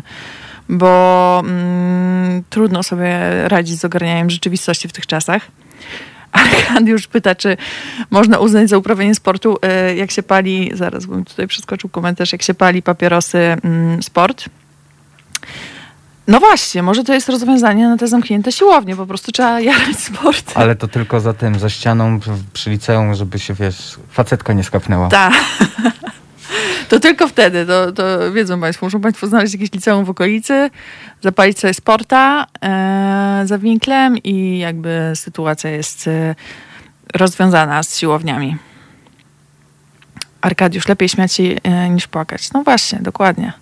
Bo 0.68 1.42
mm, 1.44 2.42
trudno 2.50 2.82
sobie 2.82 3.18
radzić 3.48 3.80
z 3.80 3.84
ogarnianiem 3.84 4.30
rzeczywistości 4.30 4.88
w 4.88 4.92
tych 4.92 5.06
czasach. 5.06 5.42
Arkadiusz 6.32 7.06
pyta, 7.06 7.34
czy 7.34 7.56
można 8.10 8.38
uznać 8.38 8.68
za 8.68 8.78
uprawianie 8.78 9.14
sportu, 9.14 9.58
e, 9.62 9.96
jak 9.96 10.10
się 10.10 10.22
pali, 10.22 10.70
zaraz, 10.74 11.06
bym 11.06 11.24
tutaj 11.24 11.46
przeskoczył 11.46 11.90
komentarz, 11.90 12.32
jak 12.32 12.42
się 12.42 12.54
pali 12.54 12.82
papierosy 12.82 13.38
mm, 13.38 14.02
sport. 14.02 14.44
No 16.28 16.40
właśnie, 16.40 16.82
może 16.82 17.04
to 17.04 17.14
jest 17.14 17.28
rozwiązanie 17.28 17.88
na 17.88 17.96
te 17.96 18.08
zamknięte 18.08 18.52
siłownie, 18.52 18.96
po 18.96 19.06
prostu 19.06 19.32
trzeba 19.32 19.60
jarać 19.60 19.96
sport. 19.98 20.52
Ale 20.54 20.76
to 20.76 20.88
tylko 20.88 21.20
za 21.20 21.32
tym, 21.32 21.58
za 21.58 21.70
ścianą 21.70 22.20
przy 22.52 22.70
liceum, 22.70 23.14
żeby 23.14 23.38
się, 23.38 23.54
wiesz, 23.54 23.98
facetka 24.10 24.52
nie 24.52 24.64
skapnęła. 24.64 25.08
Tak. 25.08 25.34
To 26.88 27.00
tylko 27.00 27.28
wtedy, 27.28 27.66
to, 27.66 27.92
to 27.92 28.32
wiedzą 28.32 28.60
Państwo, 28.60 28.86
muszą 28.86 29.00
Państwo 29.00 29.26
znaleźć 29.26 29.52
jakieś 29.52 29.72
liceum 29.72 30.04
w 30.04 30.10
okolicy, 30.10 30.70
zapalić 31.20 31.58
sobie 31.58 31.74
sporta 31.74 32.46
e, 32.62 33.42
za 33.44 33.58
winklem 33.58 34.18
i 34.18 34.58
jakby 34.58 35.12
sytuacja 35.14 35.70
jest 35.70 36.08
e, 36.08 36.34
rozwiązana 37.14 37.82
z 37.82 37.98
siłowniami. 37.98 38.56
Arkadiusz, 40.40 40.88
lepiej 40.88 41.08
śmiać 41.08 41.32
się 41.32 41.42
e, 41.42 41.88
niż 41.88 42.06
płakać. 42.06 42.52
No 42.52 42.62
właśnie, 42.62 42.98
dokładnie. 42.98 43.52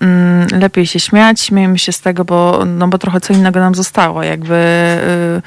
Mm, 0.00 0.46
lepiej 0.60 0.86
się 0.86 1.00
śmiać, 1.00 1.40
śmiejmy 1.40 1.78
się 1.78 1.92
z 1.92 2.00
tego, 2.00 2.24
bo, 2.24 2.64
no 2.66 2.88
bo 2.88 2.98
trochę 2.98 3.20
co 3.20 3.32
innego 3.32 3.60
nam 3.60 3.74
zostało. 3.74 4.22
Jakby 4.22 4.54
y, 4.54 5.42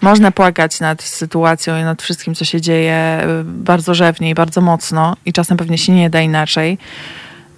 można 0.00 0.30
płakać 0.30 0.80
nad 0.80 1.02
sytuacją 1.02 1.80
i 1.80 1.82
nad 1.82 2.02
wszystkim, 2.02 2.34
co 2.34 2.44
się 2.44 2.60
dzieje 2.60 3.20
y, 3.40 3.44
bardzo 3.44 3.94
rzewnie 3.94 4.30
i 4.30 4.34
bardzo 4.34 4.60
mocno 4.60 5.16
i 5.26 5.32
czasem 5.32 5.56
pewnie 5.56 5.78
się 5.78 5.92
nie 5.92 6.10
da 6.10 6.20
inaczej. 6.20 6.78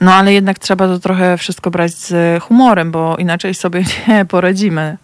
No 0.01 0.15
ale 0.15 0.33
jednak 0.33 0.59
trzeba 0.59 0.87
to 0.87 0.99
trochę 0.99 1.39
wszystko 1.39 1.71
brać 1.71 1.93
z 1.93 2.43
humorem, 2.43 2.91
bo 2.91 3.17
inaczej 3.17 3.55
sobie 3.55 3.85
nie 4.09 4.25
poradzimy 4.25 4.97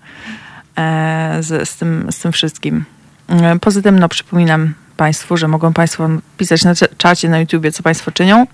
e, 0.78 1.36
z, 1.40 1.68
z, 1.68 1.76
tym, 1.76 2.06
z 2.10 2.18
tym 2.18 2.32
wszystkim. 2.32 2.84
E, 3.28 3.58
poza 3.58 3.82
tym, 3.82 3.98
no 3.98 4.08
przypominam 4.08 4.74
Państwu, 4.96 5.36
że 5.36 5.48
mogą 5.48 5.72
Państwo 5.72 6.08
pisać 6.38 6.64
na 6.64 6.72
czacie 6.96 7.28
na 7.28 7.38
YouTubie, 7.38 7.72
co 7.72 7.82
Państwo 7.82 8.10
czynią 8.10 8.46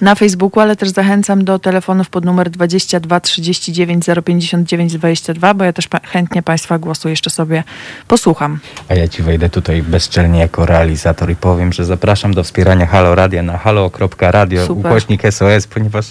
na 0.00 0.14
Facebooku, 0.14 0.60
ale 0.60 0.76
też 0.76 0.88
zachęcam 0.88 1.44
do 1.44 1.58
telefonów 1.58 2.10
pod 2.10 2.24
numer 2.24 2.50
22 2.50 3.20
39 3.20 4.04
059 4.24 4.92
22, 4.92 5.54
bo 5.54 5.64
ja 5.64 5.72
też 5.72 5.88
pa 5.88 6.00
chętnie 6.04 6.42
Państwa 6.42 6.78
głosu 6.78 7.08
jeszcze 7.08 7.30
sobie 7.30 7.64
posłucham. 8.08 8.58
A 8.88 8.94
ja 8.94 9.08
Ci 9.08 9.22
wejdę 9.22 9.48
tutaj 9.48 9.82
bezczelnie 9.82 10.38
jako 10.38 10.66
realizator 10.66 11.30
i 11.30 11.36
powiem, 11.36 11.72
że 11.72 11.84
zapraszam 11.84 12.34
do 12.34 12.44
wspierania 12.44 12.86
Halo 12.86 13.14
Radia 13.14 13.42
na 13.42 13.58
halo.radio 13.58 14.66
ukośnik 14.72 15.22
SOS, 15.30 15.66
ponieważ 15.66 16.06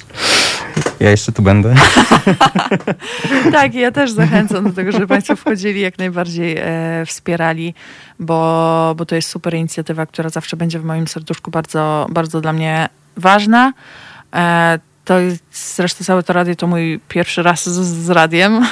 ja 0.99 1.09
jeszcze 1.09 1.31
tu 1.31 1.41
będę. 1.41 1.75
tak, 3.51 3.73
ja 3.73 3.91
też 3.91 4.11
zachęcam 4.11 4.63
do 4.63 4.73
tego, 4.73 4.91
żeby 4.91 5.07
Państwo 5.07 5.35
wchodzili, 5.35 5.81
jak 5.81 5.97
najbardziej 5.97 6.57
e, 6.57 7.03
wspierali, 7.05 7.73
bo, 8.19 8.93
bo 8.97 9.05
to 9.05 9.15
jest 9.15 9.29
super 9.29 9.53
inicjatywa, 9.53 10.05
która 10.05 10.29
zawsze 10.29 10.57
będzie 10.57 10.79
w 10.79 10.83
moim 10.83 11.07
serduszku 11.07 11.51
bardzo, 11.51 12.07
bardzo 12.09 12.41
dla 12.41 12.53
mnie 12.53 12.89
ważna. 13.17 13.73
E, 14.33 14.79
to 15.05 15.19
jest, 15.19 15.75
zresztą 15.75 16.03
całe 16.03 16.23
to 16.23 16.33
radio 16.33 16.55
to 16.55 16.67
mój 16.67 16.99
pierwszy 17.07 17.43
raz 17.43 17.69
z, 17.69 18.05
z 18.05 18.09
radiem. 18.09 18.65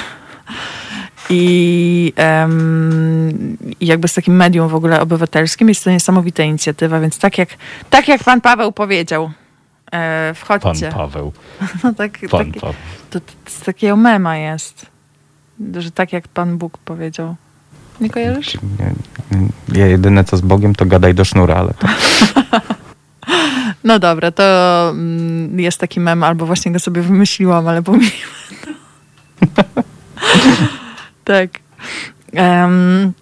I, 1.30 2.12
um, 2.40 3.56
jakby 3.80 4.08
z 4.08 4.14
takim 4.14 4.36
medium 4.36 4.68
w 4.68 4.74
ogóle 4.74 5.00
obywatelskim 5.00 5.68
jest 5.68 5.84
to 5.84 5.90
niesamowita 5.90 6.42
inicjatywa, 6.42 7.00
więc 7.00 7.18
tak 7.18 7.38
jak, 7.38 7.48
tak 7.90 8.08
jak 8.08 8.24
pan 8.24 8.40
Paweł 8.40 8.72
powiedział, 8.72 9.30
e, 9.92 10.34
wchodźcie. 10.34 10.88
Pan 10.88 10.98
Paweł. 10.98 11.32
No 11.84 11.94
tak, 11.94 12.18
pan 12.30 12.52
tak, 12.52 12.60
Paweł. 12.60 12.74
To, 13.10 13.20
to, 13.20 13.26
z 13.46 13.60
takiego 13.60 13.96
mema 13.96 14.36
jest, 14.36 14.86
że 15.76 15.90
tak 15.90 16.12
jak 16.12 16.28
pan 16.28 16.58
Bóg 16.58 16.78
powiedział. 16.78 17.36
Nie 18.00 18.10
kojarzysz? 18.10 18.58
Ja 19.72 19.86
jedyne 19.86 20.24
co 20.24 20.36
z 20.36 20.40
Bogiem 20.40 20.74
to 20.74 20.86
gadaj 20.86 21.14
do 21.14 21.24
sznura, 21.24 21.54
ale 21.54 21.74
to... 21.74 21.86
No 23.84 23.98
dobra, 23.98 24.30
to 24.30 24.44
mm, 24.90 25.60
jest 25.60 25.78
taki 25.78 26.00
mem, 26.00 26.22
albo 26.22 26.46
właśnie 26.46 26.72
go 26.72 26.78
sobie 26.78 27.02
wymyśliłam, 27.02 27.68
ale 27.68 27.82
pomyliłam. 27.82 28.12
tak. 31.24 31.50
Um, 32.32 33.12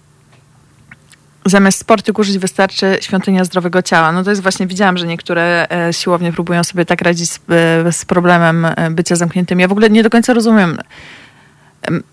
zamiast 1.44 1.78
sportu 1.78 2.12
kurzyć 2.12 2.38
wystarczy 2.38 2.98
świątynia 3.00 3.44
zdrowego 3.44 3.82
ciała. 3.82 4.12
No 4.12 4.24
to 4.24 4.30
jest 4.30 4.42
właśnie, 4.42 4.66
widziałam, 4.66 4.98
że 4.98 5.06
niektóre 5.06 5.66
e, 5.70 5.92
siłownie 5.92 6.32
próbują 6.32 6.64
sobie 6.64 6.84
tak 6.84 7.02
radzić 7.02 7.30
z, 7.30 7.40
e, 7.48 7.92
z 7.92 8.04
problemem 8.04 8.64
e, 8.64 8.90
bycia 8.90 9.16
zamkniętym. 9.16 9.60
Ja 9.60 9.68
w 9.68 9.72
ogóle 9.72 9.90
nie 9.90 10.02
do 10.02 10.10
końca 10.10 10.34
rozumiem 10.34 10.78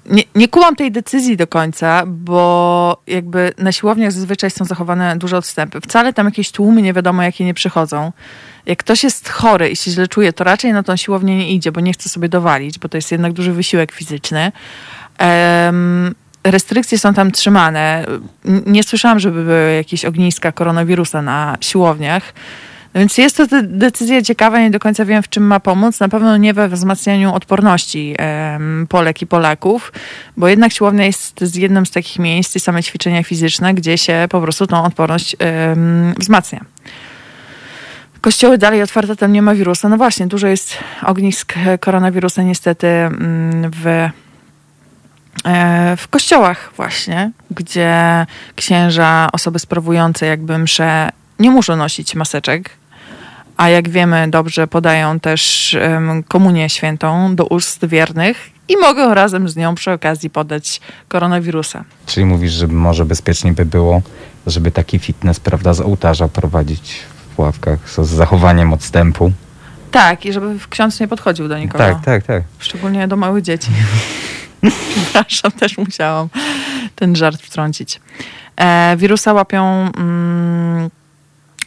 nie, 0.05 0.24
nie 0.36 0.47
kułam 0.47 0.76
tej 0.76 0.91
decyzji 0.91 1.38
do 1.38 1.47
końca, 1.47 2.03
bo 2.07 3.01
jakby 3.07 3.51
na 3.57 3.72
siłowniach 3.72 4.11
zazwyczaj 4.11 4.51
są 4.51 4.65
zachowane 4.65 5.17
duże 5.17 5.38
odstępy. 5.38 5.82
Wcale 5.82 6.13
tam 6.13 6.26
jakieś 6.26 6.51
tłumy 6.51 6.82
nie 6.82 6.93
wiadomo 6.93 7.24
jakie 7.24 7.45
nie 7.45 7.53
przychodzą. 7.53 8.11
Jak 8.65 8.80
ktoś 8.80 9.03
jest 9.03 9.30
chory 9.30 9.70
i 9.70 9.76
się 9.76 9.91
źle 9.91 10.07
czuje, 10.07 10.34
to 10.34 10.43
raczej 10.43 10.74
na 10.74 10.84
tą 10.84 10.95
siłownię 10.95 11.38
nie 11.38 11.51
idzie, 11.51 11.72
bo 11.72 11.80
nie 11.80 11.93
chce 11.93 12.09
sobie 12.09 12.30
dowalić, 12.30 12.80
bo 12.80 12.89
to 12.89 12.97
jest 12.97 13.11
jednak 13.11 13.34
duży 13.34 13.53
wysiłek 13.53 13.91
fizyczny. 13.91 14.51
Um, 15.20 16.15
restrykcje 16.43 16.99
są 16.99 17.13
tam 17.13 17.32
trzymane. 17.32 18.05
Nie 18.65 18.84
słyszałam, 18.84 19.20
żeby 19.20 19.43
były 19.43 19.74
jakieś 19.74 20.05
ogniska 20.05 20.51
koronawirusa 20.51 21.22
na 21.22 21.57
siłowniach. 21.61 22.34
No 22.93 22.99
więc 22.99 23.17
jest 23.17 23.37
to 23.37 23.45
decyzja 23.63 24.21
ciekawa, 24.21 24.59
nie 24.59 24.71
do 24.71 24.79
końca 24.79 25.05
wiem, 25.05 25.23
w 25.23 25.29
czym 25.29 25.43
ma 25.43 25.59
pomóc. 25.59 25.99
Na 25.99 26.09
pewno 26.09 26.37
nie 26.37 26.53
we 26.53 26.69
wzmacnianiu 26.69 27.33
odporności 27.33 28.15
Polek 28.89 29.21
i 29.21 29.27
Polaków, 29.27 29.93
bo 30.37 30.47
jednak 30.47 30.73
siłownia 30.73 31.05
jest 31.05 31.41
z 31.41 31.55
jednym 31.55 31.85
z 31.85 31.91
takich 31.91 32.19
miejsc 32.19 32.55
i 32.55 32.59
same 32.59 32.83
ćwiczenia 32.83 33.23
fizyczne, 33.23 33.73
gdzie 33.73 33.97
się 33.97 34.27
po 34.29 34.41
prostu 34.41 34.67
tą 34.67 34.83
odporność 34.83 35.35
wzmacnia. 36.17 36.65
Kościoły 38.21 38.57
dalej 38.57 38.81
otwarte, 38.81 39.15
tam 39.15 39.33
nie 39.33 39.41
ma 39.41 39.55
wirusa. 39.55 39.89
No 39.89 39.97
właśnie, 39.97 40.27
dużo 40.27 40.47
jest 40.47 40.77
ognisk 41.05 41.53
koronawirusa 41.79 42.41
niestety 42.43 42.87
mm, 42.87 43.71
w 43.71 44.09
e, 45.45 45.97
w 45.97 46.07
kościołach 46.07 46.71
właśnie, 46.75 47.31
gdzie 47.51 48.25
księża, 48.55 49.29
osoby 49.33 49.59
sprawujące 49.59 50.25
jakby 50.25 50.57
msze 50.57 51.09
nie 51.39 51.51
muszą 51.51 51.75
nosić 51.75 52.15
maseczek, 52.15 52.69
a 53.60 53.70
jak 53.70 53.89
wiemy 53.89 54.28
dobrze 54.30 54.68
podają 54.68 55.20
też 55.20 55.78
komunię 56.28 56.70
świętą 56.70 57.36
do 57.36 57.45
ust 57.45 57.86
wiernych 57.86 58.49
i 58.68 58.78
mogą 58.78 59.14
razem 59.14 59.49
z 59.49 59.55
nią 59.55 59.76
przy 59.76 59.91
okazji 59.91 60.30
podać 60.30 60.82
koronawirusa. 61.07 61.84
Czyli 62.05 62.26
mówisz, 62.26 62.51
że 62.51 62.68
może 62.68 63.05
bezpieczniej 63.05 63.53
by 63.53 63.66
było, 63.66 64.01
żeby 64.47 64.72
taki 64.72 64.99
fitness, 64.99 65.39
prawda, 65.39 65.74
z 65.74 65.82
ołtarza 65.82 66.28
prowadzić 66.28 66.99
w 67.36 67.39
ławkach 67.39 67.89
z 67.89 68.07
zachowaniem 68.07 68.74
odstępu. 68.74 69.32
Tak, 69.91 70.26
i 70.26 70.34
żeby 70.34 70.60
ksiądz 70.70 70.99
nie 70.99 71.07
podchodził 71.07 71.47
do 71.47 71.57
nikogo. 71.57 71.84
Tak, 71.84 72.05
tak, 72.05 72.24
tak. 72.24 72.43
Szczególnie 72.60 73.07
do 73.07 73.16
małych 73.16 73.43
dzieci. 73.43 73.70
Przepraszam, 74.89 75.51
też 75.51 75.78
musiałam 75.78 76.30
ten 76.95 77.16
żart 77.16 77.41
wtrącić. 77.41 78.01
E, 78.57 78.97
wirusa 78.97 79.34
łapią 79.34 79.91
mm, 79.97 80.89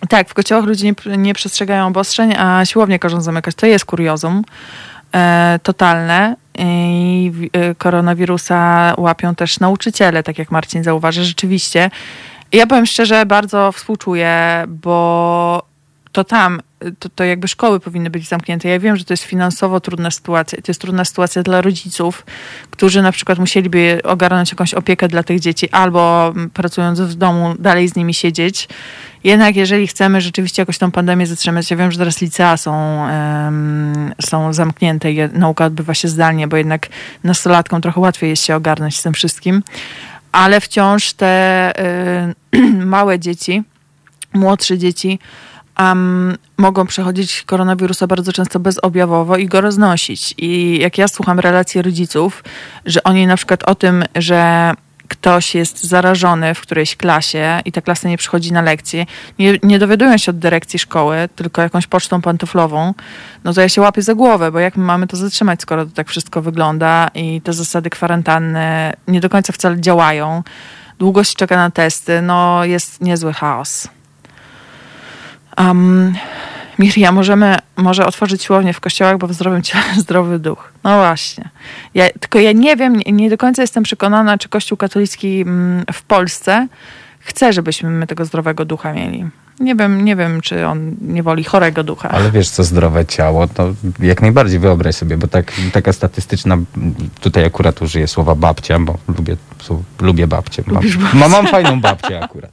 tak, 0.09 0.29
w 0.29 0.35
kościołach 0.35 0.65
ludzie 0.65 0.87
nie, 0.87 1.17
nie 1.17 1.35
przestrzegają 1.35 1.87
obostrzeń, 1.87 2.35
a 2.39 2.65
siłownie 2.65 2.99
każą 2.99 3.21
zamykać. 3.21 3.55
To 3.55 3.67
jest 3.67 3.85
kuriozum 3.85 4.45
e, 5.15 5.59
totalne. 5.63 6.37
I 6.59 7.33
e, 7.53 7.75
koronawirusa 7.75 8.95
łapią 8.99 9.35
też 9.35 9.61
nauczyciele, 9.61 10.23
tak 10.23 10.39
jak 10.39 10.51
Marcin 10.51 10.85
zauważy, 10.85 11.25
rzeczywiście. 11.25 11.91
Ja 12.53 12.67
powiem 12.67 12.87
szczerze, 12.87 13.27
bardzo 13.27 13.73
współczuję, 13.73 14.65
bo 14.69 15.63
to 16.13 16.25
tam, 16.25 16.61
to, 16.99 17.09
to 17.09 17.25
jakby 17.25 17.49
szkoły 17.49 17.81
powinny 17.81 18.11
być 18.11 18.29
zamknięte. 18.29 18.69
Ja 18.69 18.79
wiem, 18.79 18.97
że 18.97 19.05
to 19.05 19.13
jest 19.13 19.23
finansowo 19.23 19.81
trudna 19.81 20.11
sytuacja. 20.11 20.59
To 20.59 20.71
jest 20.71 20.81
trudna 20.81 21.05
sytuacja 21.05 21.43
dla 21.43 21.61
rodziców, 21.61 22.27
którzy 22.71 23.03
na 23.03 23.13
przykład 23.13 23.39
musieliby 23.39 24.01
ogarnąć 24.05 24.51
jakąś 24.51 24.75
opiekę 24.75 25.09
dla 25.09 25.23
tych 25.23 25.41
dzieci 25.41 25.71
albo 25.71 26.33
mm, 26.35 26.51
pracując 26.51 27.01
w 27.01 27.15
domu 27.15 27.55
dalej 27.59 27.89
z 27.89 27.97
nimi 27.97 28.15
siedzieć. 28.15 28.69
Jednak 29.25 29.57
jeżeli 29.57 29.87
chcemy 29.87 30.21
rzeczywiście 30.21 30.63
jakoś 30.63 30.79
tą 30.79 30.91
pandemię 30.91 31.27
zatrzymać, 31.27 31.71
ja 31.71 31.77
wiem, 31.77 31.93
że 31.93 31.99
teraz 31.99 32.21
licea 32.21 32.57
są, 32.57 32.73
um, 33.03 34.15
są 34.21 34.53
zamknięte 34.53 35.13
i 35.13 35.19
nauka 35.33 35.65
odbywa 35.65 35.95
się 35.95 36.09
zdalnie, 36.09 36.49
bo 36.49 36.57
jednak 36.57 36.89
nastolatkom 37.25 37.81
trochę 37.81 38.01
łatwiej 38.01 38.31
jest 38.31 38.45
się 38.45 38.57
ogarnąć 38.57 38.99
z 38.99 39.03
tym 39.03 39.13
wszystkim, 39.13 39.63
ale 40.33 40.61
wciąż 40.61 41.13
te 41.13 41.73
y, 42.55 42.59
małe 42.97 43.19
dzieci, 43.19 43.63
młodsze 44.35 44.79
dzieci, 44.79 45.19
um, 45.89 46.37
mogą 46.57 46.87
przechodzić 46.87 47.43
koronawirusa 47.43 48.07
bardzo 48.07 48.33
często 48.33 48.61
bezobjawowo 48.61 49.37
i 49.37 49.47
go 49.47 49.61
roznosić. 49.61 50.35
I 50.39 50.79
jak 50.81 50.99
ja 50.99 51.09
słucham 51.09 51.41
relacji 51.41 51.83
rodziców, 51.83 52.45
że 52.87 53.03
oni 53.03 53.27
na 53.27 53.37
przykład 53.37 53.63
o 53.63 53.75
tym, 53.75 54.05
że 54.15 54.73
ktoś 55.09 55.55
jest 55.55 55.85
zarażony 55.85 56.55
w 56.55 56.61
którejś 56.61 56.97
klasie 56.97 57.61
i 57.65 57.73
ta 57.73 57.81
klasa 57.81 58.09
nie 58.09 58.19
przychodzi 58.19 58.53
na 58.53 58.63
lekcje, 58.63 59.07
nie, 59.39 59.59
nie 59.63 59.79
dowiadują 59.79 60.19
się 60.19 60.31
od 60.31 60.39
dyrekcji 60.39 60.79
szkoły, 60.79 61.29
tylko 61.37 61.63
jakąś 61.63 61.87
pocztą 61.87 62.21
pantoflową, 62.21 62.95
no 63.45 63.53
to 63.53 63.61
ja 63.61 63.69
się 63.69 63.81
łapię 63.81 64.03
za 64.03 64.15
głowę, 64.15 64.53
bo 64.53 64.59
jak 64.59 64.77
my 64.77 64.85
mamy 64.85 65.07
to 65.07 65.17
zatrzymać, 65.17 65.63
skoro 65.63 65.87
to 65.87 65.91
tak 65.95 66.09
wszystko 66.09 66.43
wygląda 66.43 67.09
i 67.15 67.41
te 67.41 67.53
zasady 67.53 67.91
kwarantanny 67.91 68.93
nie 69.09 69.21
do 69.21 69.29
końca 69.29 69.53
wcale 69.53 69.81
działają. 69.81 70.43
Długość 70.99 71.37
czeka 71.37 71.57
na 71.57 71.71
testy, 71.71 72.23
no 72.23 72.65
jest 72.65 73.01
niezły 73.01 73.33
chaos. 73.33 73.89
Um, 75.59 76.15
Miria, 76.79 77.13
możemy 77.13 77.59
może 77.77 78.07
otworzyć 78.07 78.43
siłownię 78.43 78.73
w 78.73 78.81
kościołach, 78.81 79.19
bo 79.19 79.27
w 79.27 79.33
zdrowym 79.33 79.63
ciele 79.63 79.85
zdrowy 79.99 80.39
duch. 80.39 80.73
No 80.85 80.97
właśnie. 80.97 81.49
Ja, 81.95 82.11
tylko 82.21 82.39
ja 82.39 82.53
nie 82.53 82.77
wiem, 82.77 82.97
nie, 82.97 83.13
nie 83.13 83.31
do 83.31 83.37
końca 83.39 83.63
jestem 83.63 83.83
przekonana, 83.83 84.39
czy 84.39 84.49
Kościół 84.49 84.79
katolicki 84.79 85.41
mm, 85.41 85.85
w 85.93 86.03
Polsce 86.03 86.67
chce, 87.25 87.53
żebyśmy 87.53 87.91
my 87.91 88.07
tego 88.07 88.25
zdrowego 88.25 88.65
ducha 88.65 88.93
mieli. 88.93 89.25
Nie 89.61 89.75
wiem, 89.75 90.05
nie 90.05 90.17
wiem, 90.17 90.41
czy 90.41 90.67
on 90.67 90.97
nie 91.01 91.23
woli 91.23 91.45
chorego 91.45 91.85
ducha. 91.85 92.09
Ale 92.09 92.31
wiesz, 92.31 92.51
co 92.51 92.65
zdrowe 92.65 93.07
ciało, 93.07 93.47
to 93.47 93.75
jak 94.01 94.23
najbardziej 94.23 94.59
wyobraź 94.59 94.95
sobie, 94.95 95.17
bo 95.17 95.27
tak, 95.27 95.53
taka 95.73 95.93
statystyczna, 95.93 96.59
tutaj 97.21 97.45
akurat 97.45 97.83
użyję 97.83 98.09
słowa 98.09 98.35
babcia, 98.35 98.79
bo 98.79 98.99
lubię, 99.19 99.37
lubię 100.01 100.27
babcię. 100.27 100.63
Mam, 100.67 100.75
babcię. 100.75 101.29
mam 101.29 101.47
fajną 101.47 101.81
babcię 101.81 102.25
akurat. 102.25 102.51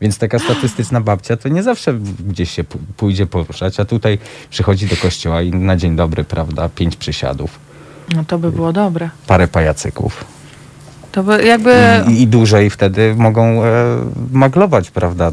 Więc 0.00 0.18
taka 0.18 0.38
statystyczna 0.38 1.00
babcia 1.00 1.36
to 1.36 1.48
nie 1.48 1.62
zawsze 1.62 1.94
gdzieś 2.26 2.50
się 2.50 2.64
pójdzie 2.96 3.26
poruszać, 3.26 3.80
a 3.80 3.84
tutaj 3.84 4.18
przychodzi 4.50 4.86
do 4.86 4.96
kościoła 4.96 5.42
i 5.42 5.50
na 5.50 5.76
dzień 5.76 5.96
dobry, 5.96 6.24
prawda, 6.24 6.68
pięć 6.68 6.96
przysiadów. 6.96 7.58
No 8.14 8.24
to 8.24 8.38
by 8.38 8.52
było 8.52 8.72
dobre. 8.72 9.10
Parę 9.26 9.48
pajacyków. 9.48 10.35
To 11.16 11.22
by 11.22 11.44
jakby... 11.44 11.74
I, 12.08 12.22
I, 12.22 12.26
dłużej 12.26 12.70
wtedy 12.70 13.14
mogą 13.18 13.64
e, 13.64 13.68
maglować, 14.32 14.90
prawda, 14.90 15.30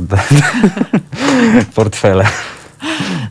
portfele. 1.76 2.26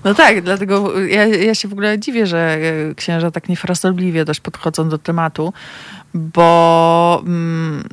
No 0.04 0.14
tak, 0.14 0.42
dlatego 0.42 1.00
ja, 1.00 1.26
ja 1.26 1.54
się 1.54 1.68
w 1.68 1.72
ogóle 1.72 1.98
dziwię, 1.98 2.26
że 2.26 2.58
e, 2.90 2.94
księża 2.94 3.30
tak 3.30 3.48
niefrasobliwie 3.48 4.24
dość 4.24 4.40
podchodzą 4.40 4.88
do 4.88 4.98
tematu, 4.98 5.52
bo 6.14 7.22
mm, 7.26 7.84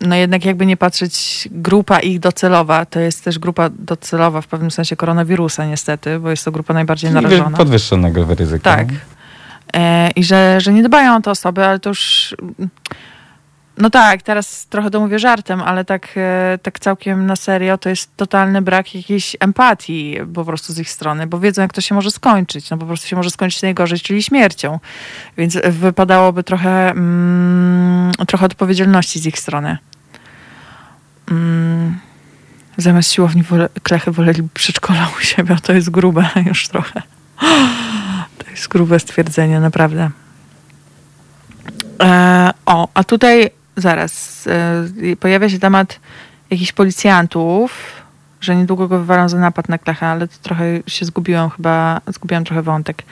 no 0.00 0.16
jednak 0.16 0.44
jakby 0.44 0.66
nie 0.66 0.76
patrzeć, 0.76 1.48
grupa 1.52 2.00
ich 2.00 2.20
docelowa 2.20 2.84
to 2.84 3.00
jest 3.00 3.24
też 3.24 3.38
grupa 3.38 3.70
docelowa 3.78 4.40
w 4.40 4.46
pewnym 4.46 4.70
sensie 4.70 4.96
koronawirusa 4.96 5.66
niestety, 5.66 6.18
bo 6.18 6.30
jest 6.30 6.44
to 6.44 6.52
grupa 6.52 6.74
najbardziej 6.74 7.10
narażona. 7.10 7.56
Podwyższonego 7.56 8.26
ryzyka. 8.34 8.76
Tak. 8.76 8.88
E, 9.72 10.10
I 10.10 10.24
że, 10.24 10.60
że 10.60 10.72
nie 10.72 10.82
dbają 10.82 11.16
o 11.16 11.20
te 11.20 11.30
osoby, 11.30 11.64
ale 11.64 11.78
to 11.78 11.90
już 11.90 12.34
no 13.78 13.90
tak, 13.90 14.22
teraz 14.22 14.66
trochę 14.66 14.90
to 14.90 15.00
mówię 15.00 15.18
żartem, 15.18 15.60
ale 15.60 15.84
tak, 15.84 16.08
e, 16.16 16.58
tak 16.62 16.78
całkiem 16.78 17.26
na 17.26 17.36
serio 17.36 17.78
to 17.78 17.88
jest 17.88 18.16
totalny 18.16 18.62
brak 18.62 18.94
jakiejś 18.94 19.36
empatii 19.40 20.18
po 20.34 20.44
prostu 20.44 20.72
z 20.72 20.78
ich 20.78 20.90
strony, 20.90 21.26
bo 21.26 21.40
wiedzą 21.40 21.62
jak 21.62 21.72
to 21.72 21.80
się 21.80 21.94
może 21.94 22.10
skończyć. 22.10 22.70
No 22.70 22.78
po 22.78 22.86
prostu 22.86 23.08
się 23.08 23.16
może 23.16 23.30
skończyć 23.30 23.62
najgorzej, 23.62 24.00
czyli 24.00 24.22
śmiercią. 24.22 24.78
Więc 25.36 25.58
wypadałoby 25.64 26.42
trochę, 26.42 26.90
mm, 26.90 28.12
trochę 28.26 28.46
odpowiedzialności 28.46 29.20
z 29.20 29.26
ich 29.26 29.38
strony. 29.38 29.78
Mm, 31.30 31.98
zamiast 32.76 33.12
siłowni 33.12 33.42
wole, 33.42 33.68
klechy 33.82 34.10
woleli 34.10 34.42
przedszkola 34.54 35.10
u 35.18 35.24
siebie, 35.24 35.56
to 35.62 35.72
jest 35.72 35.90
grube 35.90 36.28
już 36.48 36.68
trochę. 36.68 37.02
To 38.38 38.50
jest 38.50 38.68
grube 38.68 39.00
stwierdzenie, 39.00 39.60
naprawdę. 39.60 40.10
E, 42.02 42.50
o, 42.66 42.88
a 42.94 43.04
tutaj 43.04 43.50
zaraz, 43.76 44.44
y, 45.02 45.16
pojawia 45.16 45.48
się 45.48 45.58
temat 45.58 46.00
jakichś 46.50 46.72
policjantów, 46.72 47.72
że 48.40 48.56
niedługo 48.56 48.88
go 48.88 48.98
wywalą 48.98 49.28
za 49.28 49.38
napad 49.38 49.68
na 49.68 49.78
klechę, 49.78 50.06
ale 50.06 50.28
to 50.28 50.34
trochę 50.42 50.64
się 50.86 51.04
zgubiłam 51.04 51.50
chyba, 51.50 52.00
zgubiłam 52.06 52.44
trochę 52.44 52.62
wątek. 52.62 53.02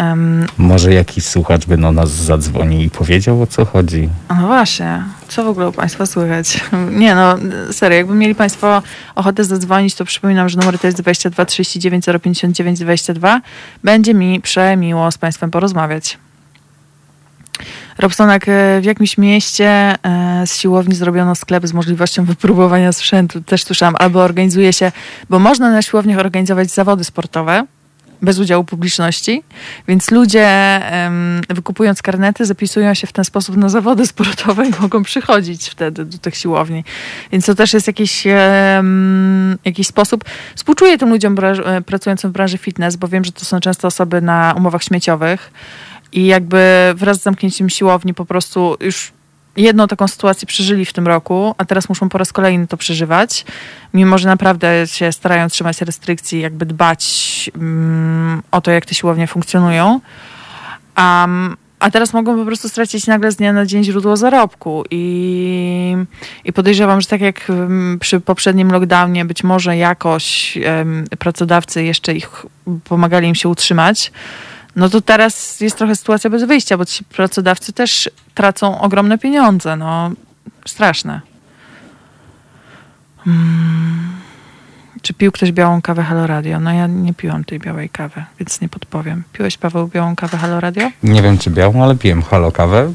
Um, 0.00 0.46
Może 0.58 0.94
jakiś 0.94 1.24
słuchacz 1.24 1.66
by 1.66 1.76
do 1.76 1.92
nas 1.92 2.10
zadzwonił 2.10 2.80
i 2.80 2.90
powiedział 2.90 3.42
o 3.42 3.46
co 3.46 3.64
chodzi. 3.64 4.08
No 4.28 4.46
właśnie, 4.46 5.02
co 5.28 5.44
w 5.44 5.48
ogóle 5.48 5.68
u 5.68 5.72
Państwa 5.72 6.06
słychać? 6.06 6.60
Nie 6.90 7.14
no, 7.14 7.38
serio, 7.72 7.96
jakby 7.96 8.14
mieli 8.14 8.34
Państwo 8.34 8.82
ochotę 9.14 9.44
zadzwonić, 9.44 9.94
to 9.94 10.04
przypominam, 10.04 10.48
że 10.48 10.58
numer 10.58 10.78
to 10.78 10.86
jest 10.86 11.00
22 11.00 11.44
39 11.44 12.04
059 12.22 12.78
22. 12.78 13.40
Będzie 13.84 14.14
mi 14.14 14.40
przemiło 14.40 15.10
z 15.10 15.18
Państwem 15.18 15.50
porozmawiać. 15.50 16.18
Robsonak, 17.98 18.48
e, 18.48 18.80
w 18.80 18.84
jakimś 18.84 19.18
mieście 19.18 19.68
e, 19.68 19.96
z 20.46 20.56
siłowni 20.56 20.94
zrobiono 20.94 21.34
sklep 21.34 21.66
z 21.66 21.72
możliwością 21.72 22.24
wypróbowania 22.24 22.92
sprzętu. 22.92 23.40
Też 23.40 23.64
słyszałam, 23.64 23.94
albo 23.98 24.22
organizuje 24.22 24.72
się, 24.72 24.92
bo 25.30 25.38
można 25.38 25.70
na 25.70 25.82
siłowniach 25.82 26.18
organizować 26.18 26.70
zawody 26.70 27.04
sportowe 27.04 27.66
bez 28.22 28.38
udziału 28.38 28.64
publiczności, 28.64 29.42
więc 29.88 30.10
ludzie 30.10 30.80
wykupując 31.48 32.02
karnety 32.02 32.44
zapisują 32.44 32.94
się 32.94 33.06
w 33.06 33.12
ten 33.12 33.24
sposób 33.24 33.56
na 33.56 33.68
zawody 33.68 34.06
sportowe 34.06 34.66
i 34.66 34.70
mogą 34.80 35.02
przychodzić 35.02 35.68
wtedy 35.68 36.04
do 36.04 36.18
tych 36.18 36.36
siłowni. 36.36 36.84
Więc 37.32 37.46
to 37.46 37.54
też 37.54 37.72
jest 37.74 37.86
jakiś, 37.86 38.24
jakiś 39.64 39.86
sposób. 39.86 40.24
Współczuję 40.54 40.98
tym 40.98 41.08
ludziom 41.08 41.36
e, 41.44 41.82
pracującym 41.82 42.30
w 42.30 42.32
branży 42.32 42.58
fitness, 42.58 42.96
bo 42.96 43.08
wiem, 43.08 43.24
że 43.24 43.32
to 43.32 43.44
są 43.44 43.60
często 43.60 43.88
osoby 43.88 44.20
na 44.20 44.54
umowach 44.56 44.82
śmieciowych, 44.82 45.50
i 46.12 46.26
jakby 46.26 46.92
wraz 46.96 47.16
z 47.16 47.22
zamknięciem 47.22 47.70
siłowni 47.70 48.14
po 48.14 48.24
prostu 48.24 48.76
już 48.80 49.12
jedną 49.56 49.88
taką 49.88 50.08
sytuację 50.08 50.46
przeżyli 50.46 50.84
w 50.84 50.92
tym 50.92 51.06
roku, 51.06 51.54
a 51.58 51.64
teraz 51.64 51.88
muszą 51.88 52.08
po 52.08 52.18
raz 52.18 52.32
kolejny 52.32 52.66
to 52.66 52.76
przeżywać, 52.76 53.44
mimo 53.94 54.18
że 54.18 54.28
naprawdę 54.28 54.86
się 54.86 55.12
starają 55.12 55.48
trzymać 55.48 55.80
restrykcji, 55.80 56.40
jakby 56.40 56.66
dbać 56.66 57.50
um, 57.54 58.42
o 58.50 58.60
to, 58.60 58.70
jak 58.70 58.86
te 58.86 58.94
siłownie 58.94 59.26
funkcjonują. 59.26 60.00
Um, 60.98 61.56
a 61.78 61.90
teraz 61.90 62.12
mogą 62.12 62.36
po 62.36 62.44
prostu 62.44 62.68
stracić 62.68 63.06
nagle 63.06 63.32
z 63.32 63.36
dnia 63.36 63.52
na 63.52 63.66
dzień 63.66 63.84
źródło 63.84 64.16
zarobku. 64.16 64.84
I, 64.90 65.96
i 66.44 66.52
podejrzewam, 66.52 67.00
że 67.00 67.06
tak 67.06 67.20
jak 67.20 67.52
przy 68.00 68.20
poprzednim 68.20 68.72
lockdownie, 68.72 69.24
być 69.24 69.44
może 69.44 69.76
jakoś 69.76 70.58
um, 70.66 71.04
pracodawcy 71.18 71.84
jeszcze 71.84 72.14
ich 72.14 72.46
pomagali 72.84 73.28
im 73.28 73.34
się 73.34 73.48
utrzymać 73.48 74.12
no 74.76 74.88
to 74.88 75.00
teraz 75.00 75.60
jest 75.60 75.78
trochę 75.78 75.96
sytuacja 75.96 76.30
bez 76.30 76.44
wyjścia, 76.44 76.76
bo 76.76 76.84
ci 76.84 77.04
pracodawcy 77.04 77.72
też 77.72 78.10
tracą 78.34 78.80
ogromne 78.80 79.18
pieniądze. 79.18 79.76
No, 79.76 80.10
straszne. 80.66 81.20
Hmm. 83.24 84.16
Czy 85.02 85.14
pił 85.14 85.32
ktoś 85.32 85.52
białą 85.52 85.82
kawę 85.82 86.02
Halo 86.02 86.26
Radio? 86.26 86.60
No 86.60 86.72
ja 86.72 86.86
nie 86.86 87.14
piłam 87.14 87.44
tej 87.44 87.58
białej 87.58 87.88
kawy, 87.88 88.24
więc 88.38 88.60
nie 88.60 88.68
podpowiem. 88.68 89.22
Piłeś, 89.32 89.58
Paweł, 89.58 89.88
białą 89.88 90.16
kawę 90.16 90.38
Halo 90.38 90.60
Radio? 90.60 90.90
Nie 91.02 91.22
wiem, 91.22 91.38
czy 91.38 91.50
białą, 91.50 91.84
ale 91.84 91.96
piłem 91.96 92.22
Halo 92.22 92.52
kawę. 92.52 92.92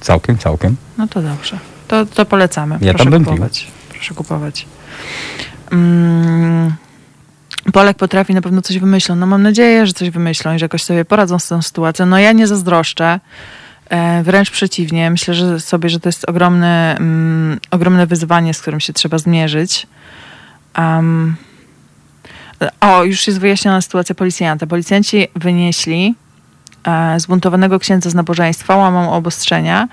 Całkiem, 0.00 0.38
całkiem. 0.38 0.76
No 0.98 1.08
to 1.08 1.22
dobrze. 1.22 1.58
To, 1.88 2.06
to 2.06 2.26
polecamy. 2.26 2.78
Ja 2.80 2.94
Proszę 2.94 3.04
tam 3.04 3.10
bym 3.10 3.24
kupować. 3.24 3.64
Pił. 3.64 3.72
Proszę 3.88 4.14
kupować. 4.14 4.66
Hmm. 5.70 6.83
Polek 7.72 7.96
potrafi 7.96 8.34
na 8.34 8.42
pewno 8.42 8.62
coś 8.62 8.78
wymyślą. 8.78 9.16
No 9.16 9.26
mam 9.26 9.42
nadzieję, 9.42 9.86
że 9.86 9.92
coś 9.92 10.10
wymyślą 10.10 10.54
i 10.54 10.58
że 10.58 10.64
jakoś 10.64 10.82
sobie 10.82 11.04
poradzą 11.04 11.38
z 11.38 11.48
tą 11.48 11.62
sytuacją. 11.62 12.06
No 12.06 12.18
ja 12.18 12.32
nie 12.32 12.46
zazdroszczę. 12.46 13.20
E, 13.90 14.22
wręcz 14.22 14.50
przeciwnie. 14.50 15.10
Myślę 15.10 15.34
że 15.34 15.60
sobie, 15.60 15.88
że 15.88 16.00
to 16.00 16.08
jest 16.08 16.28
ogromne, 16.28 16.96
mm, 16.96 17.60
ogromne 17.70 18.06
wyzwanie, 18.06 18.54
z 18.54 18.60
którym 18.60 18.80
się 18.80 18.92
trzeba 18.92 19.18
zmierzyć. 19.18 19.86
Um, 20.78 21.36
o, 22.80 23.04
już 23.04 23.26
jest 23.26 23.38
wyjaśniona 23.38 23.80
sytuacja 23.80 24.14
policjanta. 24.14 24.66
Policjanci 24.66 25.28
wynieśli 25.36 26.14
e, 26.84 27.20
zbuntowanego 27.20 27.78
księdza 27.78 28.10
z 28.10 28.14
nabożeństwa, 28.14 28.76
łamą 28.76 29.12
obostrzenia. 29.12 29.88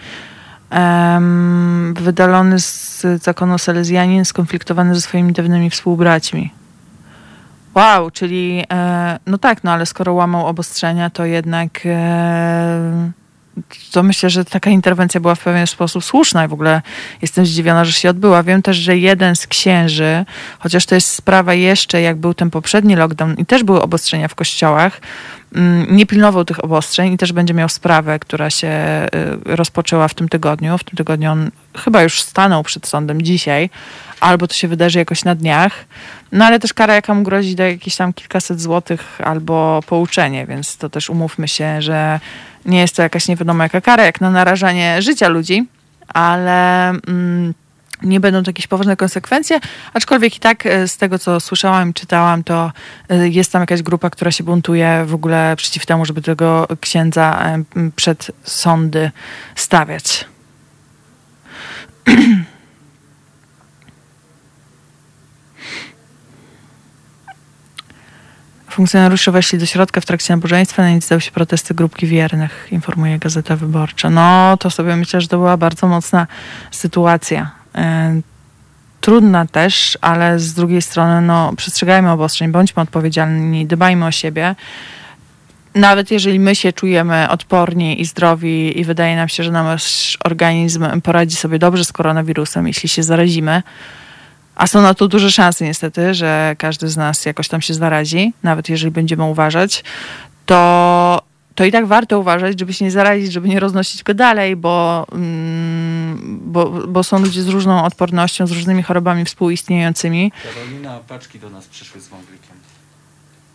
Um, 0.71 1.93
wydalony 1.93 2.59
z 2.59 3.05
zakonu 3.23 3.57
Salezjanin, 3.57 4.25
skonfliktowany 4.25 4.95
ze 4.95 5.01
swoimi 5.01 5.33
dawnymi 5.33 5.69
współbraćmi. 5.69 6.60
Wow, 7.75 8.11
czyli 8.11 8.63
e, 8.73 9.19
no 9.27 9.37
tak, 9.37 9.63
no 9.63 9.71
ale 9.71 9.85
skoro 9.85 10.13
łamał 10.13 10.47
obostrzenia, 10.47 11.09
to 11.09 11.25
jednak 11.25 11.79
e, 11.85 13.11
to 13.91 14.03
myślę, 14.03 14.29
że 14.29 14.45
taka 14.45 14.69
interwencja 14.69 15.21
była 15.21 15.35
w 15.35 15.43
pewien 15.43 15.67
sposób 15.67 16.03
słuszna 16.03 16.45
i 16.45 16.47
w 16.47 16.53
ogóle 16.53 16.81
jestem 17.21 17.45
zdziwiona, 17.45 17.85
że 17.85 17.91
się 17.91 18.09
odbyła. 18.09 18.43
Wiem 18.43 18.61
też, 18.61 18.77
że 18.77 18.97
jeden 18.97 19.35
z 19.35 19.47
księży, 19.47 20.25
chociaż 20.59 20.85
to 20.85 20.95
jest 20.95 21.07
sprawa 21.09 21.53
jeszcze, 21.53 22.01
jak 22.01 22.17
był 22.17 22.33
ten 22.33 22.49
poprzedni 22.49 22.95
lockdown 22.95 23.35
i 23.37 23.45
też 23.45 23.63
były 23.63 23.81
obostrzenia 23.81 24.27
w 24.27 24.35
kościołach, 24.35 25.01
nie 25.89 26.05
pilnował 26.05 26.45
tych 26.45 26.63
obostrzeń 26.63 27.13
i 27.13 27.17
też 27.17 27.33
będzie 27.33 27.53
miał 27.53 27.69
sprawę, 27.69 28.19
która 28.19 28.49
się 28.49 28.67
y, 29.47 29.55
rozpoczęła 29.55 30.07
w 30.07 30.13
tym 30.13 30.29
tygodniu. 30.29 30.77
W 30.77 30.83
tym 30.83 30.97
tygodniu 30.97 31.31
on 31.31 31.51
chyba 31.77 32.03
już 32.03 32.21
stanął 32.21 32.63
przed 32.63 32.87
sądem 32.87 33.21
dzisiaj, 33.21 33.69
albo 34.19 34.47
to 34.47 34.53
się 34.53 34.67
wydarzy 34.67 34.99
jakoś 34.99 35.23
na 35.23 35.35
dniach. 35.35 35.85
No 36.31 36.45
ale 36.45 36.59
też 36.59 36.73
kara, 36.73 36.95
jaka 36.95 37.13
mu 37.13 37.23
grozi, 37.23 37.55
da 37.55 37.67
jakieś 37.67 37.95
tam 37.95 38.13
kilkaset 38.13 38.61
złotych 38.61 39.21
albo 39.23 39.79
pouczenie, 39.87 40.45
więc 40.45 40.77
to 40.77 40.89
też 40.89 41.09
umówmy 41.09 41.47
się, 41.47 41.81
że 41.81 42.19
nie 42.65 42.79
jest 42.79 42.95
to 42.95 43.01
jakaś 43.01 43.27
nie 43.27 43.35
wiadomo 43.35 43.63
jaka 43.63 43.81
kara, 43.81 44.03
jak 44.03 44.21
na 44.21 44.31
narażanie 44.31 45.01
życia 45.01 45.27
ludzi, 45.27 45.67
ale 46.07 46.89
mm, 46.89 47.53
nie 48.03 48.19
będą 48.19 48.43
to 48.43 48.49
jakieś 48.49 48.67
poważne 48.67 48.97
konsekwencje, 48.97 49.59
aczkolwiek 49.93 50.37
i 50.37 50.39
tak 50.39 50.65
e, 50.65 50.87
z 50.87 50.97
tego, 50.97 51.19
co 51.19 51.39
słyszałam 51.39 51.93
czytałam, 51.93 52.43
to 52.43 52.71
e, 53.09 53.29
jest 53.29 53.51
tam 53.51 53.61
jakaś 53.61 53.81
grupa, 53.81 54.09
która 54.09 54.31
się 54.31 54.43
buntuje 54.43 55.03
w 55.05 55.13
ogóle 55.13 55.55
przeciw 55.57 55.85
temu, 55.85 56.05
żeby 56.05 56.21
tego 56.21 56.67
księdza 56.81 57.39
e, 57.45 57.63
przed 57.95 58.31
sądy 58.43 59.11
stawiać. 59.55 60.25
Funkcjonariusze 68.69 69.31
weszli 69.31 69.59
do 69.59 69.65
środka 69.65 70.01
w 70.01 70.05
trakcie 70.05 70.33
nabożeństwa, 70.33 70.81
na 70.81 70.91
nic 70.91 71.05
stały 71.05 71.21
się 71.21 71.31
protesty 71.31 71.73
grupki 71.73 72.07
wiernych, 72.07 72.67
informuje 72.71 73.19
Gazeta 73.19 73.55
Wyborcza. 73.55 74.09
No, 74.09 74.57
to 74.57 74.69
sobie 74.69 74.95
myślę, 74.95 75.21
że 75.21 75.27
to 75.27 75.37
była 75.37 75.57
bardzo 75.57 75.87
mocna 75.87 76.27
sytuacja. 76.71 77.60
E, 77.75 78.21
trudna 79.01 79.45
też, 79.45 79.97
ale 80.01 80.39
z 80.39 80.53
drugiej 80.53 80.81
strony, 80.81 81.21
no, 81.21 81.53
przestrzegajmy 81.55 82.11
obostrzeń, 82.11 82.51
bądźmy 82.51 82.81
odpowiedzialni, 82.81 83.65
dbajmy 83.65 84.05
o 84.05 84.11
siebie. 84.11 84.55
Nawet 85.75 86.11
jeżeli 86.11 86.39
my 86.39 86.55
się 86.55 86.73
czujemy 86.73 87.29
odporni 87.29 88.01
i 88.01 88.05
zdrowi 88.05 88.79
i 88.79 88.85
wydaje 88.85 89.15
nam 89.15 89.29
się, 89.29 89.43
że 89.43 89.51
nasz 89.51 90.17
organizm 90.23 91.01
poradzi 91.01 91.35
sobie 91.35 91.59
dobrze 91.59 91.85
z 91.85 91.91
koronawirusem, 91.91 92.67
jeśli 92.67 92.89
się 92.89 93.03
zarazimy, 93.03 93.63
a 94.55 94.67
są 94.67 94.81
na 94.81 94.93
to 94.93 95.07
duże 95.07 95.31
szanse 95.31 95.65
niestety, 95.65 96.13
że 96.13 96.55
każdy 96.57 96.87
z 96.87 96.97
nas 96.97 97.25
jakoś 97.25 97.47
tam 97.47 97.61
się 97.61 97.73
zarazi, 97.73 98.33
nawet 98.43 98.69
jeżeli 98.69 98.91
będziemy 98.91 99.23
uważać, 99.23 99.83
to, 100.45 101.20
to 101.55 101.65
i 101.65 101.71
tak 101.71 101.85
warto 101.85 102.19
uważać, 102.19 102.59
żeby 102.59 102.73
się 102.73 102.85
nie 102.85 102.91
zarazić, 102.91 103.31
żeby 103.31 103.49
nie 103.49 103.59
roznosić 103.59 104.03
go 104.03 104.13
dalej, 104.13 104.55
bo, 104.55 105.05
mm, 105.11 106.39
bo, 106.43 106.69
bo 106.69 107.03
są 107.03 107.19
ludzie 107.19 107.41
z 107.41 107.47
różną 107.47 107.83
odpornością, 107.83 108.47
z 108.47 108.51
różnymi 108.51 108.83
chorobami 108.83 109.25
współistniejącymi. 109.25 110.31
Karolina, 110.53 110.99
paczki 111.07 111.39
do 111.39 111.49
nas 111.49 111.67
przyszły 111.67 112.01
z 112.01 112.07
wąglikiem. 112.07 112.55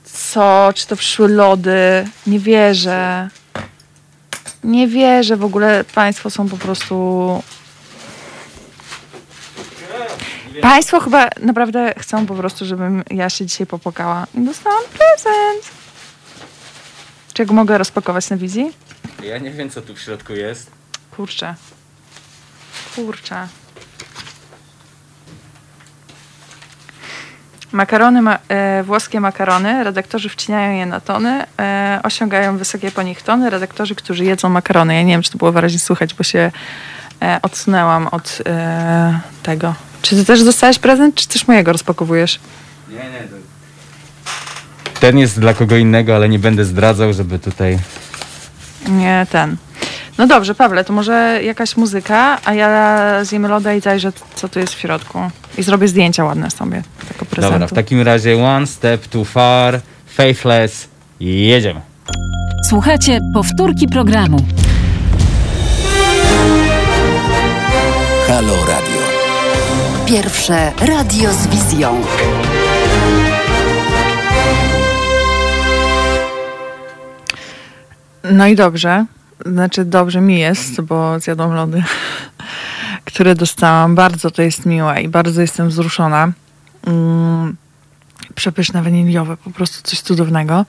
Co? 0.04 0.70
Czy 0.74 0.86
to 0.86 0.96
przyszły 0.96 1.28
lody? 1.28 2.08
Nie 2.26 2.38
wierzę. 2.38 3.28
Nie 4.64 4.88
wierzę. 4.88 5.36
W 5.36 5.44
ogóle 5.44 5.84
państwo 5.94 6.30
są 6.30 6.48
po 6.48 6.56
prostu 6.56 7.42
Państwo 10.62 11.00
chyba 11.00 11.28
naprawdę 11.42 11.94
chcą 11.98 12.26
po 12.26 12.34
prostu, 12.34 12.64
żebym 12.64 13.04
ja 13.10 13.30
się 13.30 13.46
dzisiaj 13.46 13.66
popłakała 13.66 14.26
i 14.34 14.40
dostałam 14.40 14.82
prezent. 14.84 15.85
Czy 17.36 17.46
go 17.46 17.54
mogę 17.54 17.78
rozpakować 17.78 18.30
na 18.30 18.36
wizji? 18.36 18.72
Ja 19.22 19.38
nie 19.38 19.50
wiem, 19.50 19.70
co 19.70 19.82
tu 19.82 19.94
w 19.94 20.00
środku 20.00 20.32
jest. 20.32 20.70
Kurczę. 21.16 21.54
Kurczę. 22.94 23.48
Makarony, 27.72 28.22
ma, 28.22 28.38
e, 28.48 28.82
włoskie 28.82 29.20
makarony, 29.20 29.84
redaktorzy 29.84 30.28
wcinają 30.28 30.78
je 30.78 30.86
na 30.86 31.00
tony, 31.00 31.44
e, 31.58 32.00
osiągają 32.02 32.58
wysokie 32.58 32.90
po 32.90 33.02
nich 33.02 33.22
tony, 33.22 33.50
redaktorzy, 33.50 33.94
którzy 33.94 34.24
jedzą 34.24 34.48
makarony. 34.48 34.94
Ja 34.94 35.02
nie 35.02 35.12
wiem, 35.12 35.22
czy 35.22 35.30
to 35.30 35.38
było 35.38 35.52
wyraźnie 35.52 35.78
słychać, 35.78 36.14
bo 36.14 36.24
się 36.24 36.50
e, 37.22 37.38
odsunęłam 37.42 38.06
od 38.06 38.38
e, 38.46 39.20
tego. 39.42 39.74
Czy 40.02 40.16
ty 40.16 40.24
też 40.24 40.44
dostałeś 40.44 40.78
prezent, 40.78 41.14
czy 41.14 41.28
też 41.28 41.48
mojego 41.48 41.72
rozpakowujesz? 41.72 42.40
Nie, 42.88 42.96
nie. 42.96 43.02
To... 43.02 43.45
Ten 45.00 45.18
jest 45.18 45.40
dla 45.40 45.54
kogo 45.54 45.76
innego, 45.76 46.16
ale 46.16 46.28
nie 46.28 46.38
będę 46.38 46.64
zdradzał, 46.64 47.12
żeby 47.12 47.38
tutaj... 47.38 47.78
Nie, 48.88 49.26
ten. 49.30 49.56
No 50.18 50.26
dobrze, 50.26 50.54
Pawle, 50.54 50.84
to 50.84 50.92
może 50.92 51.40
jakaś 51.42 51.76
muzyka, 51.76 52.38
a 52.44 52.54
ja 52.54 53.00
zjemy 53.24 53.48
loda 53.48 53.74
i 53.74 53.80
zajrzę, 53.80 54.12
co 54.34 54.48
tu 54.48 54.58
jest 54.58 54.74
w 54.74 54.78
środku. 54.78 55.18
I 55.58 55.62
zrobię 55.62 55.88
zdjęcia 55.88 56.24
ładne 56.24 56.50
sobie 56.50 56.82
tego 57.08 57.24
prezentu. 57.24 57.52
Dobra, 57.52 57.66
w 57.66 57.72
takim 57.72 58.02
razie 58.02 58.44
One 58.44 58.66
Step 58.66 59.06
Too 59.06 59.24
Far, 59.24 59.80
Faithless 60.06 60.88
i 61.20 61.46
jedziemy. 61.46 61.80
Słuchajcie 62.68 63.20
powtórki 63.34 63.88
programu. 63.88 64.38
Halo 68.28 68.54
Radio. 68.68 69.00
Pierwsze 70.06 70.72
radio 70.80 71.32
z 71.32 71.46
wizją. 71.46 72.02
No 78.32 78.46
i 78.46 78.56
dobrze. 78.56 79.06
Znaczy 79.46 79.84
dobrze 79.84 80.20
mi 80.20 80.38
jest, 80.38 80.80
bo 80.80 81.20
zjadłam 81.20 81.54
lody, 81.54 81.82
które 83.04 83.34
dostałam. 83.34 83.94
Bardzo 83.94 84.30
to 84.30 84.42
jest 84.42 84.66
miłe 84.66 85.02
i 85.02 85.08
bardzo 85.08 85.40
jestem 85.40 85.68
wzruszona. 85.68 86.32
Mm, 86.86 87.56
przepyszne 88.34 88.82
waniliowe, 88.82 89.36
po 89.36 89.50
prostu 89.50 89.82
coś 89.82 90.00
cudownego. 90.00 90.64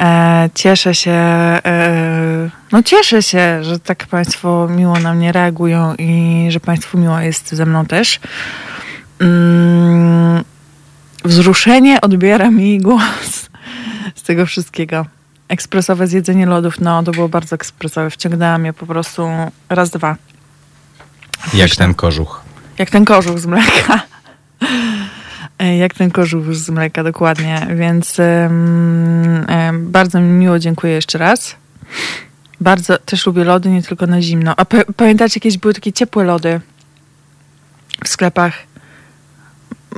E, 0.00 0.50
cieszę 0.54 0.94
się, 0.94 1.10
e, 1.12 2.50
no 2.72 2.82
cieszę 2.82 3.22
się, 3.22 3.64
że 3.64 3.78
tak 3.78 4.06
Państwo 4.06 4.68
miło 4.68 4.98
na 4.98 5.14
mnie 5.14 5.32
reagują 5.32 5.94
i 5.94 6.46
że 6.50 6.60
Państwu 6.60 6.98
miło 6.98 7.20
jest 7.20 7.52
ze 7.52 7.66
mną 7.66 7.86
też. 7.86 8.20
Mm, 9.20 10.44
wzruszenie 11.24 12.00
odbiera 12.00 12.50
mi 12.50 12.78
głos 12.78 13.50
z 14.14 14.22
tego 14.22 14.46
wszystkiego. 14.46 15.06
Ekspresowe 15.48 16.06
zjedzenie 16.06 16.46
lodów, 16.46 16.80
no 16.80 17.02
to 17.02 17.12
było 17.12 17.28
bardzo 17.28 17.54
ekspresowe. 17.54 18.10
Wciągnęłam 18.10 18.64
je 18.64 18.72
po 18.72 18.86
prostu 18.86 19.28
raz, 19.68 19.90
dwa. 19.90 20.16
Jak 21.54 21.76
ten 21.76 21.94
kożuch. 21.94 22.40
Jak 22.78 22.90
ten 22.90 23.04
kożuch 23.04 23.38
z 23.38 23.46
mleka. 23.46 24.00
Jak 25.78 25.94
ten 25.94 26.10
kożuch 26.10 26.54
z 26.54 26.70
mleka, 26.70 27.04
dokładnie. 27.04 27.66
Więc 27.76 28.18
um, 28.18 29.46
um, 29.48 29.92
bardzo 29.92 30.20
mi 30.20 30.28
miło 30.28 30.58
dziękuję 30.58 30.92
jeszcze 30.92 31.18
raz. 31.18 31.56
Bardzo 32.60 32.98
też 32.98 33.26
lubię 33.26 33.44
lody, 33.44 33.70
nie 33.70 33.82
tylko 33.82 34.06
na 34.06 34.22
zimno. 34.22 34.54
A 34.56 34.64
pamiętacie, 34.96 35.32
jakieś 35.36 35.58
były 35.58 35.74
takie 35.74 35.92
ciepłe 35.92 36.24
lody 36.24 36.60
w 38.04 38.08
sklepach? 38.08 38.54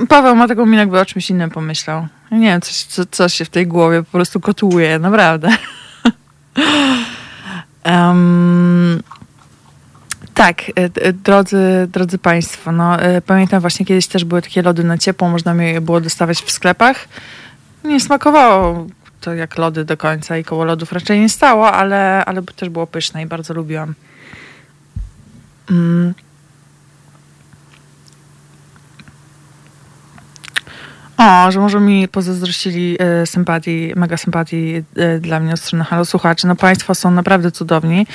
Paweł 0.09 0.35
ma 0.35 0.47
taką 0.47 0.65
minę, 0.65 0.77
jakby 0.77 0.99
o 0.99 1.05
czymś 1.05 1.29
innym 1.29 1.49
pomyślał. 1.49 2.07
Nie 2.31 2.47
wiem, 2.47 2.61
coś, 2.61 2.83
co, 2.83 3.05
coś 3.05 3.33
się 3.33 3.45
w 3.45 3.49
tej 3.49 3.67
głowie 3.67 4.03
po 4.03 4.11
prostu 4.11 4.39
kotłuje, 4.39 4.99
naprawdę. 4.99 5.49
um, 7.85 9.03
tak, 10.33 10.61
e, 10.69 10.73
e, 10.75 11.13
drodzy, 11.13 11.87
drodzy 11.91 12.17
Państwo, 12.17 12.71
no, 12.71 13.01
e, 13.01 13.21
pamiętam 13.21 13.61
właśnie 13.61 13.85
kiedyś 13.85 14.07
też 14.07 14.25
były 14.25 14.41
takie 14.41 14.61
lody 14.61 14.83
na 14.83 14.97
ciepło, 14.97 15.29
można 15.29 15.63
je 15.63 15.81
było 15.81 16.01
dostawać 16.01 16.41
w 16.41 16.51
sklepach. 16.51 17.07
Nie 17.83 17.99
smakowało 17.99 18.87
to 19.21 19.33
jak 19.33 19.57
lody 19.57 19.85
do 19.85 19.97
końca 19.97 20.37
i 20.37 20.43
koło 20.43 20.65
lodów 20.65 20.91
raczej 20.91 21.19
nie 21.19 21.29
stało, 21.29 21.71
ale, 21.71 22.25
ale 22.25 22.41
też 22.43 22.69
było 22.69 22.87
pyszne 22.87 23.21
i 23.21 23.25
bardzo 23.25 23.53
lubiłam. 23.53 23.93
Mm. 25.71 26.13
O, 31.17 31.51
że 31.51 31.59
może 31.59 31.79
mi 31.79 32.07
pozazdrościli 32.07 32.97
e, 32.99 33.25
sympatii, 33.25 33.93
mega 33.95 34.17
sympatii 34.17 34.83
e, 34.95 35.19
dla 35.19 35.39
mnie 35.39 35.53
od 35.53 35.59
strony 35.59 35.83
Halo 35.83 36.05
Słuchaczy. 36.05 36.47
No 36.47 36.55
Państwo 36.55 36.95
są 36.95 37.11
naprawdę 37.11 37.51
cudowni. 37.51 38.07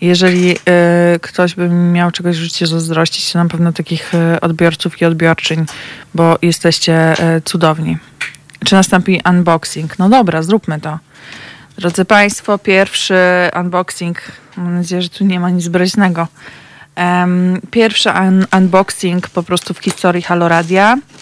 Jeżeli 0.00 0.50
e, 0.50 1.18
ktoś 1.22 1.54
by 1.54 1.68
miał 1.68 2.10
czegoś 2.10 2.36
w 2.36 2.40
życiu 2.40 2.66
zazdrościć, 2.66 3.32
to 3.32 3.38
na 3.38 3.50
pewno 3.50 3.72
takich 3.72 4.14
e, 4.14 4.40
odbiorców 4.40 5.02
i 5.02 5.04
odbiorczyń, 5.04 5.66
bo 6.14 6.38
jesteście 6.42 6.94
e, 6.94 7.40
cudowni. 7.40 7.98
Czy 8.64 8.74
nastąpi 8.74 9.20
unboxing? 9.30 9.98
No 9.98 10.08
dobra, 10.08 10.42
zróbmy 10.42 10.80
to. 10.80 10.98
Drodzy 11.78 12.04
Państwo, 12.04 12.58
pierwszy 12.58 13.14
unboxing. 13.60 14.18
Mam 14.56 14.74
nadzieję, 14.74 15.02
że 15.02 15.08
tu 15.08 15.24
nie 15.24 15.40
ma 15.40 15.50
nic 15.50 15.68
breźnego. 15.68 16.28
Um, 16.96 17.60
pierwszy 17.70 18.10
un 18.10 18.46
unboxing 18.56 19.28
po 19.28 19.42
prostu 19.42 19.74
w 19.74 19.78
historii 19.78 20.22
Halo 20.22 20.48
Radia. 20.48 20.94
E, 20.94 21.17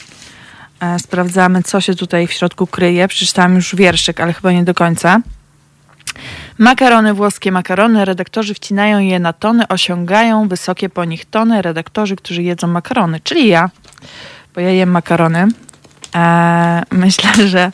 sprawdzamy, 0.98 1.62
co 1.62 1.80
się 1.80 1.94
tutaj 1.94 2.26
w 2.26 2.32
środku 2.32 2.66
kryje. 2.66 3.08
Przeczytałam 3.08 3.54
już 3.54 3.74
wierszyk, 3.74 4.20
ale 4.20 4.32
chyba 4.32 4.52
nie 4.52 4.64
do 4.64 4.74
końca. 4.74 5.20
Makarony 6.58 7.14
włoskie, 7.14 7.52
makarony. 7.52 8.04
Redaktorzy 8.04 8.54
wcinają 8.54 8.98
je 8.98 9.18
na 9.18 9.32
tony, 9.32 9.68
osiągają 9.68 10.48
wysokie 10.48 10.88
po 10.88 11.04
nich 11.04 11.24
tony. 11.24 11.62
Redaktorzy, 11.62 12.16
którzy 12.16 12.42
jedzą 12.42 12.66
makarony, 12.66 13.20
czyli 13.20 13.48
ja, 13.48 13.70
bo 14.54 14.60
ja 14.60 14.70
jem 14.70 14.90
makarony. 14.90 15.48
E, 16.14 16.82
myślę, 16.90 17.30
że, 17.52 17.72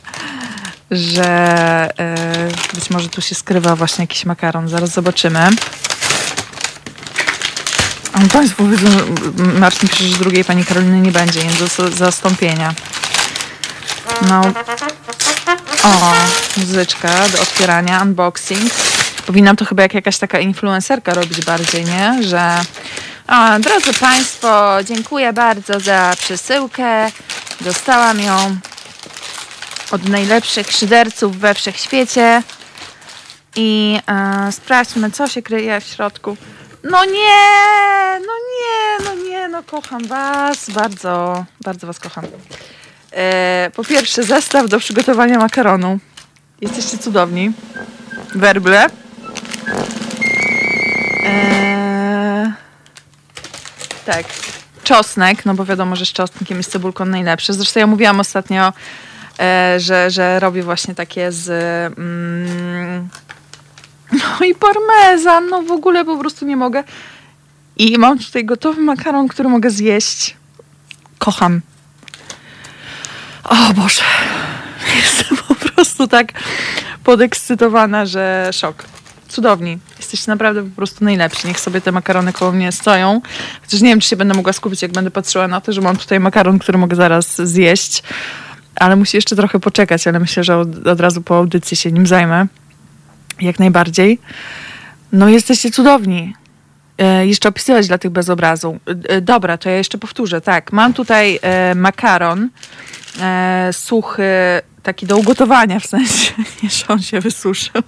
że 0.91 1.25
e, 1.99 2.15
być 2.73 2.89
może 2.89 3.09
tu 3.09 3.21
się 3.21 3.35
skrywa 3.35 3.75
właśnie 3.75 4.03
jakiś 4.03 4.25
makaron. 4.25 4.69
Zaraz 4.69 4.89
zobaczymy. 4.89 5.49
Państwo 8.31 8.67
wiedzą, 8.67 8.89
Marcin 9.59 9.89
pisze, 9.89 10.03
że 10.03 10.17
drugiej 10.17 10.45
pani 10.45 10.65
Karoliny 10.65 10.99
nie 10.99 11.11
będzie, 11.11 11.41
więc 11.41 11.75
do 11.77 11.91
zastąpienia. 11.91 12.73
No. 14.29 14.41
O, 15.83 16.13
muzyczka 16.57 17.29
do 17.29 17.41
otwierania, 17.41 18.01
unboxing. 18.01 18.73
Powinnam 19.27 19.55
to 19.55 19.65
chyba 19.65 19.83
jak 19.83 19.93
jakaś 19.93 20.17
taka 20.17 20.39
influencerka 20.39 21.13
robić 21.13 21.45
bardziej, 21.45 21.85
nie? 21.85 22.23
Że 22.23 22.59
o, 23.27 23.59
drodzy 23.59 23.93
Państwo, 23.93 24.77
dziękuję 24.83 25.33
bardzo 25.33 25.79
za 25.79 26.13
przesyłkę. 26.19 27.11
Dostałam 27.61 28.19
ją 28.19 28.57
od 29.91 30.09
najlepszych 30.09 30.71
szyderców 30.71 31.37
we 31.39 31.53
wszechświecie. 31.53 32.43
I 33.55 33.99
e, 34.07 34.51
sprawdźmy, 34.51 35.11
co 35.11 35.27
się 35.27 35.41
kryje 35.41 35.81
w 35.81 35.83
środku. 35.83 36.37
No 36.83 37.05
nie, 37.05 38.19
no 38.19 38.33
nie, 38.53 39.05
no 39.05 39.23
nie, 39.23 39.47
no 39.47 39.63
kocham 39.63 40.07
was, 40.07 40.69
bardzo, 40.69 41.45
bardzo 41.61 41.87
was 41.87 41.99
kocham. 41.99 42.25
E, 43.11 43.71
po 43.75 43.83
pierwsze, 43.83 44.23
zestaw 44.23 44.69
do 44.69 44.79
przygotowania 44.79 45.39
makaronu. 45.39 45.99
Jesteście 46.61 46.97
cudowni. 46.97 47.51
Werble. 48.35 48.89
E, 51.25 52.53
tak. 54.05 54.25
Czosnek, 54.83 55.45
no 55.45 55.53
bo 55.53 55.65
wiadomo, 55.65 55.95
że 55.95 56.05
z 56.05 56.13
czosnkiem 56.13 56.57
jest 56.57 56.71
cebulką 56.71 57.05
najlepsze. 57.05 57.53
Zresztą 57.53 57.79
ja 57.79 57.87
mówiłam 57.87 58.19
ostatnio, 58.19 58.73
e, 59.39 59.75
że, 59.79 60.11
że 60.11 60.39
robię 60.39 60.63
właśnie 60.63 60.95
takie 60.95 61.31
z... 61.31 61.49
Mm, 61.97 63.09
no 64.13 64.45
i 64.45 64.55
parmezan, 64.55 65.49
no 65.49 65.61
w 65.61 65.71
ogóle 65.71 66.05
po 66.05 66.17
prostu 66.17 66.45
nie 66.45 66.57
mogę. 66.57 66.83
I 67.77 67.97
mam 67.97 68.19
tutaj 68.19 68.45
gotowy 68.45 68.81
makaron, 68.81 69.27
który 69.27 69.49
mogę 69.49 69.69
zjeść. 69.69 70.37
Kocham. 71.17 71.61
O 73.43 73.73
Boże. 73.75 74.03
Jestem 75.03 75.37
po 75.47 75.55
prostu 75.55 76.07
tak 76.07 76.31
podekscytowana, 77.03 78.05
że 78.05 78.49
szok. 78.53 78.83
Cudowni. 79.29 79.79
Jesteście 79.97 80.31
naprawdę 80.31 80.63
po 80.63 80.75
prostu 80.75 81.05
najlepsi. 81.05 81.47
Niech 81.47 81.59
sobie 81.59 81.81
te 81.81 81.91
makarony 81.91 82.33
koło 82.33 82.51
mnie 82.51 82.71
stoją. 82.71 83.21
Chociaż 83.61 83.81
nie 83.81 83.89
wiem, 83.89 83.99
czy 83.99 84.09
się 84.09 84.15
będę 84.15 84.33
mogła 84.33 84.53
skupić, 84.53 84.81
jak 84.81 84.91
będę 84.91 85.11
patrzyła 85.11 85.47
na 85.47 85.61
to, 85.61 85.73
że 85.73 85.81
mam 85.81 85.97
tutaj 85.97 86.19
makaron, 86.19 86.59
który 86.59 86.77
mogę 86.77 86.95
zaraz 86.95 87.41
zjeść. 87.41 88.03
Ale 88.75 88.95
musi 88.95 89.17
jeszcze 89.17 89.35
trochę 89.35 89.59
poczekać, 89.59 90.07
ale 90.07 90.19
myślę, 90.19 90.43
że 90.43 90.57
od, 90.57 90.87
od 90.87 90.99
razu 90.99 91.21
po 91.21 91.37
audycji 91.37 91.77
się 91.77 91.91
nim 91.91 92.07
zajmę. 92.07 92.47
Jak 93.41 93.59
najbardziej. 93.59 94.19
No 95.11 95.29
jesteście 95.29 95.71
cudowni. 95.71 96.33
E, 96.97 97.27
jeszcze 97.27 97.49
opisywać 97.49 97.87
dla 97.87 97.97
tych 97.97 98.11
bez 98.11 98.29
obrazu. 98.29 98.79
E, 99.09 99.21
dobra, 99.21 99.57
to 99.57 99.69
ja 99.69 99.75
jeszcze 99.75 99.97
powtórzę. 99.97 100.41
Tak, 100.41 100.71
mam 100.71 100.93
tutaj 100.93 101.39
e, 101.41 101.75
makaron 101.75 102.49
e, 103.21 103.69
suchy, 103.73 104.61
taki 104.83 105.05
do 105.05 105.17
ugotowania 105.17 105.79
w 105.79 105.85
sensie, 105.85 106.33
że 106.77 106.85
on 106.87 107.01
się 107.01 107.19
wysuszył. 107.19 107.81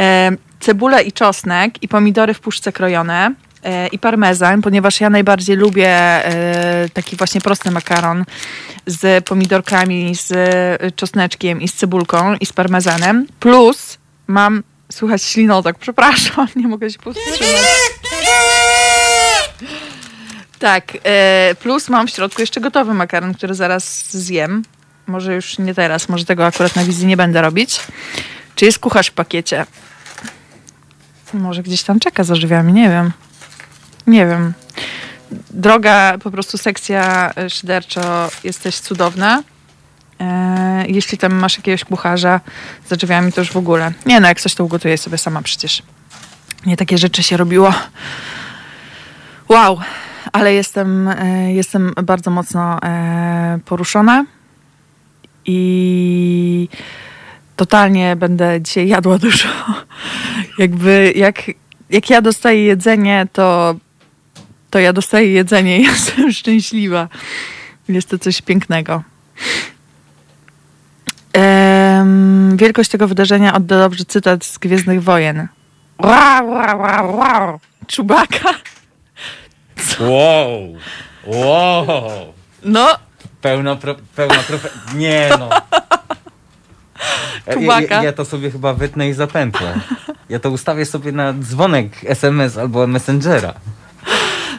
E, 0.00 0.30
cebula 0.60 1.00
i 1.00 1.12
czosnek 1.12 1.82
i 1.82 1.88
pomidory 1.88 2.34
w 2.34 2.40
puszce 2.40 2.72
krojone 2.72 3.34
e, 3.64 3.88
i 3.88 3.98
parmezan, 3.98 4.62
ponieważ 4.62 5.00
ja 5.00 5.10
najbardziej 5.10 5.56
lubię 5.56 5.88
e, 5.88 6.88
taki 6.92 7.16
właśnie 7.16 7.40
prosty 7.40 7.70
makaron 7.70 8.24
z 8.86 9.24
pomidorkami, 9.24 10.14
z 10.14 10.32
czosneczkiem 10.96 11.60
i 11.60 11.68
z 11.68 11.74
cebulką 11.74 12.34
i 12.34 12.46
z 12.46 12.52
parmezanem. 12.52 13.26
Plus 13.40 13.98
mam, 14.26 14.62
słuchać 14.92 15.22
ślinotok, 15.22 15.78
przepraszam, 15.78 16.48
nie 16.56 16.68
mogę 16.68 16.90
się 16.90 16.98
powstrzymać. 16.98 17.40
Tak, 20.58 20.92
e, 21.04 21.54
plus 21.60 21.88
mam 21.88 22.06
w 22.06 22.10
środku 22.10 22.40
jeszcze 22.40 22.60
gotowy 22.60 22.94
makaron, 22.94 23.34
który 23.34 23.54
zaraz 23.54 24.12
zjem. 24.12 24.62
Może 25.06 25.34
już 25.34 25.58
nie 25.58 25.74
teraz, 25.74 26.08
może 26.08 26.24
tego 26.24 26.46
akurat 26.46 26.76
na 26.76 26.84
wizji 26.84 27.06
nie 27.06 27.16
będę 27.16 27.42
robić. 27.42 27.80
Czy 28.54 28.64
jest 28.64 28.78
kucharz 28.78 29.08
w 29.08 29.12
pakiecie? 29.12 29.66
Może 31.34 31.62
gdzieś 31.62 31.82
tam 31.82 32.00
czeka 32.00 32.24
za 32.24 32.34
drzwiami, 32.34 32.72
nie 32.72 32.88
wiem. 32.88 33.12
Nie 34.06 34.26
wiem. 34.26 34.52
Droga, 35.50 36.18
po 36.22 36.30
prostu 36.30 36.58
sekcja 36.58 37.32
szyderczo, 37.48 38.30
jesteś 38.44 38.78
cudowna. 38.80 39.42
E, 40.24 40.84
jeśli 40.88 41.18
tam 41.18 41.34
masz 41.34 41.56
jakiegoś 41.56 41.84
kucharza 41.84 42.40
za 42.88 42.96
drzwiami, 42.96 43.32
to 43.32 43.40
już 43.40 43.50
w 43.52 43.56
ogóle. 43.56 43.92
Nie 44.06 44.20
no, 44.20 44.28
jak 44.28 44.40
coś 44.40 44.54
to 44.54 44.64
ugotuję 44.64 44.98
sobie 44.98 45.18
sama 45.18 45.42
przecież. 45.42 45.82
Nie 46.66 46.76
takie 46.76 46.98
rzeczy 46.98 47.22
się 47.22 47.36
robiło. 47.36 47.74
Wow, 49.48 49.80
ale 50.32 50.54
jestem, 50.54 51.08
e, 51.08 51.52
jestem 51.52 51.92
bardzo 52.02 52.30
mocno 52.30 52.82
e, 52.82 53.58
poruszona 53.64 54.24
i 55.46 56.68
totalnie 57.56 58.16
będę 58.16 58.60
dzisiaj 58.60 58.88
jadła 58.88 59.18
dużo. 59.28 59.48
Jakby 60.58 61.12
jak, 61.16 61.42
jak 61.90 62.10
ja 62.10 62.22
dostaję 62.22 62.64
jedzenie, 62.64 63.26
to, 63.32 63.76
to 64.70 64.78
ja 64.78 64.92
dostaję 64.92 65.32
jedzenie 65.32 65.80
i 65.80 65.82
jestem 65.92 66.32
szczęśliwa. 66.32 67.08
Jest 67.88 68.08
to 68.08 68.18
coś 68.18 68.42
pięknego. 68.42 69.02
Wielkość 72.56 72.90
tego 72.90 73.08
wydarzenia 73.08 73.54
odda 73.54 73.78
dobrze 73.78 74.04
cytat 74.04 74.44
z 74.44 74.58
Gwiezdnych 74.58 75.02
Wojen. 75.02 75.48
Wow, 75.98 76.50
wow, 76.50 76.78
wow, 76.78 77.16
wow. 77.16 77.60
Czubaka. 77.86 78.54
Wow, 80.00 80.74
wow. 81.26 82.32
No. 82.64 82.88
Pełno, 83.40 83.76
pro, 83.76 83.94
pełno 84.16 84.34
profe... 84.34 84.68
Nie 84.94 85.30
no. 85.38 85.48
Ja, 87.46 87.80
ja, 87.80 88.02
ja, 88.02 88.12
to 88.12 88.24
sobie 88.24 88.50
chyba 88.50 88.74
wytnę 88.74 89.08
i 89.08 89.12
zapętlę. 89.12 89.80
Ja 90.28 90.38
to 90.38 90.50
ustawię 90.50 90.86
sobie 90.86 91.12
na 91.12 91.32
dzwonek 91.32 92.04
SMS 92.04 92.58
albo 92.58 92.86
Messengera. 92.86 93.54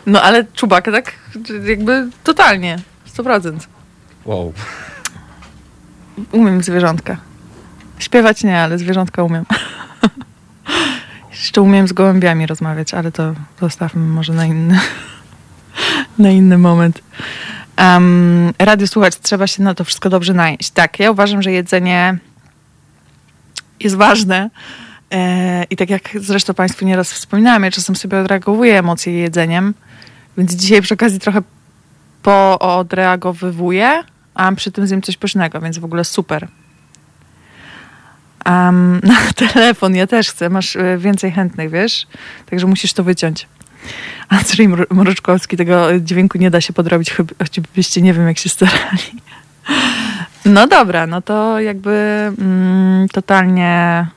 No 0.06 0.22
ale 0.22 0.46
Czubaka 0.54 0.92
tak 0.92 1.14
jakby 1.64 2.08
totalnie. 2.24 2.80
100%. 3.18 3.60
Wow. 4.26 4.54
Umiem 6.32 6.64
zwierzątka. 6.64 7.18
Śpiewać 8.00 8.44
nie, 8.44 8.60
ale 8.60 8.78
zwierzątka 8.78 9.24
umiem. 9.24 9.46
Jeszcze 11.32 11.62
umiem 11.62 11.88
z 11.88 11.94
gołębiami 11.94 12.46
rozmawiać, 12.46 12.94
ale 12.94 13.12
to 13.12 13.34
zostawmy 13.62 14.02
może 14.02 14.34
na 14.34 14.46
inny, 14.46 14.80
na 16.18 16.30
inny 16.30 16.58
moment. 16.58 17.02
Um, 17.78 18.54
radio 18.60 18.88
słuchać, 18.88 19.20
trzeba 19.20 19.48
się 19.48 19.64
na 19.64 19.74
to 19.74 19.84
wszystko 19.84 20.10
dobrze 20.10 20.34
najeść. 20.34 20.70
Tak, 20.70 21.00
ja 21.00 21.12
uważam, 21.12 21.42
że 21.42 21.52
jedzenie 21.52 22.18
jest 23.80 23.96
ważne. 23.96 24.50
E, 25.12 25.64
I 25.70 25.76
tak 25.76 25.90
jak 25.90 26.10
zresztą 26.16 26.54
Państwu 26.54 26.86
nieraz 26.86 27.14
wspominałam, 27.14 27.64
ja 27.64 27.72
czasem 27.72 27.96
sobie 27.96 28.20
odreagowuję 28.20 28.80
emocje 28.80 29.14
jedzeniem, 29.14 29.74
więc 30.38 30.54
dzisiaj 30.54 30.82
przy 30.82 30.94
okazji 30.94 31.20
trochę 31.20 31.42
poodreagowywuję, 32.24 34.04
a 34.34 34.52
przy 34.52 34.72
tym 34.72 34.88
zjem 34.88 35.02
coś 35.02 35.18
pysznego, 35.18 35.62
więc 35.62 35.78
w 35.78 35.86
ogóle 35.86 36.04
super. 36.04 36.48
Um, 38.50 39.00
na 39.04 39.34
telefon 39.36 39.96
ja 39.96 40.08
też 40.08 40.30
chcę, 40.30 40.50
masz 40.50 40.76
e, 40.76 40.98
więcej 40.98 41.32
chętnych, 41.32 41.70
wiesz? 41.70 42.08
Także 42.50 42.68
musisz 42.68 42.94
to 42.94 43.04
wyciąć. 43.04 43.48
Andrzej 44.30 44.70
Mroczkowski, 44.90 45.58
tego 45.58 46.00
dźwięku 46.00 46.38
nie 46.38 46.52
da 46.52 46.62
się 46.62 46.74
podrobić, 46.74 47.14
choćbyście 47.38 48.02
nie 48.02 48.14
wiem, 48.14 48.28
jak 48.28 48.38
się 48.38 48.50
starali. 48.50 49.22
No 50.46 50.68
dobra, 50.68 51.08
no 51.08 51.22
to 51.22 51.60
jakby 51.60 51.92
mm, 52.40 53.10
totalnie 53.10 54.08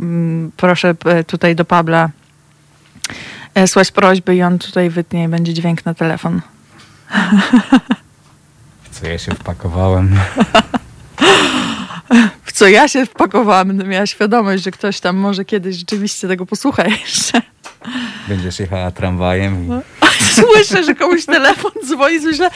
mm, 0.00 0.52
proszę 0.56 0.94
tutaj 1.26 1.56
do 1.56 1.64
Pabla 1.64 2.10
e, 3.54 3.68
słać 3.68 3.90
prośby 3.90 4.36
i 4.36 4.42
on 4.42 4.58
tutaj 4.58 4.90
wytnie 4.90 5.24
i 5.24 5.28
będzie 5.28 5.54
dźwięk 5.54 5.84
na 5.84 5.94
telefon. 5.94 6.40
W 8.82 9.00
co 9.00 9.06
ja 9.06 9.18
się 9.18 9.34
wpakowałem? 9.34 10.10
co 12.56 12.68
ja 12.68 12.88
się 12.88 13.06
wpakowałam, 13.06 13.68
będę 13.68 13.84
miała 13.84 14.06
świadomość, 14.06 14.62
że 14.62 14.70
ktoś 14.70 15.00
tam 15.00 15.16
może 15.16 15.44
kiedyś 15.44 15.76
rzeczywiście 15.76 16.28
tego 16.28 16.46
posłucha 16.46 16.84
jeszcze. 16.84 17.42
Będziesz 18.28 18.60
jechała 18.60 18.90
tramwajem 18.90 19.64
i... 19.64 19.68
No. 19.68 19.82
Słyszę, 20.34 20.84
że 20.84 20.94
komuś 20.94 21.24
telefon 21.24 21.72
dzwoni, 21.84 22.18
myślę, 22.20 22.50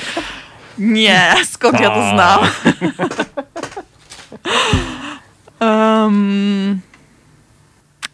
Nie, 0.78 1.34
skąd 1.50 1.80
ja 1.80 1.90
to 1.90 1.94
Tak. 1.94 2.14
znam? 2.14 2.40
um, 6.04 6.80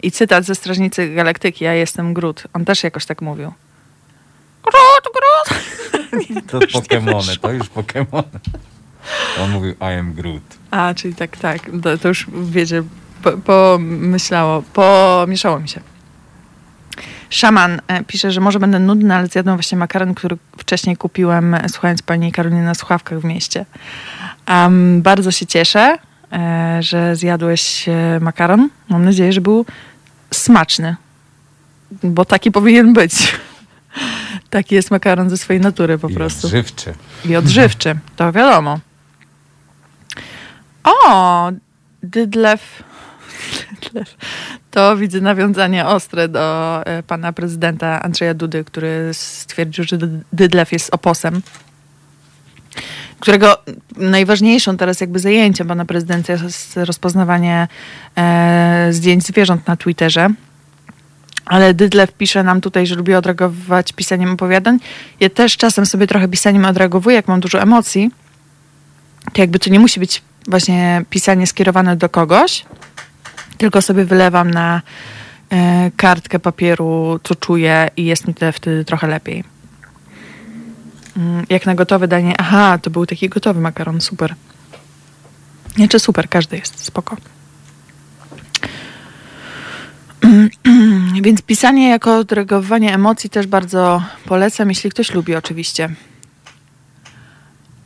I 0.02 0.10
cytat 0.10 0.44
ze 0.44 0.54
Strażnicy 0.54 1.14
Galaktyki, 1.14 1.64
ja 1.64 1.74
jestem 1.74 2.14
Groot. 2.14 2.42
On 2.52 2.64
też 2.64 2.84
jakoś 2.84 3.06
tak 3.06 3.22
mówił. 3.22 3.52
Groot, 4.62 5.14
Groot! 5.14 5.60
To 6.46 6.58
Pokemony, 6.80 7.36
to 7.36 7.52
już 7.52 7.68
Pokemony. 7.68 8.40
On 9.40 9.50
mówił 9.50 9.72
I 9.72 9.98
am 9.98 10.12
Groot. 10.12 10.42
A, 10.76 10.94
czyli 10.94 11.14
tak, 11.14 11.36
tak. 11.36 11.60
To, 11.82 11.98
to 11.98 12.08
już 12.08 12.26
wiecie, 12.50 12.82
po- 13.22 13.32
pomyślało, 13.38 14.62
pomieszało 14.62 15.60
mi 15.60 15.68
się. 15.68 15.80
Szaman 17.30 17.80
e, 17.88 18.04
pisze, 18.04 18.32
że 18.32 18.40
może 18.40 18.58
będę 18.60 18.78
nudny, 18.78 19.14
ale 19.14 19.26
zjadłem 19.26 19.56
właśnie 19.56 19.78
makaron, 19.78 20.14
który 20.14 20.36
wcześniej 20.58 20.96
kupiłem, 20.96 21.54
e, 21.54 21.68
słuchając 21.68 22.02
pani 22.02 22.32
Karoliny 22.32 22.62
na 22.64 22.74
słuchawkach 22.74 23.18
w 23.20 23.24
mieście. 23.24 23.66
Em, 24.46 25.02
bardzo 25.02 25.30
się 25.30 25.46
cieszę, 25.46 25.98
e, 26.32 26.78
że 26.82 27.16
zjadłeś 27.16 27.86
makaron. 28.20 28.68
Mam 28.88 29.04
nadzieję, 29.04 29.32
że 29.32 29.40
był 29.40 29.66
smaczny, 30.34 30.96
bo 32.02 32.24
taki 32.24 32.50
powinien 32.50 32.92
być. 32.92 33.12
Taki 34.50 34.74
jest 34.74 34.90
makaron 34.90 35.30
ze 35.30 35.36
swojej 35.36 35.62
natury 35.62 35.98
po 35.98 36.08
I 36.08 36.14
prostu 36.14 36.46
odżywczy. 36.46 36.94
i 37.24 37.36
odżywczy, 37.36 37.98
to 38.16 38.32
wiadomo. 38.32 38.78
O, 40.86 41.50
Dydlew. 42.02 42.82
To 44.70 44.96
widzę 44.96 45.20
nawiązanie 45.20 45.86
ostre 45.86 46.28
do 46.28 46.82
e, 46.86 47.02
pana 47.02 47.32
prezydenta 47.32 48.02
Andrzeja 48.02 48.34
Dudy, 48.34 48.64
który 48.64 49.10
stwierdził, 49.12 49.84
że 49.84 49.98
Dy- 49.98 50.20
Dydlew 50.32 50.72
jest 50.72 50.94
oposem. 50.94 51.42
Którego 53.20 53.56
najważniejszą 53.96 54.76
teraz 54.76 55.00
jakby 55.00 55.18
zajęciem 55.18 55.68
pana 55.68 55.84
prezydenta 55.84 56.32
jest 56.32 56.76
rozpoznawanie 56.76 57.68
e, 58.16 58.88
zdjęć 58.90 59.26
zwierząt 59.26 59.66
na 59.66 59.76
Twitterze. 59.76 60.28
Ale 61.44 61.74
Dydlew 61.74 62.12
pisze 62.12 62.42
nam 62.42 62.60
tutaj, 62.60 62.86
że 62.86 62.94
lubi 62.94 63.14
odreagować 63.14 63.92
pisaniem 63.92 64.30
opowiadań. 64.32 64.78
Ja 65.20 65.30
też 65.30 65.56
czasem 65.56 65.86
sobie 65.86 66.06
trochę 66.06 66.28
pisaniem 66.28 66.64
odreagowuję, 66.64 67.16
jak 67.16 67.28
mam 67.28 67.40
dużo 67.40 67.60
emocji. 67.62 68.10
To 69.32 69.40
jakby 69.40 69.58
to 69.58 69.70
nie 69.70 69.80
musi 69.80 70.00
być 70.00 70.22
właśnie 70.48 71.04
pisanie 71.10 71.46
skierowane 71.46 71.96
do 71.96 72.08
kogoś, 72.08 72.64
tylko 73.58 73.82
sobie 73.82 74.04
wylewam 74.04 74.50
na 74.50 74.82
e, 75.50 75.90
kartkę 75.96 76.38
papieru, 76.38 77.20
co 77.22 77.34
czuję 77.34 77.90
i 77.96 78.04
jest 78.04 78.28
mi 78.28 78.34
te- 78.34 78.52
wtedy 78.52 78.84
trochę 78.84 79.06
lepiej. 79.06 79.44
Mm, 81.16 81.46
Jak 81.50 81.66
na 81.66 81.74
gotowe 81.74 82.08
danie, 82.08 82.34
aha, 82.38 82.78
to 82.82 82.90
był 82.90 83.06
taki 83.06 83.28
gotowy 83.28 83.60
makaron, 83.60 84.00
super. 84.00 84.34
Znaczy 85.76 85.98
super, 85.98 86.28
każdy 86.28 86.56
jest, 86.56 86.84
spoko. 86.84 87.16
Więc 91.22 91.42
pisanie 91.42 91.88
jako 91.88 92.18
odreagowanie 92.18 92.94
emocji 92.94 93.30
też 93.30 93.46
bardzo 93.46 94.02
polecam, 94.24 94.68
jeśli 94.68 94.90
ktoś 94.90 95.14
lubi 95.14 95.34
oczywiście. 95.34 95.88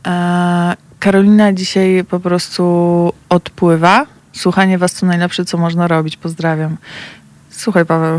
E, 0.06 0.76
Karolina 0.98 1.52
dzisiaj 1.52 2.04
po 2.10 2.20
prostu 2.20 3.12
odpływa. 3.28 4.06
Słuchanie 4.32 4.78
was 4.78 4.94
to 4.94 5.06
najlepsze, 5.06 5.44
co 5.44 5.58
można 5.58 5.88
robić. 5.88 6.16
Pozdrawiam. 6.16 6.76
Słuchaj, 7.50 7.86
Paweł, 7.86 8.18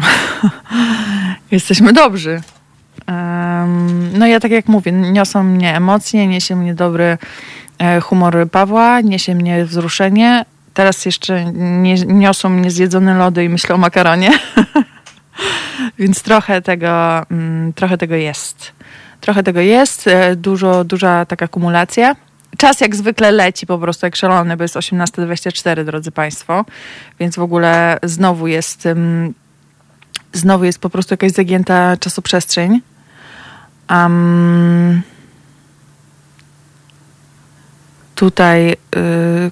jesteśmy 1.51 1.93
dobrzy. 1.93 2.41
No 4.13 4.27
ja 4.27 4.39
tak 4.39 4.51
jak 4.51 4.67
mówię, 4.67 4.91
niosą 4.91 5.43
mnie 5.43 5.75
emocje, 5.75 6.27
niesie 6.27 6.55
mnie 6.55 6.73
dobry 6.73 7.17
e, 7.79 8.01
humor 8.01 8.49
Pawła, 8.51 9.01
niesie 9.01 9.35
mnie 9.35 9.65
wzruszenie. 9.65 10.45
Teraz 10.73 11.05
jeszcze 11.05 11.45
nie, 11.53 11.95
niosą 11.95 12.49
mnie 12.49 12.71
zjedzone 12.71 13.17
lody 13.17 13.43
i 13.43 13.49
myślę 13.49 13.75
o 13.75 13.77
makaronie. 13.77 14.31
Więc 15.99 16.23
trochę 16.23 16.61
tego, 16.61 17.21
mm, 17.31 17.73
trochę 17.73 17.97
tego 17.97 18.15
jest. 18.15 18.71
Trochę 19.21 19.43
tego 19.43 19.59
jest, 19.59 20.07
e, 20.07 20.35
dużo, 20.35 20.83
duża 20.83 21.25
taka 21.25 21.47
kumulacja. 21.47 22.15
Czas 22.57 22.81
jak 22.81 22.95
zwykle 22.95 23.31
leci 23.31 23.65
po 23.65 23.77
prostu 23.77 24.05
jak 24.05 24.15
szalony, 24.15 24.57
bo 24.57 24.63
jest 24.63 24.75
18.24, 24.75 25.85
drodzy 25.85 26.11
Państwo. 26.11 26.65
Więc 27.19 27.35
w 27.35 27.41
ogóle 27.41 27.99
znowu 28.03 28.47
jest, 28.47 28.87
znowu 30.33 30.63
jest 30.63 30.79
po 30.79 30.89
prostu 30.89 31.13
jakaś 31.13 31.31
zagięta 31.31 31.97
czasoprzestrzeń. 31.97 32.81
Um, 33.89 35.01
tutaj 38.15 38.71
y, 38.71 38.75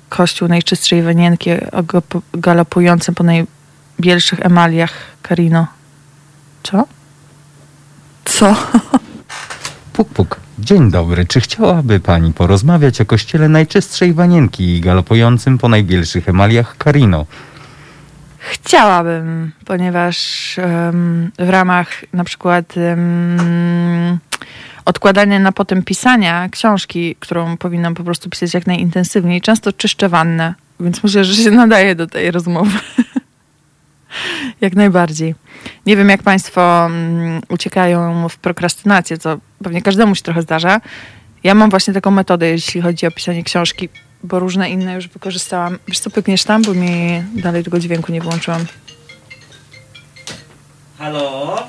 kościół 0.09 0.47
najczystszej 0.47 1.03
wanienki 1.03 1.49
galopujący 2.33 3.13
po 3.13 3.23
najbielszych 3.23 4.45
emaliach 4.45 4.91
Karino. 5.21 5.67
Co? 6.63 6.85
Co? 8.25 8.55
Puk, 9.99 10.09
puk. 10.09 10.39
Dzień 10.59 10.91
dobry. 10.91 11.25
Czy 11.25 11.41
chciałaby 11.41 11.99
pani 11.99 12.33
porozmawiać 12.33 13.01
o 13.01 13.05
kościele 13.05 13.49
najczystszej 13.49 14.13
wanienki 14.13 14.77
i 14.77 14.81
galopującym 14.81 15.57
po 15.57 15.69
najbielszych 15.69 16.29
emaliach 16.29 16.77
Karino? 16.77 17.25
Chciałabym, 18.37 19.51
ponieważ 19.65 20.55
em, 20.59 21.31
w 21.39 21.49
ramach 21.49 21.87
na 22.13 22.23
przykład 22.23 22.77
em, 22.77 24.19
odkładania 24.85 25.39
na 25.39 25.51
potem 25.51 25.83
pisania 25.83 26.49
książki, 26.49 27.15
którą 27.19 27.57
powinnam 27.57 27.95
po 27.95 28.03
prostu 28.03 28.29
pisać 28.29 28.53
jak 28.53 28.67
najintensywniej, 28.67 29.41
często 29.41 29.73
czyszczę 29.73 30.09
wannę, 30.09 30.53
więc 30.79 31.03
myślę, 31.03 31.25
że 31.25 31.43
się 31.43 31.51
nadaje 31.51 31.95
do 31.95 32.07
tej 32.07 32.31
rozmowy. 32.31 32.79
jak 34.61 34.75
najbardziej. 34.75 35.35
Nie 35.85 35.97
wiem, 35.97 36.09
jak 36.09 36.23
Państwo 36.23 36.85
mm, 36.85 37.41
uciekają 37.49 38.29
w 38.29 38.37
prokrastynację, 38.37 39.17
co 39.17 39.37
pewnie 39.63 39.81
każdemu 39.81 40.15
się 40.15 40.21
trochę 40.21 40.41
zdarza. 40.41 40.81
Ja 41.43 41.55
mam 41.55 41.69
właśnie 41.69 41.93
taką 41.93 42.11
metodę, 42.11 42.47
jeśli 42.47 42.81
chodzi 42.81 43.07
o 43.07 43.11
pisanie 43.11 43.43
książki, 43.43 43.89
bo 44.23 44.39
różne 44.39 44.69
inne 44.69 44.93
już 44.93 45.07
wykorzystałam. 45.07 45.79
Wiesz 45.87 45.99
co, 45.99 46.09
pykniesz 46.09 46.43
tam, 46.43 46.61
bo 46.61 46.73
mi 46.73 47.23
dalej 47.33 47.63
tego 47.63 47.79
dźwięku 47.79 48.11
nie 48.11 48.21
włączyłam. 48.21 48.65
Halo? 50.97 51.67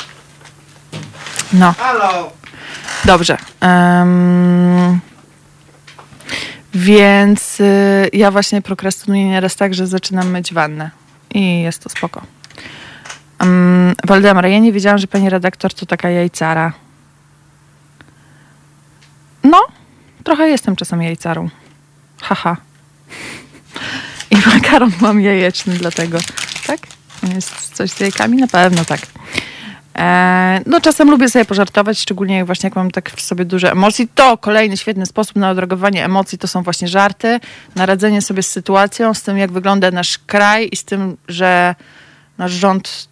No, 1.53 1.73
Halo? 1.73 2.33
dobrze. 3.05 3.37
Em, 3.61 5.01
więc 6.75 7.61
y, 7.61 8.11
ja 8.13 8.31
właśnie 8.31 8.63
prokrastynuję 8.63 9.29
nieraz 9.29 9.57
tak, 9.57 9.75
że 9.75 9.87
zaczynam 9.87 10.31
myć 10.31 10.55
wannę. 10.55 10.91
I 11.35 11.63
jest 11.63 11.83
to 11.83 11.89
spoko. 11.89 12.23
Um, 13.41 13.95
Waldemar, 14.05 14.47
ja 14.47 14.59
nie 14.59 14.73
wiedziałam, 14.73 14.99
że 14.99 15.07
pani 15.07 15.31
redaktor 15.31 15.75
to 15.75 15.87
taka 15.87 16.11
jajcara. 16.11 16.73
No, 19.45 19.59
trochę 20.25 20.49
jestem 20.49 20.77
czasem 20.77 21.03
jajcarą. 21.03 21.49
Haha. 22.23 22.57
I 24.31 24.37
makaron 24.55 24.93
mam 25.01 25.21
jajeczny 25.21 25.75
dlatego. 25.75 26.19
Tak? 26.67 26.81
Jest 27.35 27.75
coś 27.75 27.91
z 27.91 28.01
jajkami? 28.01 28.37
Na 28.37 28.47
pewno 28.47 28.85
tak. 28.85 29.01
E, 29.99 30.61
no 30.67 30.81
czasem 30.81 31.11
lubię 31.11 31.29
sobie 31.29 31.45
pożartować, 31.45 31.99
szczególnie 31.99 32.37
jak 32.37 32.47
właśnie 32.47 32.67
jak 32.67 32.77
mam 32.77 32.91
tak 32.91 33.11
w 33.11 33.21
sobie 33.21 33.45
duże 33.45 33.73
emocji. 33.73 34.09
To 34.15 34.39
kolejny 34.39 34.77
świetny 34.77 35.07
sposób 35.07 35.37
na 35.37 35.51
odreagowanie 35.51 36.05
emocji 36.05 36.39
to 36.39 36.49
są 36.49 36.63
właśnie 36.63 36.89
żarty, 36.89 37.41
na 37.77 37.87
radzenie 37.87 38.23
sobie 38.23 38.43
z 38.43 38.51
sytuacją, 38.51 39.15
z 39.15 39.23
tym 39.23 39.39
jak 39.39 39.53
wygląda 39.53 39.91
nasz 39.91 40.19
kraj 40.19 40.69
i 40.73 40.77
z 40.77 40.85
tym, 40.85 41.17
że 41.29 41.75
nasz 42.39 42.53
rząd 42.53 43.09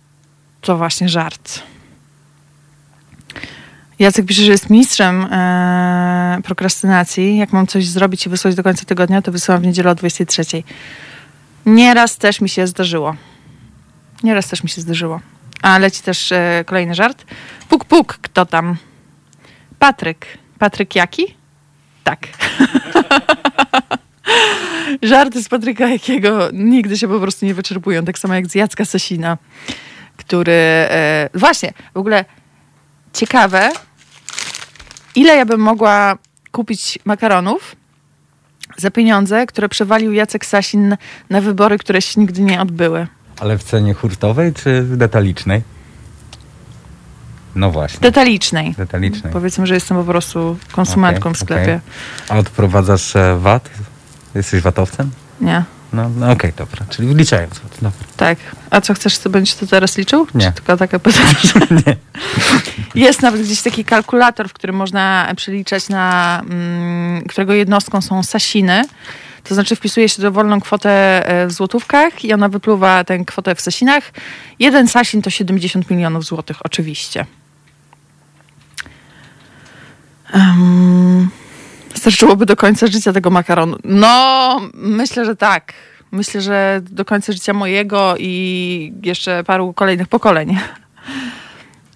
to 0.60 0.76
właśnie 0.76 1.08
żart. 1.08 1.62
Jacek 3.98 4.26
pisze, 4.26 4.42
że 4.42 4.52
jest 4.52 4.70
mistrzem 4.70 5.24
e, 5.24 6.40
prokrastynacji. 6.44 7.38
Jak 7.38 7.52
mam 7.52 7.66
coś 7.66 7.86
zrobić 7.86 8.26
i 8.26 8.28
wysłać 8.28 8.54
do 8.54 8.62
końca 8.62 8.84
tygodnia, 8.84 9.22
to 9.22 9.32
wysyłam 9.32 9.60
w 9.60 9.66
niedzielę 9.66 9.90
o 9.90 9.94
23. 9.94 10.62
Nieraz 11.66 12.16
też 12.16 12.40
mi 12.40 12.48
się 12.48 12.66
zdarzyło. 12.66 13.16
Nieraz 14.22 14.48
też 14.48 14.62
mi 14.62 14.68
się 14.68 14.80
zdarzyło. 14.80 15.20
A 15.62 15.78
leci 15.78 16.02
też 16.02 16.32
e, 16.32 16.64
kolejny 16.66 16.94
żart. 16.94 17.24
Puk, 17.68 17.84
puk, 17.84 18.18
kto 18.22 18.46
tam? 18.46 18.76
Patryk. 19.78 20.26
Patryk 20.58 20.94
jaki? 20.94 21.34
Tak. 22.04 22.26
Żarty 25.02 25.42
z 25.42 25.48
Patryka 25.48 25.88
Jakiego 25.88 26.48
nigdy 26.52 26.98
się 26.98 27.08
po 27.08 27.20
prostu 27.20 27.46
nie 27.46 27.54
wyczerpują. 27.54 28.04
Tak 28.04 28.18
samo 28.18 28.34
jak 28.34 28.46
z 28.46 28.54
Jacka 28.54 28.84
Sasina, 28.84 29.38
który... 30.16 30.52
E, 30.52 31.28
właśnie, 31.34 31.72
w 31.94 31.98
ogóle 31.98 32.24
ciekawe, 33.12 33.70
ile 35.14 35.36
ja 35.36 35.46
bym 35.46 35.60
mogła 35.60 36.18
kupić 36.52 36.98
makaronów 37.04 37.76
za 38.76 38.90
pieniądze, 38.90 39.46
które 39.46 39.68
przewalił 39.68 40.12
Jacek 40.12 40.46
Sasin 40.46 40.96
na 41.30 41.40
wybory, 41.40 41.78
które 41.78 42.02
się 42.02 42.20
nigdy 42.20 42.42
nie 42.42 42.60
odbyły. 42.60 43.06
Ale 43.40 43.58
w 43.58 43.64
cenie 43.64 43.94
hurtowej 43.94 44.54
czy 44.54 44.82
detalicznej? 44.82 45.62
No 47.54 47.70
właśnie. 47.70 48.00
Detalicznej. 48.00 48.74
Detalicznej. 48.78 49.32
Powiedzmy, 49.32 49.66
że 49.66 49.74
jestem 49.74 49.96
po 49.96 50.04
prostu 50.04 50.58
konsumentką 50.72 51.28
Okej, 51.28 51.34
w 51.34 51.38
sklepie. 51.38 51.80
A 52.28 52.36
odprowadzasz 52.36 53.16
e, 53.16 53.38
VAT? 53.38 53.70
Jesteś 54.34 54.62
VAT-owcem? 54.62 55.10
Nie. 55.40 55.64
No, 55.92 56.10
no 56.16 56.30
okej, 56.30 56.52
dobra. 56.56 56.86
Czyli 56.88 57.08
wliczając 57.08 57.58
VAT. 57.58 57.72
Dobra. 57.74 58.06
Tak. 58.16 58.38
A 58.70 58.80
co 58.80 58.94
chcesz, 58.94 59.18
to 59.18 59.30
będziesz 59.30 59.54
to 59.54 59.66
teraz 59.66 59.98
liczył? 59.98 60.26
Nie. 60.34 60.46
Czy 60.46 60.52
tylko 60.52 60.76
takie 60.76 60.98
pytanie? 60.98 61.96
Jest 62.94 63.22
nawet 63.22 63.42
gdzieś 63.42 63.62
taki 63.62 63.84
kalkulator, 63.84 64.48
w 64.48 64.52
którym 64.52 64.76
można 64.76 65.32
przeliczać 65.36 65.88
na, 65.88 66.40
mm, 66.50 67.22
którego 67.22 67.52
jednostką 67.52 68.00
są 68.00 68.22
sasiny. 68.22 68.84
To 69.48 69.54
znaczy 69.54 69.76
wpisuje 69.76 70.08
się 70.08 70.22
dowolną 70.22 70.60
kwotę 70.60 70.90
e, 71.28 71.46
w 71.46 71.52
złotówkach 71.52 72.24
i 72.24 72.32
ona 72.32 72.48
wypluwa 72.48 73.04
tę 73.04 73.24
kwotę 73.24 73.54
w 73.54 73.60
sasinach. 73.60 74.12
Jeden 74.58 74.88
sasin 74.88 75.22
to 75.22 75.30
70 75.30 75.90
milionów 75.90 76.24
złotych, 76.24 76.56
oczywiście. 76.64 77.26
Um, 80.34 81.30
starczyłoby 81.94 82.46
do 82.46 82.56
końca 82.56 82.86
życia 82.86 83.12
tego 83.12 83.30
makaronu. 83.30 83.76
No, 83.84 84.60
myślę, 84.74 85.24
że 85.24 85.36
tak. 85.36 85.72
Myślę, 86.10 86.40
że 86.40 86.80
do 86.82 87.04
końca 87.04 87.32
życia 87.32 87.52
mojego 87.52 88.14
i 88.18 88.92
jeszcze 89.02 89.44
paru 89.44 89.72
kolejnych 89.72 90.08
pokoleń. 90.08 90.58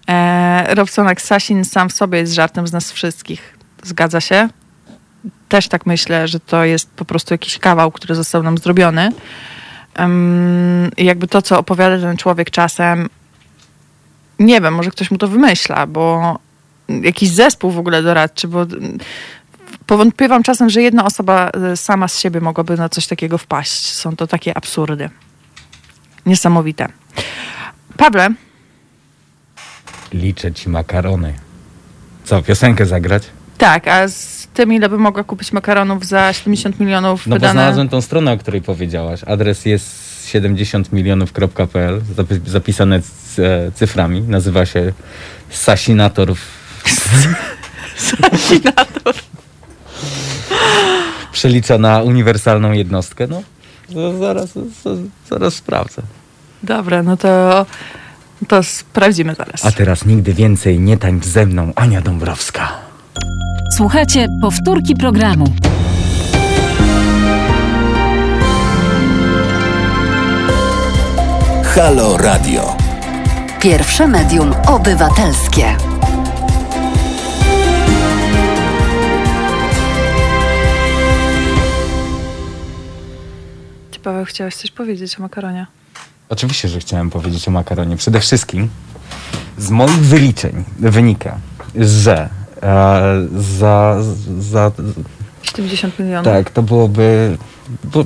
E, 0.09 0.75
Robsonak 0.75 1.21
Sasin 1.21 1.65
sam 1.65 1.89
w 1.89 1.93
sobie 1.93 2.19
jest 2.19 2.33
żartem 2.33 2.67
z 2.67 2.71
nas 2.71 2.91
wszystkich. 2.91 3.57
Zgadza 3.83 4.21
się? 4.21 4.49
Też 5.53 5.67
tak 5.67 5.85
myślę, 5.85 6.27
że 6.27 6.39
to 6.39 6.65
jest 6.65 6.89
po 6.89 7.05
prostu 7.05 7.33
jakiś 7.33 7.59
kawał, 7.59 7.91
który 7.91 8.15
został 8.15 8.43
nam 8.43 8.57
zrobiony. 8.57 9.11
Um, 9.99 10.91
jakby 10.97 11.27
to, 11.27 11.41
co 11.41 11.59
opowiada 11.59 11.99
ten 11.99 12.17
człowiek 12.17 12.49
czasem, 12.49 13.09
nie 14.39 14.61
wiem, 14.61 14.73
może 14.73 14.91
ktoś 14.91 15.11
mu 15.11 15.17
to 15.17 15.27
wymyśla, 15.27 15.87
bo 15.87 16.39
jakiś 16.89 17.29
zespół 17.29 17.71
w 17.71 17.79
ogóle 17.79 18.03
doradczy, 18.03 18.47
bo 18.47 18.65
powątpiewam 19.85 20.43
czasem, 20.43 20.69
że 20.69 20.81
jedna 20.81 21.05
osoba 21.05 21.49
e, 21.49 21.77
sama 21.77 22.07
z 22.07 22.19
siebie 22.19 22.41
mogłaby 22.41 22.77
na 22.77 22.89
coś 22.89 23.07
takiego 23.07 23.37
wpaść. 23.37 23.93
Są 23.93 24.15
to 24.15 24.27
takie 24.27 24.57
absurdy. 24.57 25.09
Niesamowite. 26.25 26.87
Pawle, 27.97 28.29
Liczę 30.13 30.51
ci 30.51 30.69
makarony. 30.69 31.33
Co, 32.23 32.41
piosenkę 32.41 32.85
zagrać? 32.85 33.23
Tak, 33.63 33.87
a 33.87 34.07
z 34.07 34.47
tym, 34.53 34.73
ile 34.73 34.89
by 34.89 34.97
mogła 34.97 35.23
kupić 35.23 35.51
makaronów 35.51 36.05
za 36.05 36.33
70 36.33 36.79
milionów 36.79 37.27
No 37.27 37.29
bo 37.29 37.35
wydane... 37.35 37.53
znalazłem 37.53 37.89
tą 37.89 38.01
stronę, 38.01 38.31
o 38.31 38.37
której 38.37 38.61
powiedziałaś. 38.61 39.23
Adres 39.23 39.65
jest 39.65 39.87
70milionów.pl, 40.33 42.01
zapi- 42.17 42.49
zapisane 42.49 43.01
z, 43.01 43.39
e, 43.39 43.71
cyframi. 43.75 44.21
Nazywa 44.21 44.65
się 44.65 44.93
Sasinator. 45.49 46.33
Sasinator. 47.97 49.15
Przelicza 51.31 51.77
na 51.77 52.01
uniwersalną 52.01 52.71
jednostkę. 52.71 53.27
No, 53.27 54.17
zaraz, 54.19 54.49
zaraz, 55.29 55.53
sprawdzę. 55.53 56.01
Dobra, 56.63 57.03
no 57.03 57.17
to, 57.17 57.65
to 58.47 58.63
sprawdzimy 58.63 59.35
zaraz. 59.35 59.65
A 59.65 59.71
teraz 59.71 60.05
nigdy 60.05 60.33
więcej 60.33 60.79
nie 60.79 60.97
tańcz 60.97 61.25
ze 61.25 61.45
mną, 61.45 61.73
Ania 61.75 62.01
Dąbrowska. 62.01 62.92
Słuchajcie 63.75 64.27
powtórki 64.41 64.95
programu. 64.95 65.45
Halo 71.63 72.17
Radio. 72.17 72.77
Pierwsze 73.61 74.07
medium 74.07 74.53
obywatelskie. 74.67 75.75
Ty, 83.91 83.99
Paweł, 83.99 84.25
chciałeś 84.25 84.55
coś 84.55 84.71
powiedzieć 84.71 85.19
o 85.19 85.21
makaronie? 85.21 85.67
Oczywiście, 86.29 86.67
że 86.67 86.79
chciałem 86.79 87.09
powiedzieć 87.09 87.47
o 87.47 87.51
makaronie. 87.51 87.97
Przede 87.97 88.19
wszystkim 88.19 88.69
z 89.57 89.69
moich 89.69 89.99
wyliczeń 89.99 90.63
wynika, 90.79 91.37
że 91.75 92.42
za, 93.35 93.97
za, 94.39 94.71
70 95.41 95.99
milionów. 95.99 96.25
tak, 96.25 96.49
to 96.49 96.63
byłoby 96.63 97.37
bo, 97.83 98.03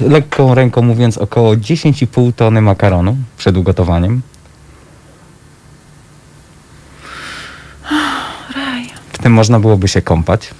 lekką 0.00 0.54
ręką 0.54 0.82
mówiąc 0.82 1.18
około 1.18 1.54
10,5 1.54 2.32
tony 2.32 2.60
makaronu 2.60 3.16
przed 3.36 3.56
ugotowaniem. 3.56 4.22
Raj. 8.56 8.86
W 9.12 9.18
tym 9.18 9.32
można 9.32 9.60
byłoby 9.60 9.88
się 9.88 10.02
kąpać. 10.02 10.50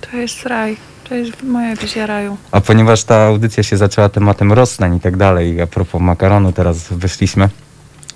To 0.00 0.16
jest 0.16 0.46
raj. 0.46 0.76
To 1.08 1.14
jest 1.14 1.42
moja 1.42 1.76
wizja 1.76 2.06
raju. 2.06 2.36
A 2.50 2.60
ponieważ 2.60 3.04
ta 3.04 3.16
audycja 3.26 3.62
się 3.62 3.76
zaczęła 3.76 4.08
tematem 4.08 4.52
Rosnań 4.52 4.96
i 4.96 5.00
tak 5.00 5.16
dalej, 5.16 5.60
a 5.60 5.66
propos 5.66 6.00
makaronu 6.00 6.52
teraz 6.52 6.86
wyszliśmy, 6.90 7.48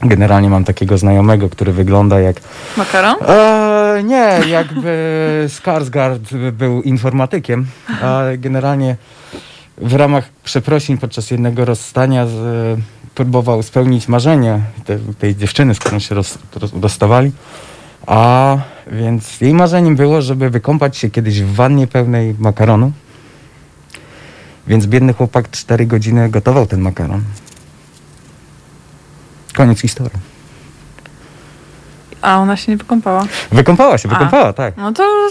generalnie 0.02 0.50
mam 0.50 0.64
takiego 0.64 0.98
znajomego, 0.98 1.48
który 1.48 1.72
wygląda 1.72 2.20
jak... 2.20 2.36
Makaron? 2.76 3.16
E, 3.28 4.02
nie, 4.04 4.40
jakby 4.48 5.46
Skarsgård 5.48 6.50
był 6.52 6.82
informatykiem, 6.82 7.66
a 8.02 8.22
generalnie 8.38 8.96
w 9.78 9.94
ramach 9.94 10.28
przeprosin 10.44 10.98
podczas 10.98 11.30
jednego 11.30 11.64
rozstania 11.64 12.26
z, 12.26 12.80
próbował 13.14 13.62
spełnić 13.62 14.08
marzenie 14.08 14.60
te, 14.84 14.98
tej 14.98 15.36
dziewczyny, 15.36 15.74
z 15.74 15.78
którą 15.78 15.98
się 15.98 16.14
roz, 16.14 16.38
rozstawali. 16.82 17.32
A 18.06 18.56
więc 18.92 19.40
jej 19.40 19.54
marzeniem 19.54 19.96
było, 19.96 20.22
żeby 20.22 20.50
wykąpać 20.50 20.96
się 20.96 21.10
kiedyś 21.10 21.42
w 21.42 21.54
wannie 21.54 21.86
pełnej 21.86 22.34
makaronu. 22.38 22.92
Więc 24.66 24.86
biedny 24.86 25.12
chłopak 25.12 25.50
4 25.50 25.86
godziny 25.86 26.28
gotował 26.28 26.66
ten 26.66 26.80
makaron. 26.80 27.22
Koniec 29.54 29.80
historii. 29.80 30.18
A 32.22 32.38
ona 32.38 32.56
się 32.56 32.72
nie 32.72 32.78
wykąpała. 32.78 33.26
Wykąpała 33.52 33.98
się, 33.98 34.08
wykąpała, 34.08 34.52
tak. 34.52 34.76
No 34.76 34.92
to 34.92 35.28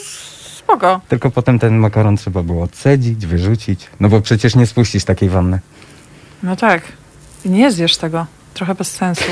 spoko. 0.56 1.02
Tylko 1.08 1.32
potem 1.32 1.60
ten 1.60 1.78
makaron 1.78 2.18
trzeba 2.18 2.44
było 2.44 2.64
odcedzić, 2.64 3.26
wyrzucić. 3.26 3.88
No 4.00 4.10
bo 4.10 4.22
przecież 4.22 4.56
nie 4.56 4.68
spuścisz 4.68 5.04
takiej 5.04 5.30
wanny. 5.30 5.60
No 6.44 6.56
tak. 6.56 6.82
I 7.46 7.50
nie 7.50 7.72
zjesz 7.72 7.98
tego. 7.98 8.26
Trochę 8.54 8.76
bez 8.76 8.92
sensu. 8.92 9.24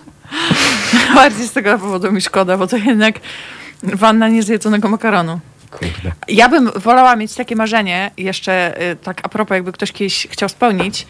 Bardziej 1.14 1.48
z 1.48 1.52
tego 1.52 1.78
powodu 1.78 2.12
mi 2.12 2.20
szkoda, 2.20 2.58
bo 2.58 2.66
to 2.66 2.76
jednak 2.76 3.14
wanna 3.82 4.28
niezjedzonego 4.28 4.88
makaronu. 4.88 5.40
Kurde. 5.70 6.12
Ja 6.28 6.48
bym 6.48 6.70
wolała 6.76 7.16
mieć 7.16 7.34
takie 7.34 7.56
marzenie, 7.56 8.10
jeszcze 8.16 8.82
y, 8.92 8.96
tak 8.96 9.20
a 9.22 9.28
propos, 9.28 9.54
jakby 9.54 9.72
ktoś 9.72 9.92
kiedyś 9.92 10.26
chciał 10.30 10.48
spełnić, 10.48 11.06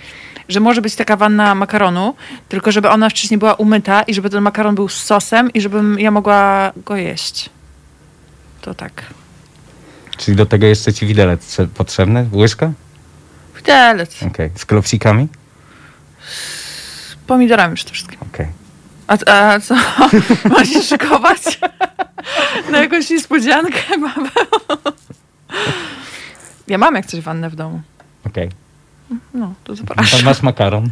że 0.51 0.61
może 0.61 0.82
być 0.82 0.94
taka 0.94 1.16
wanna 1.16 1.55
makaronu, 1.55 2.14
tylko 2.48 2.72
żeby 2.72 2.88
ona 2.88 3.11
wcześniej 3.11 3.38
była 3.38 3.55
umyta 3.55 4.03
i 4.03 4.14
żeby 4.14 4.30
ten 4.30 4.42
makaron 4.42 4.74
był 4.74 4.88
z 4.88 5.03
sosem 5.03 5.53
i 5.53 5.61
żebym 5.61 5.98
ja 6.01 6.11
mogła 6.11 6.72
go 6.76 6.96
jeść. 6.96 7.51
To 8.61 8.74
tak. 8.74 9.03
Czyli 10.18 10.36
do 10.36 10.46
tego 10.46 10.66
jeszcze 10.66 10.92
ci 10.92 11.07
widelec 11.07 11.40
trze- 11.57 11.66
potrzebny? 11.68 12.28
Łyżka? 12.32 12.72
Widelec. 13.57 14.22
Okej. 14.22 14.51
Z 14.55 14.64
klopsikami? 14.64 15.28
Z 16.28 17.16
pomidorami 17.26 17.74
przede 17.76 17.92
wszystkim. 17.92 18.18
Okej. 18.34 18.46
A, 19.07 19.16
a 19.32 19.61
co? 19.61 19.74
Masz 20.59 20.68
się 20.68 20.82
szykować? 20.82 21.59
Na 22.70 22.78
jakąś 22.78 23.11
niespodziankę, 23.11 23.78
Paweł? 23.88 24.30
Ja 26.68 26.78
mam 26.78 26.94
jak 26.94 27.07
coś 27.07 27.20
wannę 27.20 27.51
w 27.51 27.57
domu. 27.57 27.80
Okej. 28.26 28.51
No, 29.35 29.55
to 29.65 29.77
zapraszam. 29.77 30.24
Masz 30.24 30.43
makaron. 30.43 30.91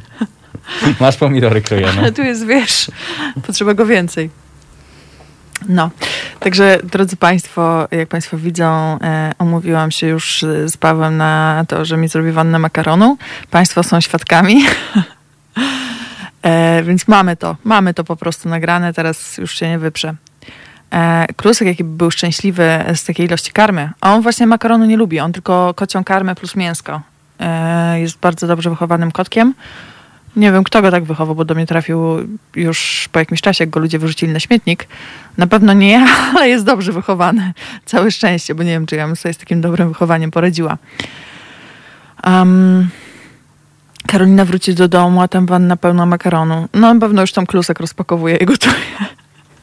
Masz 1.00 1.16
pomidory 1.16 1.62
krojone. 1.62 1.98
Ale 1.98 2.12
tu 2.12 2.22
jest, 2.22 2.46
wiesz, 2.46 2.90
potrzeba 3.46 3.74
go 3.74 3.86
więcej. 3.86 4.30
No, 5.68 5.90
także 6.40 6.78
drodzy 6.84 7.16
Państwo, 7.16 7.88
jak 7.90 8.08
Państwo 8.08 8.38
widzą, 8.38 8.98
e, 9.00 9.32
omówiłam 9.38 9.90
się 9.90 10.06
już 10.06 10.44
z 10.66 10.76
Pawłem 10.76 11.16
na 11.16 11.64
to, 11.68 11.84
że 11.84 11.96
mi 11.96 12.08
zrobi 12.08 12.32
wannę 12.32 12.58
makaronu. 12.58 13.16
Państwo 13.50 13.82
są 13.82 14.00
świadkami. 14.00 14.64
e, 16.42 16.82
więc 16.82 17.08
mamy 17.08 17.36
to, 17.36 17.56
mamy 17.64 17.94
to 17.94 18.04
po 18.04 18.16
prostu 18.16 18.48
nagrane, 18.48 18.92
teraz 18.92 19.38
już 19.38 19.58
się 19.58 19.68
nie 19.68 19.78
wyprze. 19.78 20.14
E, 20.92 21.26
Klusek, 21.36 21.68
jaki 21.68 21.84
był 21.84 22.10
szczęśliwy 22.10 22.84
z 22.94 23.04
takiej 23.04 23.26
ilości 23.26 23.52
karmy, 23.52 23.90
a 24.00 24.14
on 24.14 24.22
właśnie 24.22 24.46
makaronu 24.46 24.84
nie 24.84 24.96
lubi, 24.96 25.20
on 25.20 25.32
tylko 25.32 25.74
kocią 25.74 26.04
karmę 26.04 26.34
plus 26.34 26.56
mięsko. 26.56 27.00
E, 27.40 28.00
jest 28.00 28.18
bardzo 28.18 28.46
dobrze 28.46 28.70
wychowanym 28.70 29.12
kotkiem. 29.12 29.54
Nie 30.36 30.52
wiem, 30.52 30.64
kto 30.64 30.82
go 30.82 30.90
tak 30.90 31.04
wychował, 31.04 31.34
bo 31.34 31.44
do 31.44 31.54
mnie 31.54 31.66
trafił 31.66 32.00
już 32.56 33.08
po 33.12 33.18
jakimś 33.18 33.40
czasie, 33.40 33.62
jak 33.64 33.70
go 33.70 33.80
ludzie 33.80 33.98
wyrzucili 33.98 34.32
na 34.32 34.40
śmietnik. 34.40 34.86
Na 35.38 35.46
pewno 35.46 35.72
nie 35.72 35.90
ja, 35.90 36.06
ale 36.36 36.48
jest 36.48 36.64
dobrze 36.64 36.92
wychowany. 36.92 37.52
Całe 37.84 38.10
szczęście, 38.10 38.54
bo 38.54 38.62
nie 38.62 38.70
wiem, 38.70 38.86
czy 38.86 38.96
ja 38.96 39.06
bym 39.06 39.16
sobie 39.16 39.34
z 39.34 39.38
takim 39.38 39.60
dobrym 39.60 39.88
wychowaniem 39.88 40.30
poradziła. 40.30 40.78
Um, 42.26 42.88
Karolina 44.06 44.44
wróci 44.44 44.74
do 44.74 44.88
domu, 44.88 45.22
a 45.22 45.28
tam 45.28 45.46
wanna 45.46 45.76
pełna 45.76 46.06
makaronu. 46.06 46.68
No 46.74 46.94
na 46.94 47.00
pewno 47.00 47.20
już 47.20 47.32
tam 47.32 47.46
klusek 47.46 47.80
rozpakowuje 47.80 48.36
i 48.36 48.46
gotuje. 48.46 48.74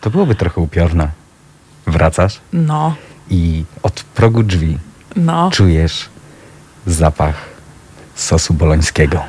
To 0.01 0.09
byłoby 0.09 0.35
trochę 0.35 0.61
upiorne. 0.61 1.07
Wracasz 1.87 2.39
No, 2.53 2.95
i 3.29 3.63
od 3.83 4.03
progu 4.03 4.43
drzwi 4.43 4.77
no. 5.15 5.49
czujesz 5.53 6.09
zapach 6.85 7.54
sosu 8.15 8.53
bolońskiego. 8.53 9.23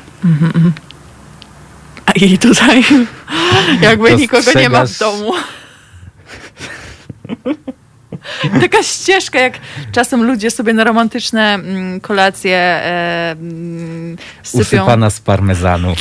A 2.05 2.11
i 2.11 2.37
tutaj 2.37 2.83
jakby 3.81 4.15
nikogo 4.15 4.51
nie 4.55 4.69
ma 4.69 4.85
w 4.85 4.97
domu. 4.97 5.33
Taka 8.61 8.83
ścieżka, 8.83 9.39
jak 9.39 9.59
czasem 9.91 10.23
ludzie 10.23 10.51
sobie 10.51 10.73
na 10.73 10.83
romantyczne 10.83 11.53
mm, 11.53 11.99
kolacje 11.99 12.57
e, 12.57 13.31
mm, 13.31 14.17
sypią. 14.43 14.61
Usypana 14.61 15.09
z 15.09 15.19
parmezanu. 15.19 15.95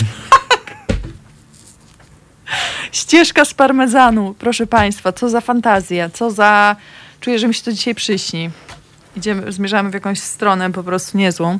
Ścieżka 2.92 3.44
z 3.44 3.54
parmezanu, 3.54 4.34
proszę 4.38 4.66
Państwa, 4.66 5.12
co 5.12 5.28
za 5.28 5.40
fantazja, 5.40 6.10
co 6.10 6.30
za... 6.30 6.76
Czuję, 7.20 7.38
że 7.38 7.48
mi 7.48 7.54
się 7.54 7.62
to 7.62 7.72
dzisiaj 7.72 7.94
przyśni. 7.94 8.50
Idziemy, 9.16 9.52
zmierzamy 9.52 9.90
w 9.90 9.94
jakąś 9.94 10.20
stronę 10.20 10.72
po 10.72 10.82
prostu 10.82 11.18
niezłą. 11.18 11.58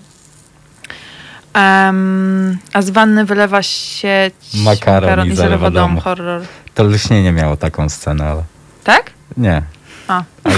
Em, 1.57 2.59
a 2.73 2.83
z 2.83 2.91
wanny 2.91 3.25
wylewa 3.25 3.63
się 3.63 4.31
Makaron 4.55 5.27
i 5.33 5.37
zalewa 5.37 5.71
dom. 5.71 5.99
horror. 6.01 6.43
To 6.75 6.85
lśnienie 6.85 7.33
miało 7.33 7.57
taką 7.57 7.89
scenę, 7.89 8.25
ale 8.25 8.43
Tak? 8.85 9.11
nie. 9.37 9.63
A. 10.09 10.23
Ale 10.45 10.57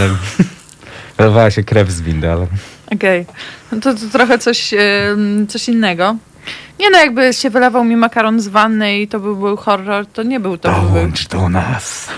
wylewała 1.18 1.50
się 1.50 1.62
krew 1.64 1.90
z 1.90 2.00
windy, 2.00 2.32
ale 2.32 2.46
Okej. 2.94 3.26
No 3.72 3.80
to, 3.80 3.94
to 3.94 4.00
trochę 4.12 4.38
coś, 4.38 4.74
coś 5.48 5.68
innego. 5.68 6.16
Nie 6.80 6.90
no, 6.90 6.98
jakby 6.98 7.34
się 7.34 7.50
wylewał 7.50 7.84
mi 7.84 7.96
makaron 7.96 8.40
z 8.40 8.48
wanny 8.48 8.98
i 9.00 9.08
to 9.08 9.20
był, 9.20 9.36
był 9.36 9.56
horror, 9.56 10.06
to 10.06 10.22
nie 10.22 10.40
był 10.40 10.58
to. 10.58 10.72
Był, 10.72 10.88
dołącz 10.88 11.28
do 11.28 11.48
nas. 11.48 12.08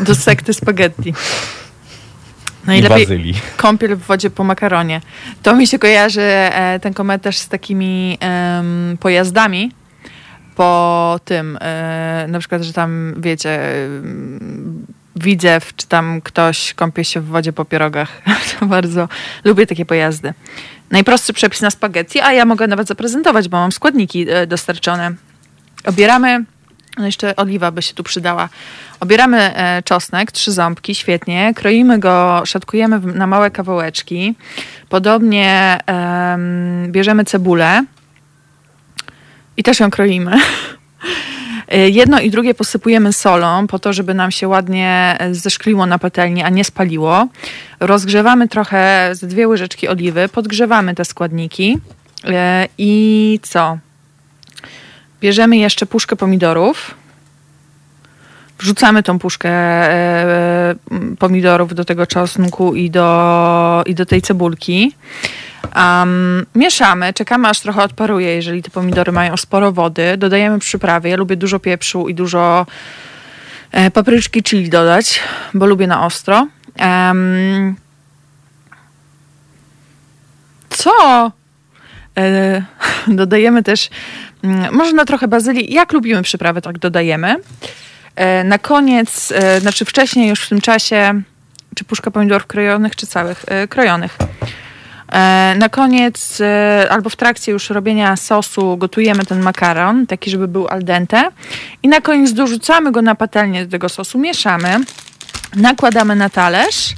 do 0.00 0.14
sekty 0.14 0.54
spaghetti. 0.54 1.14
Najlepiej 2.66 3.06
bazylii. 3.06 3.34
kąpiel 3.56 3.96
w 3.96 4.00
wodzie 4.00 4.30
po 4.30 4.44
makaronie. 4.44 5.00
To 5.42 5.56
mi 5.56 5.66
się 5.66 5.78
kojarzy 5.78 6.20
e, 6.20 6.80
ten 6.82 6.94
komentarz 6.94 7.38
z 7.38 7.48
takimi 7.48 8.18
em, 8.20 8.96
pojazdami 9.00 9.72
po 10.56 11.20
tym, 11.24 11.58
e, 11.60 12.26
na 12.28 12.38
przykład, 12.38 12.62
że 12.62 12.72
tam 12.72 13.14
wiecie, 13.18 13.84
em, 13.86 14.86
widzew, 15.16 15.76
czy 15.76 15.86
tam 15.86 16.20
ktoś 16.20 16.74
kąpie 16.74 17.04
się 17.04 17.20
w 17.20 17.26
wodzie 17.26 17.52
po 17.52 17.64
pierogach. 17.64 18.22
to 18.60 18.66
bardzo 18.66 19.08
lubię 19.44 19.66
takie 19.66 19.86
pojazdy. 19.86 20.34
Najprostszy 20.90 21.32
przepis 21.32 21.60
na 21.60 21.70
spaghetti, 21.70 22.20
a 22.20 22.32
ja 22.32 22.44
mogę 22.44 22.66
nawet 22.66 22.88
zaprezentować, 22.88 23.48
bo 23.48 23.56
mam 23.56 23.72
składniki 23.72 24.26
e, 24.30 24.46
dostarczone. 24.46 25.14
Obieramy, 25.84 26.44
no 26.96 27.06
jeszcze 27.06 27.36
oliwa 27.36 27.70
by 27.70 27.82
się 27.82 27.94
tu 27.94 28.02
przydała. 28.02 28.48
Obieramy 29.00 29.56
e, 29.56 29.82
czosnek, 29.82 30.32
trzy 30.32 30.52
ząbki, 30.52 30.94
świetnie. 30.94 31.52
Kroimy 31.54 31.98
go, 31.98 32.42
szatkujemy 32.44 33.00
na 33.00 33.26
małe 33.26 33.50
kawałeczki. 33.50 34.34
Podobnie 34.88 35.78
em, 35.86 36.92
bierzemy 36.92 37.24
cebulę 37.24 37.84
i 39.56 39.62
też 39.62 39.80
ją 39.80 39.90
kroimy. 39.90 40.36
E, 41.68 41.88
Jedno 41.88 42.20
i 42.20 42.30
drugie 42.30 42.54
posypujemy 42.54 43.12
solą, 43.12 43.66
po 43.66 43.78
to, 43.78 43.92
żeby 43.92 44.14
nam 44.14 44.30
się 44.30 44.48
ładnie 44.48 45.16
e, 45.18 45.34
zeszkliło 45.34 45.86
na 45.86 45.98
patelni, 45.98 46.42
a 46.42 46.48
nie 46.48 46.64
spaliło. 46.64 47.28
Rozgrzewamy 47.80 48.48
trochę 48.48 49.10
z 49.12 49.24
dwie 49.24 49.48
łyżeczki 49.48 49.88
oliwy, 49.88 50.28
podgrzewamy 50.28 50.94
te 50.94 51.04
składniki 51.04 51.78
i 52.78 53.40
co? 53.42 53.78
Bierzemy 55.20 55.56
jeszcze 55.56 55.86
puszkę 55.86 56.16
pomidorów. 56.16 56.94
Wrzucamy 58.58 59.02
tą 59.02 59.18
puszkę 59.18 59.50
e, 59.50 60.74
m, 60.90 61.16
pomidorów 61.18 61.74
do 61.74 61.84
tego 61.84 62.06
czosnku 62.06 62.74
i 62.74 62.90
do, 62.90 63.82
i 63.86 63.94
do 63.94 64.06
tej 64.06 64.22
cebulki. 64.22 64.92
Um, 65.76 66.46
mieszamy, 66.54 67.12
czekamy 67.12 67.48
aż 67.48 67.60
trochę 67.60 67.82
odparuje, 67.82 68.34
jeżeli 68.34 68.62
te 68.62 68.70
pomidory 68.70 69.12
mają 69.12 69.36
sporo 69.36 69.72
wody. 69.72 70.16
Dodajemy 70.16 70.58
przyprawy. 70.58 71.08
Ja 71.08 71.16
lubię 71.16 71.36
dużo 71.36 71.58
pieprzu 71.58 72.08
i 72.08 72.14
dużo 72.14 72.66
e, 73.72 73.90
papryczki 73.90 74.42
chili 74.42 74.70
dodać, 74.70 75.20
bo 75.54 75.66
lubię 75.66 75.86
na 75.86 76.06
ostro. 76.06 76.46
Em, 76.76 77.76
co? 80.70 81.32
E, 82.18 82.62
dodajemy 83.08 83.62
też, 83.62 83.90
mm, 84.46 84.74
może 84.74 84.92
na 84.92 85.04
trochę 85.04 85.28
bazylii. 85.28 85.74
Jak 85.74 85.92
lubimy 85.92 86.22
przyprawy, 86.22 86.62
tak 86.62 86.78
dodajemy. 86.78 87.36
E, 88.16 88.44
na 88.44 88.58
koniec, 88.58 89.32
e, 89.32 89.60
znaczy 89.60 89.84
wcześniej 89.84 90.28
już 90.28 90.40
w 90.40 90.48
tym 90.48 90.60
czasie, 90.60 91.22
czy 91.74 91.84
puszka 91.84 92.10
pomidorów 92.10 92.46
krojonych, 92.46 92.96
czy 92.96 93.06
całych? 93.06 93.44
E, 93.48 93.68
krojonych. 93.68 94.16
Na 95.58 95.68
koniec, 95.68 96.42
albo 96.90 97.10
w 97.10 97.16
trakcie 97.16 97.52
już 97.52 97.70
robienia 97.70 98.16
sosu, 98.16 98.76
gotujemy 98.76 99.24
ten 99.24 99.40
makaron, 99.40 100.06
taki, 100.06 100.30
żeby 100.30 100.48
był 100.48 100.68
al 100.68 100.84
dente. 100.84 101.30
I 101.82 101.88
na 101.88 102.00
koniec 102.00 102.32
dorzucamy 102.32 102.92
go 102.92 103.02
na 103.02 103.14
patelnię 103.14 103.64
do 103.64 103.70
tego 103.70 103.88
sosu, 103.88 104.18
mieszamy, 104.18 104.76
nakładamy 105.56 106.16
na 106.16 106.30
talerz 106.30 106.94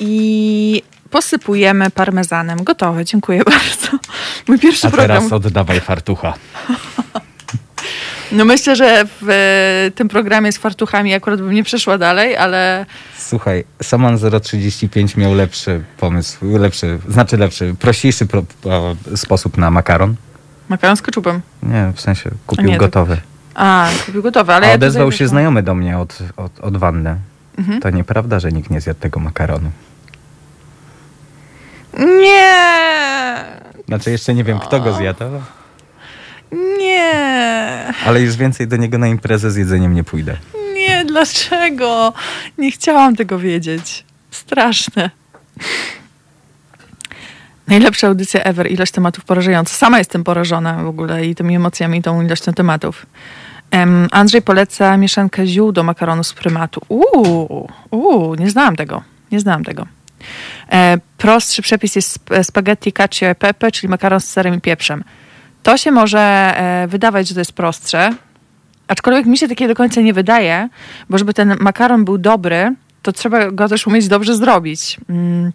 i 0.00 0.82
posypujemy 1.10 1.90
parmezanem. 1.90 2.64
Gotowe, 2.64 3.04
dziękuję 3.04 3.42
bardzo. 3.44 3.98
Mój 4.48 4.58
pierwszy 4.58 4.86
A 4.86 4.90
program. 4.90 5.08
teraz 5.22 5.32
oddawaj 5.32 5.80
fartucha. 5.80 6.34
No 8.32 8.44
myślę, 8.44 8.76
że 8.76 9.04
w 9.22 9.28
e, 9.30 9.90
tym 9.90 10.08
programie 10.08 10.52
z 10.52 10.58
fartuchami 10.58 11.14
akurat 11.14 11.40
bym 11.40 11.52
nie 11.52 11.64
przeszła 11.64 11.98
dalej, 11.98 12.36
ale 12.36 12.86
Słuchaj, 13.18 13.64
Saman 13.82 14.18
035 14.42 15.16
miał 15.16 15.34
lepszy 15.34 15.84
pomysł, 15.96 16.58
lepszy, 16.58 16.98
znaczy 17.08 17.36
lepszy, 17.36 17.74
prościejszy 17.78 18.26
pro, 18.26 18.42
pro, 18.62 18.96
sposób 19.16 19.58
na 19.58 19.70
makaron. 19.70 20.14
makaron 20.68 20.96
z 20.96 21.02
keczupem. 21.02 21.40
Nie, 21.62 21.92
w 21.94 22.00
sensie 22.00 22.30
kupił 22.46 22.66
nie, 22.66 22.74
to- 22.74 22.80
gotowy. 22.80 23.16
A, 23.54 23.88
kupił 24.06 24.22
gotowe, 24.22 24.54
ale 24.54 24.66
A 24.66 24.68
ja 24.68 24.74
odezwał 24.74 25.12
się 25.12 25.14
wyszłam. 25.14 25.28
znajomy 25.28 25.62
do 25.62 25.74
mnie 25.74 25.98
od, 25.98 26.18
od, 26.36 26.60
od 26.60 26.76
wanny. 26.76 27.16
Mhm. 27.58 27.80
To 27.80 27.90
nieprawda, 27.90 28.40
że 28.40 28.52
nikt 28.52 28.70
nie 28.70 28.80
zjadł 28.80 29.00
tego 29.00 29.20
makaronu. 29.20 29.70
Nie! 31.98 33.34
Znaczy 33.88 34.10
jeszcze 34.10 34.34
nie 34.34 34.44
wiem, 34.44 34.58
kto 34.58 34.80
go 34.80 34.92
zjadł, 34.92 35.24
ale, 35.24 35.40
Nie! 36.78 37.92
ale 38.06 38.20
już 38.20 38.36
więcej 38.36 38.68
do 38.68 38.76
niego 38.76 38.98
na 38.98 39.06
imprezę 39.06 39.50
z 39.50 39.56
jedzeniem 39.56 39.94
nie 39.94 40.04
pójdę. 40.04 40.36
Nie, 40.74 41.04
dlaczego? 41.04 42.12
Nie 42.58 42.70
chciałam 42.70 43.16
tego 43.16 43.38
wiedzieć. 43.38 44.04
Straszne. 44.30 45.10
Najlepsza 47.68 48.06
audycja 48.06 48.42
ever. 48.42 48.70
Ilość 48.70 48.92
tematów 48.92 49.24
porażająca. 49.24 49.74
Sama 49.74 49.98
jestem 49.98 50.24
porażona 50.24 50.82
w 50.82 50.86
ogóle 50.86 51.26
i 51.26 51.34
tymi 51.34 51.56
emocjami, 51.56 51.98
i 51.98 52.02
tą 52.02 52.22
ilością 52.22 52.52
tematów. 52.52 53.06
Em, 53.70 54.08
Andrzej 54.12 54.42
poleca 54.42 54.96
mieszankę 54.96 55.46
ziół 55.46 55.72
do 55.72 55.82
makaronu 55.82 56.24
z 56.24 56.32
prymatu. 56.32 56.80
Uuu, 56.88 57.68
uuu, 57.90 58.34
nie 58.34 58.50
znałam 58.50 58.76
tego. 58.76 59.02
Nie 59.32 59.40
znałam 59.40 59.64
tego. 59.64 59.86
E, 60.72 60.98
prostszy 61.18 61.62
przepis 61.62 61.96
jest 61.96 62.08
sp- 62.16 62.44
spaghetti 62.44 62.92
cacio 62.92 63.26
e 63.26 63.34
pepe, 63.34 63.72
czyli 63.72 63.88
makaron 63.88 64.20
z 64.20 64.24
serem 64.24 64.54
i 64.54 64.60
pieprzem. 64.60 65.04
To 65.62 65.76
się 65.78 65.90
może 65.90 66.20
e, 66.20 66.86
wydawać, 66.88 67.28
że 67.28 67.34
to 67.34 67.40
jest 67.40 67.52
prostsze, 67.52 68.10
aczkolwiek 68.88 69.26
mi 69.26 69.38
się 69.38 69.48
takie 69.48 69.68
do 69.68 69.74
końca 69.74 70.00
nie 70.00 70.12
wydaje, 70.12 70.68
bo 71.10 71.18
żeby 71.18 71.34
ten 71.34 71.56
makaron 71.60 72.04
był 72.04 72.18
dobry, 72.18 72.74
to 73.02 73.12
trzeba 73.12 73.50
go 73.50 73.68
też 73.68 73.86
umieć 73.86 74.08
dobrze 74.08 74.36
zrobić. 74.36 74.96
Mm, 75.08 75.52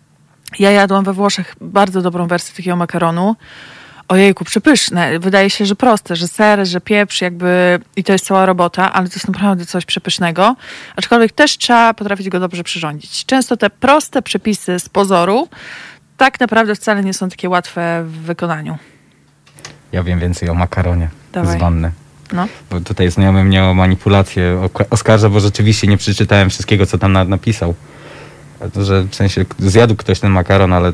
Ja 0.60 0.72
jadłam 0.72 1.04
we 1.04 1.14
Włoszech 1.14 1.56
bardzo 1.62 2.02
dobrą 2.02 2.28
wersję 2.28 2.56
takiego 2.56 2.76
makaronu. 2.76 3.36
Ojejku, 4.08 4.46
przepyszne. 4.46 5.20
Wydaje 5.20 5.50
się, 5.50 5.66
że 5.66 5.76
proste, 5.76 6.16
że 6.16 6.28
ser, 6.28 6.68
że 6.68 6.82
pieprz, 6.82 7.22
jakby 7.22 7.80
i 7.96 8.04
to 8.04 8.14
jest 8.14 8.26
cała 8.26 8.46
robota, 8.46 8.94
ale 8.94 9.08
to 9.10 9.14
jest 9.16 9.28
naprawdę 9.28 9.66
coś 9.66 9.86
przepysznego. 9.86 10.56
Aczkolwiek 10.96 11.32
też 11.32 11.58
trzeba 11.58 11.94
potrafić 11.94 12.30
go 12.30 12.40
dobrze 12.40 12.64
przyrządzić. 12.64 13.26
Często 13.26 13.58
te 13.58 13.70
proste 13.70 14.22
przepisy 14.22 14.80
z 14.80 14.90
pozoru 14.90 15.48
tak 16.18 16.40
naprawdę 16.40 16.76
wcale 16.76 17.04
nie 17.04 17.14
są 17.14 17.30
takie 17.30 17.50
łatwe 17.50 18.04
w 18.08 18.12
wykonaniu. 18.12 18.78
Ja 19.92 20.04
wiem 20.04 20.20
więcej 20.20 20.50
o 20.50 20.54
makaronie 20.54 21.10
Dawaj. 21.32 21.58
z 21.58 21.62
wanny. 21.62 21.92
No. 22.34 22.48
Bo 22.70 22.82
tutaj 22.82 23.12
znajomy 23.12 23.44
mnie 23.44 23.64
o 23.64 23.74
manipulację 23.74 24.70
oskarża, 24.90 25.30
bo 25.30 25.40
rzeczywiście 25.40 25.88
nie 25.88 25.98
przeczytałem 25.98 26.50
wszystkiego, 26.50 26.86
co 26.86 26.98
tam 26.98 27.14
na, 27.14 27.24
napisał. 27.24 27.76
Że 28.76 29.04
w 29.04 29.16
sensie 29.16 29.46
zjadł 29.60 29.96
ktoś 29.96 30.20
ten 30.20 30.32
makaron, 30.32 30.74
ale 30.74 30.94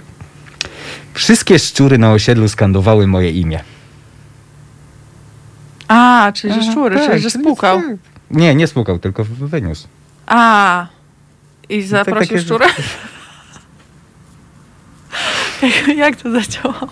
wszystkie 1.13 1.59
szczury 1.59 1.97
na 1.97 2.11
osiedlu 2.11 2.49
skandowały 2.49 3.07
moje 3.07 3.31
imię. 3.31 3.59
A, 5.87 6.31
czyli 6.35 6.53
że 6.53 6.71
szczury, 6.71 6.95
tak, 6.95 7.05
czyli 7.09 7.21
że 7.21 7.31
czyli 7.31 7.43
spłukał. 7.43 7.81
tak. 7.81 7.97
Nie, 8.31 8.55
nie 8.55 8.67
spłukał, 8.67 8.99
tylko 8.99 9.23
wyniósł. 9.23 9.87
A, 10.27 10.87
i 11.69 11.81
zaprosił 11.83 12.27
takie- 12.37 12.41
szczurę? 12.41 12.65
Jak- 15.95 16.15
to 16.15 16.31
zadziałało? 16.31 16.87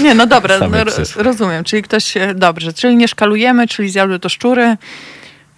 Nie, 0.00 0.14
no 0.14 0.26
dobra, 0.26 0.58
no, 0.58 0.68
rozumiem. 1.16 1.64
Czyli 1.64 1.82
ktoś, 1.82 2.04
się- 2.04 2.34
dobrze, 2.34 2.72
czyli 2.72 2.96
nie 2.96 3.08
szkalujemy, 3.08 3.68
czyli 3.68 3.90
zjadły 3.90 4.18
to 4.18 4.28
szczury. 4.28 4.76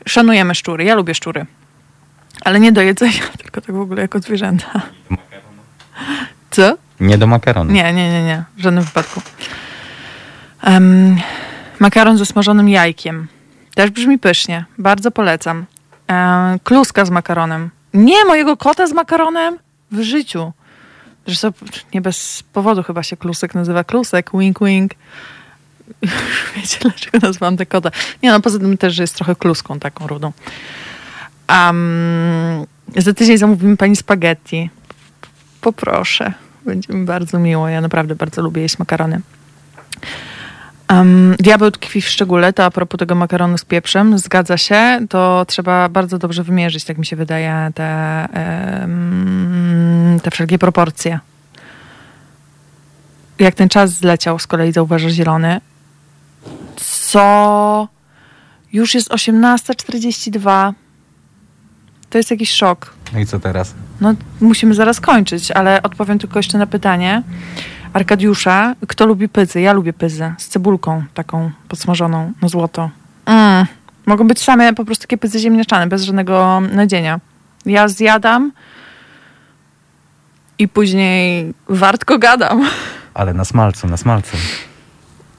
Szanujemy 0.09 0.55
szczury, 0.55 0.85
ja 0.85 0.94
lubię 0.94 1.14
szczury. 1.14 1.47
Ale 2.44 2.60
nie 2.60 2.73
do 2.73 2.82
jedzenia, 2.82 3.23
tylko 3.43 3.60
tak 3.60 3.74
w 3.74 3.81
ogóle 3.81 4.02
jako 4.02 4.18
zwierzęta. 4.18 4.82
Co? 6.51 6.77
Nie 7.01 7.18
do 7.18 7.27
makaronu. 7.27 7.73
Nie, 7.73 7.93
nie, 7.93 8.10
nie, 8.10 8.24
nie, 8.24 8.44
w 8.56 8.60
żadnym 8.60 8.85
wypadku. 8.85 9.20
Em, 10.62 11.16
makaron 11.78 12.18
ze 12.18 12.27
smażonym 12.27 12.68
jajkiem. 12.68 13.28
Też 13.74 13.90
brzmi 13.90 14.18
pysznie. 14.18 14.64
Bardzo 14.78 15.10
polecam. 15.10 15.66
Em, 16.06 16.59
kluska 16.59 17.05
z 17.05 17.10
makaronem. 17.10 17.70
Nie 17.94 18.24
mojego 18.24 18.56
kota 18.56 18.86
z 18.86 18.93
makaronem 18.93 19.59
w 19.93 20.01
życiu. 20.01 20.52
Zresztą 21.27 21.52
nie 21.94 22.01
bez 22.01 22.43
powodu 22.52 22.82
chyba 22.82 23.02
się 23.02 23.16
klusek 23.16 23.55
nazywa 23.55 23.85
klusek. 23.85 24.31
Wink, 24.35 24.59
wink. 24.60 24.93
Wiecie, 26.56 26.78
dlaczego 26.81 27.18
nazwałam 27.23 27.56
tę 27.56 27.66
kota? 27.66 27.90
Nie 28.23 28.31
no, 28.31 28.40
poza 28.40 28.59
tym 28.59 28.78
też, 28.78 28.94
że 28.94 29.02
jest 29.02 29.14
trochę 29.14 29.36
kluską 29.36 29.78
taką 29.81 30.06
rudą. 30.06 30.32
Um, 31.48 32.66
za 32.97 33.12
tydzień 33.12 33.39
zamówimy 33.39 33.77
pani 33.77 33.97
spaghetti. 33.97 34.70
Poproszę. 35.60 36.32
Będzie 36.66 36.93
mi 36.93 37.05
bardzo 37.05 37.38
miło. 37.38 37.68
Ja 37.68 37.80
naprawdę 37.80 38.14
bardzo 38.14 38.43
lubię 38.43 38.62
jeść 38.62 38.78
makarony. 38.78 39.20
Um, 40.90 41.34
diabeł 41.38 41.70
tkwi 41.70 42.01
w 42.01 42.09
szczególe, 42.09 42.52
to 42.52 42.64
a 42.64 42.70
propos 42.70 42.98
tego 42.98 43.14
makaronu 43.14 43.59
z 43.59 43.64
pieprzem, 43.64 44.18
zgadza 44.18 44.56
się, 44.56 45.01
to 45.09 45.44
trzeba 45.48 45.88
bardzo 45.88 46.18
dobrze 46.18 46.43
wymierzyć, 46.43 46.84
tak 46.84 46.98
mi 46.98 47.06
się 47.06 47.16
wydaje, 47.16 47.70
te, 47.74 47.84
em, 48.82 50.20
te 50.22 50.30
wszelkie 50.30 50.59
proporcje. 50.59 51.20
Jak 53.38 53.55
ten 53.55 53.68
czas 53.68 53.90
zleciał, 53.90 54.38
z 54.38 54.47
kolei 54.47 54.72
zauważa 54.72 55.10
zielony, 55.10 55.60
co 56.76 57.88
już 58.72 58.94
jest 58.94 59.10
18.42. 59.10 60.72
To 62.10 62.18
jest 62.18 62.30
jakiś 62.30 62.51
szok. 62.51 62.94
No 63.12 63.18
i 63.20 63.26
co 63.26 63.40
teraz? 63.40 63.74
No, 64.01 64.14
musimy 64.40 64.74
zaraz 64.74 65.01
kończyć, 65.01 65.51
ale 65.51 65.82
odpowiem 65.82 66.18
tylko 66.18 66.39
jeszcze 66.39 66.59
na 66.59 66.66
pytanie 66.66 67.23
Arkadiusza. 67.93 68.74
Kto 68.89 69.06
lubi 69.06 69.28
pyzy? 69.28 69.60
Ja 69.60 69.73
lubię 69.73 69.93
pyzę 69.93 70.35
z 70.39 70.48
cebulką 70.48 71.05
taką 71.14 71.51
podsmażoną 71.68 72.32
na 72.43 72.48
złoto. 72.48 72.90
Mm. 73.27 73.66
Mogą 74.06 74.28
być 74.28 74.43
same 74.43 74.73
po 74.74 74.85
prostu 74.85 75.02
takie 75.02 75.18
pyzy 75.18 75.39
ziemniaczane, 75.39 75.86
bez 75.86 76.02
żadnego 76.02 76.60
nadzienia. 76.60 77.20
Ja 77.66 77.89
zjadam 77.89 78.52
i 80.59 80.68
później 80.68 81.55
wartko 81.68 82.18
gadam. 82.18 82.68
Ale 83.14 83.35
na 83.35 83.44
smalcu, 83.44 83.86
na 83.86 83.97
smalcu. 83.97 84.36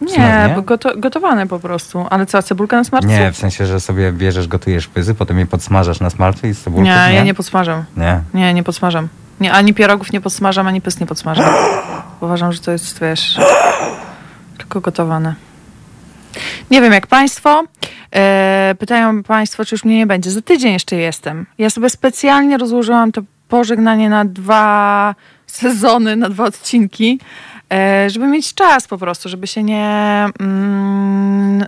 Nie, 0.01 0.17
nie? 0.17 0.53
bo 0.55 0.61
goto, 0.61 0.97
gotowane 0.97 1.47
po 1.47 1.59
prostu. 1.59 2.05
Ale 2.09 2.25
co, 2.25 2.43
cebulka 2.43 2.77
na 2.77 2.83
smarcu? 2.83 3.07
Nie, 3.07 3.31
w 3.31 3.37
sensie, 3.37 3.65
że 3.65 3.79
sobie 3.79 4.11
bierzesz, 4.11 4.47
gotujesz 4.47 4.87
pyzy, 4.87 5.15
potem 5.15 5.39
je 5.39 5.45
podsmażasz 5.45 5.99
na 5.99 6.09
smalcu 6.09 6.47
i 6.47 6.53
z 6.53 6.61
cebulką. 6.61 6.85
nie, 6.85 7.13
ja 7.13 7.23
nie 7.23 7.33
podsmażam. 7.33 7.83
Nie. 7.97 8.21
Nie, 8.33 8.53
nie 8.53 8.63
podsmażam. 8.63 9.07
Nie, 9.39 9.53
ani 9.53 9.73
pierogów 9.73 10.11
nie 10.13 10.21
podsmażam, 10.21 10.67
ani 10.67 10.81
pys 10.81 10.99
nie 10.99 11.05
podsmażam. 11.05 11.45
Uważam, 12.21 12.53
że 12.53 12.59
to 12.59 12.71
jest, 12.71 12.99
wiesz, 13.01 13.37
tylko 14.57 14.81
gotowane. 14.81 15.35
Nie 16.71 16.81
wiem 16.81 16.93
jak 16.93 17.07
Państwo. 17.07 17.63
E, 18.15 18.75
pytają 18.79 19.23
Państwo, 19.23 19.65
czy 19.65 19.75
już 19.75 19.85
mnie 19.85 19.97
nie 19.97 20.07
będzie. 20.07 20.31
Za 20.31 20.41
tydzień 20.41 20.73
jeszcze 20.73 20.95
jestem. 20.95 21.45
Ja 21.57 21.69
sobie 21.69 21.89
specjalnie 21.89 22.57
rozłożyłam 22.57 23.11
to 23.11 23.21
pożegnanie 23.47 24.09
na 24.09 24.25
dwa 24.25 25.15
sezony, 25.47 26.15
na 26.15 26.29
dwa 26.29 26.43
odcinki, 26.43 27.19
żeby 28.07 28.27
mieć 28.27 28.53
czas 28.53 28.87
po 28.87 28.97
prostu, 28.97 29.29
żeby 29.29 29.47
się 29.47 29.63
nie... 29.63 30.25
Mm, 30.39 31.65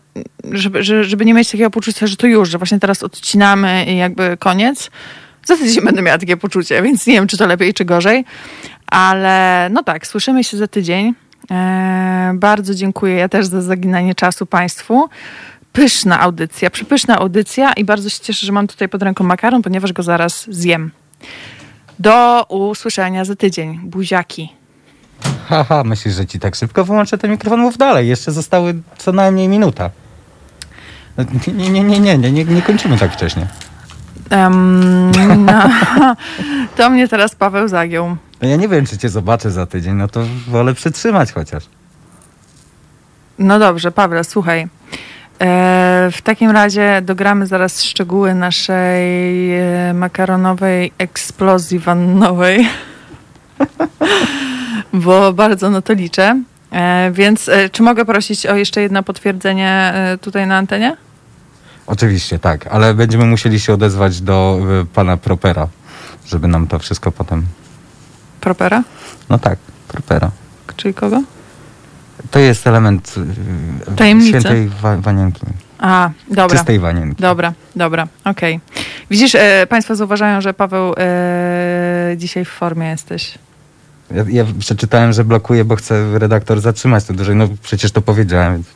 żeby, 0.51 0.83
że- 0.83 1.03
żeby 1.03 1.25
nie 1.25 1.33
mieć 1.33 1.51
takiego 1.51 1.69
poczucia, 1.69 2.07
że 2.07 2.15
to 2.17 2.27
już, 2.27 2.49
że 2.49 2.57
właśnie 2.57 2.79
teraz 2.79 3.03
odcinamy 3.03 3.85
i 3.85 3.97
jakby 3.97 4.37
koniec. 4.37 4.91
Za 5.45 5.57
tydzień 5.57 5.83
będę 5.85 6.01
miała 6.01 6.17
takie 6.17 6.37
poczucie, 6.37 6.81
więc 6.81 7.07
nie 7.07 7.13
wiem, 7.13 7.27
czy 7.27 7.37
to 7.37 7.47
lepiej, 7.47 7.73
czy 7.73 7.85
gorzej. 7.85 8.25
Ale 8.87 9.67
no 9.71 9.83
tak, 9.83 10.07
słyszymy 10.07 10.43
się 10.43 10.57
za 10.57 10.67
tydzień. 10.67 11.13
E, 11.51 12.31
bardzo 12.35 12.75
dziękuję 12.75 13.15
ja 13.15 13.29
też 13.29 13.45
za 13.45 13.61
zaginanie 13.61 14.15
czasu 14.15 14.45
Państwu. 14.45 15.09
Pyszna 15.73 16.19
audycja, 16.19 16.69
przepyszna 16.69 17.17
audycja 17.17 17.73
i 17.73 17.83
bardzo 17.83 18.09
się 18.09 18.19
cieszę, 18.19 18.45
że 18.45 18.51
mam 18.51 18.67
tutaj 18.67 18.89
pod 18.89 19.03
ręką 19.03 19.23
makaron, 19.23 19.61
ponieważ 19.61 19.93
go 19.93 20.03
zaraz 20.03 20.45
zjem. 20.49 20.91
Do 21.99 22.45
usłyszenia 22.49 23.25
za 23.25 23.35
tydzień. 23.35 23.79
Buziaki. 23.83 24.58
Haha, 25.47 25.83
myślisz, 25.83 26.15
że 26.15 26.25
ci 26.25 26.39
tak 26.39 26.55
szybko 26.55 26.85
wyłączę 26.85 27.17
ten 27.17 27.31
mikrofon? 27.31 27.59
Mów 27.59 27.77
dalej, 27.77 28.07
jeszcze 28.07 28.31
zostały 28.31 28.73
co 28.97 29.11
najmniej 29.11 29.47
minuta. 29.47 29.89
No, 31.17 31.23
Nie, 31.53 31.69
nie, 31.69 31.83
nie, 31.83 31.99
nie, 31.99 32.17
nie, 32.17 32.31
nie, 32.31 32.45
nie 32.45 32.61
kończymy 32.61 32.97
tak 32.97 33.13
wcześnie. 33.13 33.47
Em, 34.29 35.11
no, 35.45 35.69
to 36.77 36.89
mnie 36.89 37.07
teraz 37.07 37.35
Paweł 37.35 37.67
zagiął. 37.67 38.17
No 38.41 38.47
ja 38.47 38.55
nie 38.55 38.67
wiem, 38.67 38.85
czy 38.85 38.97
cię 38.97 39.09
zobaczę 39.09 39.51
za 39.51 39.65
tydzień, 39.65 39.95
no 39.95 40.07
to 40.07 40.21
wolę 40.47 40.73
przytrzymać 40.73 41.31
chociaż. 41.31 41.63
No 43.39 43.59
dobrze, 43.59 43.91
Paweł, 43.91 44.23
słuchaj. 44.23 44.67
E, 45.41 46.09
w 46.11 46.21
takim 46.21 46.51
razie 46.51 47.01
dogramy 47.05 47.47
zaraz 47.47 47.83
szczegóły 47.83 48.35
naszej 48.35 49.55
e, 49.59 49.93
makaronowej 49.93 50.91
eksplozji 50.97 51.79
wannowej, 51.79 52.67
bo 54.93 55.33
bardzo 55.33 55.69
na 55.69 55.81
to 55.81 55.93
liczę. 55.93 56.41
E, 56.71 57.11
więc 57.13 57.49
e, 57.49 57.69
czy 57.69 57.83
mogę 57.83 58.05
prosić 58.05 58.45
o 58.45 58.55
jeszcze 58.55 58.81
jedno 58.81 59.03
potwierdzenie 59.03 59.91
e, 59.95 60.17
tutaj 60.21 60.47
na 60.47 60.57
antenie? 60.57 60.97
Oczywiście, 61.87 62.39
tak, 62.39 62.67
ale 62.67 62.93
będziemy 62.93 63.25
musieli 63.25 63.59
się 63.59 63.73
odezwać 63.73 64.21
do 64.21 64.59
pana 64.93 65.17
Propera, 65.17 65.67
żeby 66.27 66.47
nam 66.47 66.67
to 66.67 66.79
wszystko 66.79 67.11
potem... 67.11 67.45
Propera? 68.41 68.83
No 69.29 69.39
tak, 69.39 69.59
Propera. 69.87 70.31
Czyli 70.75 70.93
kogo? 70.93 71.21
To 72.31 72.39
jest 72.39 72.67
element 72.67 73.15
Tajemnicy. 73.95 74.29
świętej 74.29 74.69
wa- 74.81 74.97
wanienki. 74.97 75.41
A, 75.79 76.09
dobra. 76.31 76.57
Czystej 76.57 76.79
wanienki. 76.79 77.21
Dobra, 77.21 77.53
dobra, 77.75 78.07
okej. 78.25 78.59
Widzisz, 79.11 79.35
e, 79.35 79.67
Państwo 79.69 79.95
zauważają, 79.95 80.41
że 80.41 80.53
Paweł 80.53 80.93
e, 80.97 82.13
dzisiaj 82.17 82.45
w 82.45 82.49
formie 82.49 82.87
jesteś. 82.87 83.37
Ja, 84.11 84.23
ja 84.29 84.45
przeczytałem, 84.59 85.13
że 85.13 85.23
blokuje, 85.23 85.65
bo 85.65 85.75
chce 85.75 86.19
redaktor 86.19 86.61
zatrzymać 86.61 87.03
to 87.03 87.13
dłużej. 87.13 87.35
No 87.35 87.47
przecież 87.63 87.91
to 87.91 88.01
powiedziałem. 88.01 88.53
Więc... 88.53 88.67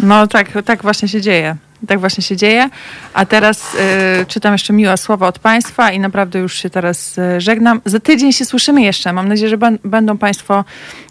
No 0.00 0.26
tak, 0.26 0.48
tak 0.64 0.82
właśnie 0.82 1.08
się 1.08 1.20
dzieje. 1.20 1.56
Tak 1.88 2.00
właśnie 2.00 2.22
się 2.22 2.36
dzieje. 2.36 2.70
A 3.14 3.26
teraz 3.26 3.74
y, 4.22 4.26
czytam 4.26 4.52
jeszcze 4.52 4.72
miłe 4.72 4.96
słowa 4.96 5.28
od 5.28 5.38
Państwa 5.38 5.90
i 5.90 5.98
naprawdę 5.98 6.38
już 6.38 6.54
się 6.54 6.70
teraz 6.70 7.18
y, 7.18 7.40
żegnam. 7.40 7.80
Za 7.84 8.00
tydzień 8.00 8.32
się 8.32 8.44
słyszymy 8.44 8.82
jeszcze. 8.82 9.12
Mam 9.12 9.28
nadzieję, 9.28 9.48
że 9.48 9.58
będą 9.84 10.18
Państwo 10.18 10.64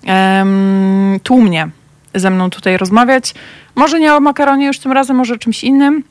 em, 0.05 1.19
tłumnie 1.23 1.69
ze 2.15 2.29
mną 2.29 2.49
tutaj 2.49 2.77
rozmawiać. 2.77 3.33
Może 3.75 3.99
nie 3.99 4.13
o 4.13 4.19
makaronie 4.19 4.67
już 4.67 4.79
tym 4.79 4.91
razem, 4.91 5.17
może 5.17 5.33
o 5.33 5.37
czymś 5.37 5.63
innym, 5.63 6.03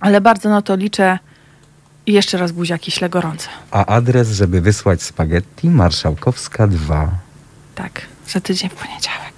ale 0.00 0.20
bardzo 0.20 0.48
na 0.48 0.62
to 0.62 0.76
liczę. 0.76 1.18
I 2.06 2.12
jeszcze 2.12 2.38
raz 2.38 2.52
buziaki 2.52 2.90
śle 2.90 3.08
gorące. 3.08 3.48
A 3.70 3.86
adres, 3.86 4.30
żeby 4.30 4.60
wysłać 4.60 5.02
spaghetti, 5.02 5.70
Marszałkowska 5.70 6.66
2. 6.66 7.10
Tak, 7.74 8.00
za 8.28 8.40
tydzień 8.40 8.70
w 8.70 8.74
poniedziałek. 8.74 9.33